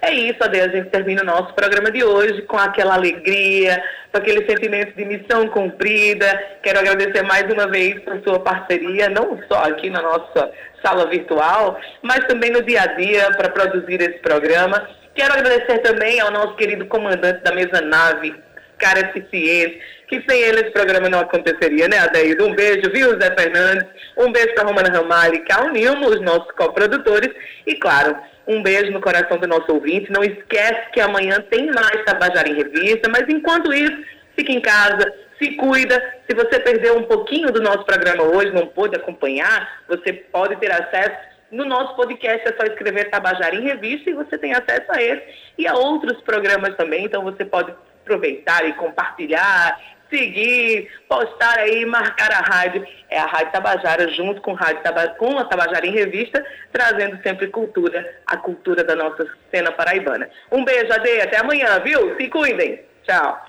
É 0.00 0.12
isso, 0.12 0.42
Ade. 0.42 0.60
A 0.60 0.68
gente 0.68 0.90
termina 0.90 1.22
o 1.22 1.26
nosso 1.26 1.52
programa 1.54 1.90
de 1.90 2.04
hoje 2.04 2.42
com 2.42 2.56
aquela 2.56 2.94
alegria, 2.94 3.82
com 4.12 4.18
aquele 4.18 4.46
sentimento 4.46 4.94
de 4.94 5.04
missão 5.04 5.48
cumprida. 5.48 6.26
Quero 6.62 6.78
agradecer 6.78 7.22
mais 7.22 7.44
uma 7.52 7.66
vez 7.66 7.98
por 8.00 8.20
sua 8.22 8.38
parceria, 8.40 9.08
não 9.08 9.38
só 9.48 9.64
aqui 9.64 9.90
na 9.90 10.00
nossa 10.00 10.50
sala 10.84 11.06
virtual, 11.08 11.80
mas 12.02 12.24
também 12.26 12.50
no 12.50 12.62
dia 12.62 12.82
a 12.82 12.86
dia 12.86 13.30
para 13.32 13.48
produzir 13.48 14.00
esse 14.00 14.18
programa. 14.20 14.88
Quero 15.14 15.34
agradecer 15.34 15.78
também 15.78 16.20
ao 16.20 16.30
nosso 16.30 16.54
querido 16.54 16.86
comandante 16.86 17.42
da 17.42 17.52
mesa 17.52 17.80
nave, 17.80 18.34
cara 18.78 19.00
eficiente, 19.00 19.80
que 20.06 20.22
sem 20.28 20.40
ele 20.40 20.60
esse 20.60 20.70
programa 20.70 21.08
não 21.08 21.20
aconteceria, 21.20 21.88
né, 21.88 21.98
Adeildo? 21.98 22.46
Um 22.46 22.54
beijo, 22.54 22.88
viu, 22.92 23.20
Zé 23.20 23.34
Fernandes? 23.36 23.84
Um 24.16 24.30
beijo 24.30 24.54
para 24.54 24.64
Romana 24.64 24.96
Ramalho, 24.96 25.44
que 25.44 25.52
unimos 25.52 26.14
os 26.14 26.20
nossos 26.20 26.50
coprodutores. 26.52 27.30
E, 27.66 27.74
claro, 27.74 28.16
um 28.48 28.62
beijo 28.62 28.90
no 28.90 29.00
coração 29.00 29.36
do 29.36 29.46
nosso 29.46 29.70
ouvinte. 29.70 30.10
Não 30.10 30.24
esquece 30.24 30.90
que 30.90 31.00
amanhã 31.00 31.40
tem 31.50 31.66
mais 31.66 32.02
Tabajara 32.04 32.48
em 32.48 32.54
Revista, 32.54 33.08
mas 33.08 33.28
enquanto 33.28 33.72
isso, 33.72 34.02
fique 34.34 34.52
em 34.52 34.60
casa, 34.60 35.12
se 35.38 35.50
cuida. 35.52 36.02
Se 36.28 36.34
você 36.34 36.58
perdeu 36.58 36.96
um 36.96 37.04
pouquinho 37.04 37.52
do 37.52 37.60
nosso 37.60 37.84
programa 37.84 38.22
hoje, 38.24 38.50
não 38.52 38.66
pôde 38.66 38.96
acompanhar, 38.96 39.82
você 39.86 40.14
pode 40.14 40.56
ter 40.56 40.72
acesso 40.72 41.16
no 41.52 41.66
nosso 41.66 41.94
podcast. 41.94 42.48
É 42.48 42.56
só 42.56 42.64
escrever 42.64 43.10
Tabajara 43.10 43.54
em 43.54 43.62
Revista 43.62 44.08
e 44.08 44.14
você 44.14 44.38
tem 44.38 44.54
acesso 44.54 44.90
a 44.90 45.02
esse 45.02 45.22
e 45.58 45.66
a 45.66 45.74
outros 45.74 46.20
programas 46.22 46.74
também. 46.76 47.04
Então 47.04 47.22
você 47.22 47.44
pode 47.44 47.72
aproveitar 48.02 48.66
e 48.66 48.72
compartilhar, 48.72 49.78
seguir, 50.10 50.90
postar 51.08 51.58
aí, 51.58 51.84
marcar 51.84 52.30
a 52.32 52.40
rádio. 52.40 52.86
É 53.10 53.18
a 53.18 53.26
Rádio 53.26 53.52
Tabajara, 53.52 54.08
junto 54.08 54.40
com, 54.40 54.52
rádio 54.52 54.82
com 55.16 55.38
a 55.38 55.44
Tabajara 55.44 55.86
em 55.86 55.92
Revista, 55.92 56.44
trazendo 56.72 57.22
sempre 57.22 57.48
cultura, 57.48 58.16
a 58.26 58.36
cultura 58.36 58.84
da 58.84 58.94
nossa 58.94 59.26
cena 59.50 59.72
paraibana. 59.72 60.28
Um 60.50 60.64
beijo, 60.64 60.92
Ade, 60.92 61.20
até 61.20 61.38
amanhã, 61.38 61.78
viu? 61.80 62.16
Se 62.16 62.28
cuidem. 62.28 62.80
Tchau. 63.04 63.46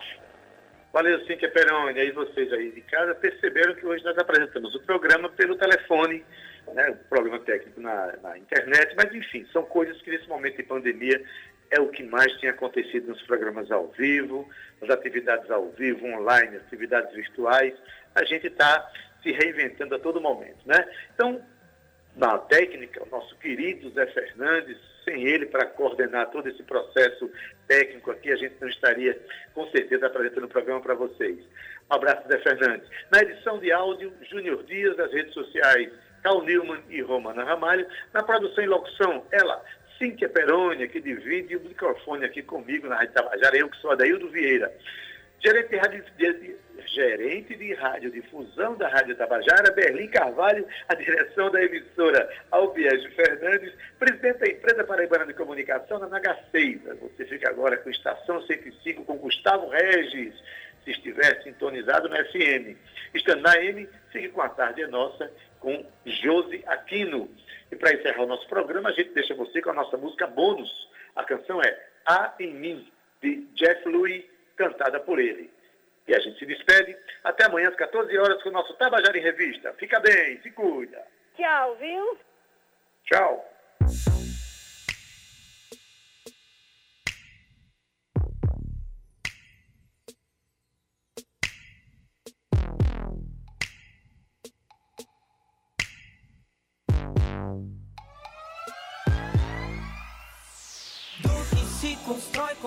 Valeu, 0.91 1.20
Cíntia 1.26 1.49
Peroni. 1.51 1.97
E 1.97 2.01
aí 2.01 2.12
vocês 2.12 2.51
aí 2.51 2.72
de 2.72 2.82
casa 2.82 3.14
perceberam 3.16 3.76
que 3.76 3.86
hoje 3.86 4.03
nós 4.03 4.18
apresentamos 4.18 4.74
o 4.76 4.80
programa 4.82 5.30
pelo 5.30 5.55
telefone 5.55 6.24
né, 6.74 6.97
problema 7.10 7.39
técnico 7.39 7.80
na, 7.80 8.14
na 8.22 8.38
internet, 8.38 8.93
mas 8.95 9.14
enfim, 9.14 9.45
são 9.51 9.64
coisas 9.64 9.99
que 10.01 10.12
nesse 10.12 10.28
momento 10.28 10.57
de 10.57 10.64
pandemia 10.64 11.22
é 11.72 11.80
o 11.80 11.89
que 11.89 12.03
mais 12.03 12.36
tem 12.38 12.49
acontecido 12.49 13.09
nos 13.09 13.22
programas 13.24 13.72
ao 13.72 13.88
vivo, 13.89 14.49
nas 14.82 14.89
atividades 14.89 15.49
ao 15.51 15.70
vivo, 15.72 16.05
online, 16.05 16.57
atividades 16.57 17.13
virtuais. 17.13 17.74
A 18.15 18.24
gente 18.24 18.47
está 18.47 18.89
se 19.22 19.32
reinventando 19.32 19.95
a 19.95 19.99
todo 19.99 20.22
momento, 20.22 20.59
né? 20.65 20.88
Então, 21.13 21.41
na 22.15 22.38
técnica, 22.38 23.03
o 23.03 23.09
nosso 23.09 23.36
querido 23.38 23.89
Zé 23.91 24.07
Fernandes, 24.07 24.78
sem 25.05 25.26
ele 25.26 25.45
para 25.45 25.65
coordenar 25.65 26.30
todo 26.32 26.49
esse 26.49 26.63
processo 26.63 27.30
técnico 27.67 28.11
aqui, 28.11 28.32
a 28.32 28.36
gente 28.36 28.55
não 28.59 28.67
estaria, 28.67 29.17
com 29.53 29.70
certeza, 29.70 30.07
apresentando 30.07 30.45
o 30.45 30.49
programa 30.49 30.82
para 30.82 30.95
vocês. 30.95 31.38
Um 31.89 31.95
abraço, 31.95 32.28
Zé 32.28 32.39
Fernandes. 32.39 32.89
Na 33.11 33.22
edição 33.22 33.59
de 33.59 33.72
áudio, 33.72 34.13
Júnior 34.30 34.63
Dias, 34.63 34.95
das 34.97 35.11
redes 35.11 35.34
sociais, 35.34 35.91
Cal 36.24 36.43
Newman 36.43 36.82
e 36.89 37.01
Romana 37.01 37.43
Ramalho. 37.43 37.88
Na 38.13 38.24
produção 38.24 38.63
e 38.63 38.67
locução, 38.67 39.26
ela, 39.32 39.63
Cíntia 40.00 40.30
Perônia, 40.30 40.88
que 40.88 41.02
divide 41.02 41.58
o 41.58 41.60
microfone 41.60 42.26
aqui 42.26 42.41
comigo 42.41 42.88
na 42.88 42.95
Rádio 42.95 43.14
Tabajara, 43.14 43.58
eu 43.58 43.70
que 43.70 43.78
sou 43.78 43.91
Adaildo 43.91 44.30
Vieira. 44.30 44.74
Gerente 45.43 45.70
de, 45.70 45.78
rádio, 45.78 46.06
de, 46.18 46.56
gerente 46.88 47.56
de 47.56 47.74
radiodifusão 47.74 48.76
da 48.76 48.88
Rádio 48.88 49.16
Tabajara, 49.16 49.72
Berlim 49.72 50.08
Carvalho, 50.08 50.66
a 50.88 50.95
direção 50.95 51.52
da 51.52 51.62
emissora 51.62 52.30
Albiege 52.50 53.10
Fernandes, 53.12 53.74
presidente 53.97 54.39
da 54.39 54.47
empresa 54.47 54.84
Paraibana 54.86 55.26
de 55.26 55.34
Comunicação, 55.34 56.00
na 56.00 56.20
NH6. 56.20 56.80
Você 57.02 57.26
fica 57.26 57.50
agora 57.50 57.78
com 57.78 57.89
Estação 57.89 58.41
105 58.41 59.04
com 59.04 59.18
Gustavo 59.18 59.70
Regis, 59.70 60.34
se 60.84 60.91
estiver 60.91 61.41
sintonizado 61.43 62.10
no 62.10 62.16
FM. 62.16 62.78
Estando 63.14 63.41
na 63.41 63.62
M, 63.62 63.88
fique 64.12 64.30
com 64.30 64.41
a 64.41 64.50
tarde 64.50 64.82
é 64.82 64.88
nossa 64.88 65.32
com 65.60 65.86
Josi 66.06 66.64
Aquino. 66.68 67.30
E 67.72 67.76
para 67.76 67.93
encerrar 67.93 68.24
o 68.24 68.28
nosso 68.28 68.47
programa, 68.47 68.89
a 68.89 68.93
gente 68.93 69.11
deixa 69.11 69.36
você 69.36 69.61
com 69.61 69.70
a 69.70 69.74
nossa 69.74 69.97
música 69.97 70.28
bônus. 70.28 70.89
A 71.15 71.24
canção 71.24 71.61
é 71.61 71.88
A 72.05 72.34
em 72.39 72.53
Mim, 72.53 72.91
de 73.22 73.45
Jeff 73.53 73.88
Louis, 73.88 74.24
cantada 74.55 74.99
por 74.99 75.20
ele. 75.20 75.51
E 76.07 76.15
a 76.15 76.20
gente 76.20 76.39
se 76.39 76.45
despede. 76.45 76.97
Até 77.24 77.45
amanhã 77.45 77.70
às 77.70 77.76
14 77.76 78.17
horas 78.17 78.41
com 78.41 78.49
o 78.49 78.53
nosso 78.53 78.74
Tabajara 78.76 79.17
em 79.17 79.22
Revista. 79.22 79.74
Fica 79.74 79.99
bem, 79.99 80.41
se 80.41 80.49
cuida. 80.51 81.05
Tchau, 81.36 81.76
viu? 81.76 82.17
Tchau. 83.05 83.45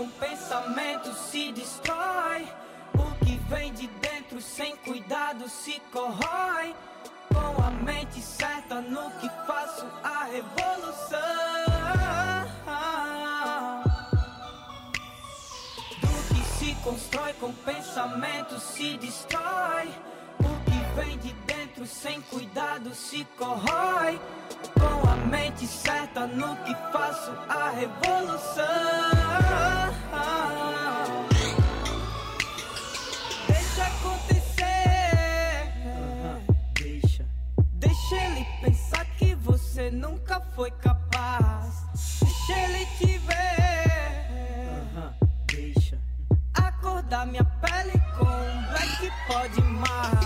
Com 0.02 0.08
pensamento 0.18 1.14
se 1.14 1.52
destrói. 1.52 2.48
O 2.94 3.24
que 3.24 3.36
vem 3.48 3.72
de 3.72 3.86
dentro 3.86 4.40
sem 4.40 4.74
cuidado 4.78 5.48
se 5.48 5.80
corrói. 5.92 6.74
Com 7.28 7.62
a 7.62 7.70
mente 7.70 8.20
certa 8.20 8.80
no 8.80 9.10
que 9.12 9.28
faço 9.46 9.86
a 10.02 10.24
revolução. 10.24 11.18
Do 16.00 16.34
que 16.34 16.58
se 16.58 16.74
constrói 16.82 17.32
com 17.34 17.52
pensamento 17.52 18.58
se 18.58 18.98
destrói. 18.98 19.88
O 20.40 20.64
que 20.64 21.00
vem 21.00 21.16
de 21.18 21.32
dentro 21.32 21.51
sem 21.86 22.20
cuidado 22.22 22.94
se 22.94 23.24
corrói. 23.38 24.20
Com 24.74 25.08
a 25.08 25.16
mente 25.26 25.66
certa 25.66 26.26
no 26.26 26.56
que 26.58 26.74
faço 26.92 27.30
a 27.48 27.70
revolução. 27.70 28.64
Deixa 33.48 33.84
acontecer. 33.84 34.62
deixa. 36.74 37.26
Deixa 37.74 38.16
ele 38.16 38.46
pensar 38.60 39.04
que 39.16 39.34
você 39.34 39.90
nunca 39.90 40.40
foi 40.54 40.70
capaz. 40.70 41.84
Deixa 42.20 42.58
ele 42.60 42.86
te 42.98 43.18
ver. 43.18 44.12
deixa. 45.46 45.98
Acordar 46.54 47.26
minha 47.26 47.44
pele 47.44 47.98
com 48.18 48.24
um 48.24 48.62
black 48.70 49.12
pode 49.26 49.62
mais. 49.62 50.21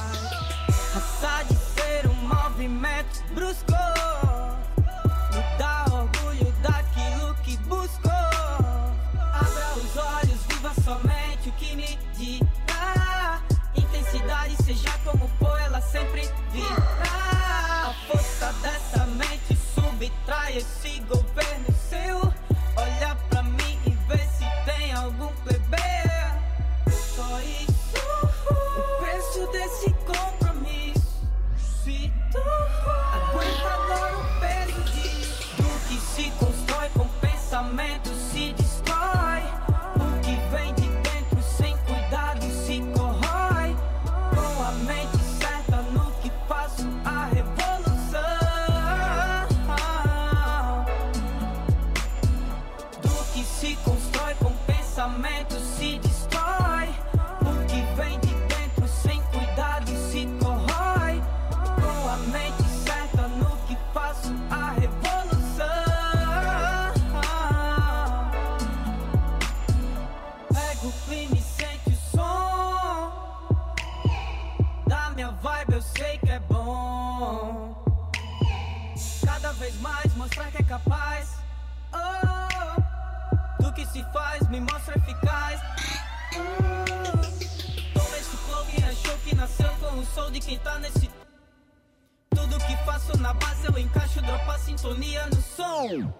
Faço 92.97 93.21
na 93.21 93.35
base 93.35 93.67
eu 93.67 93.79
encaixo, 93.79 94.23
dropa 94.23 94.59
sintonia 94.59 95.27
no 95.27 95.43
som. 95.43 96.11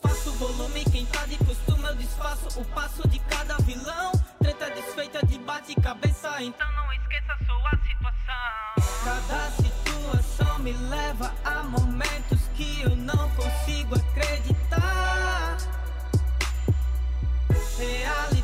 Faço 0.00 0.32
volume, 0.38 0.82
quem 0.86 1.04
tá 1.04 1.26
de 1.26 1.36
costume 1.36 1.84
eu 1.84 1.94
desfaço 1.94 2.58
o 2.58 2.64
passo 2.64 3.06
de 3.06 3.18
cada 3.18 3.58
vilão. 3.58 4.12
Treta 4.38 4.70
desfeita 4.70 5.26
de 5.26 5.38
bate 5.40 5.74
cabeça, 5.74 6.42
então 6.42 6.66
não 6.72 6.90
esqueça 6.94 7.36
sua 7.44 7.70
situação. 7.86 8.88
Cada 9.04 9.50
situação 9.50 10.58
me 10.60 10.72
leva 10.72 11.34
a 11.44 11.64
momentos 11.64 12.48
que 12.56 12.80
eu 12.80 12.96
não 12.96 13.28
consigo 13.32 13.94
acreditar. 13.96 15.58
Realidade 17.76 18.41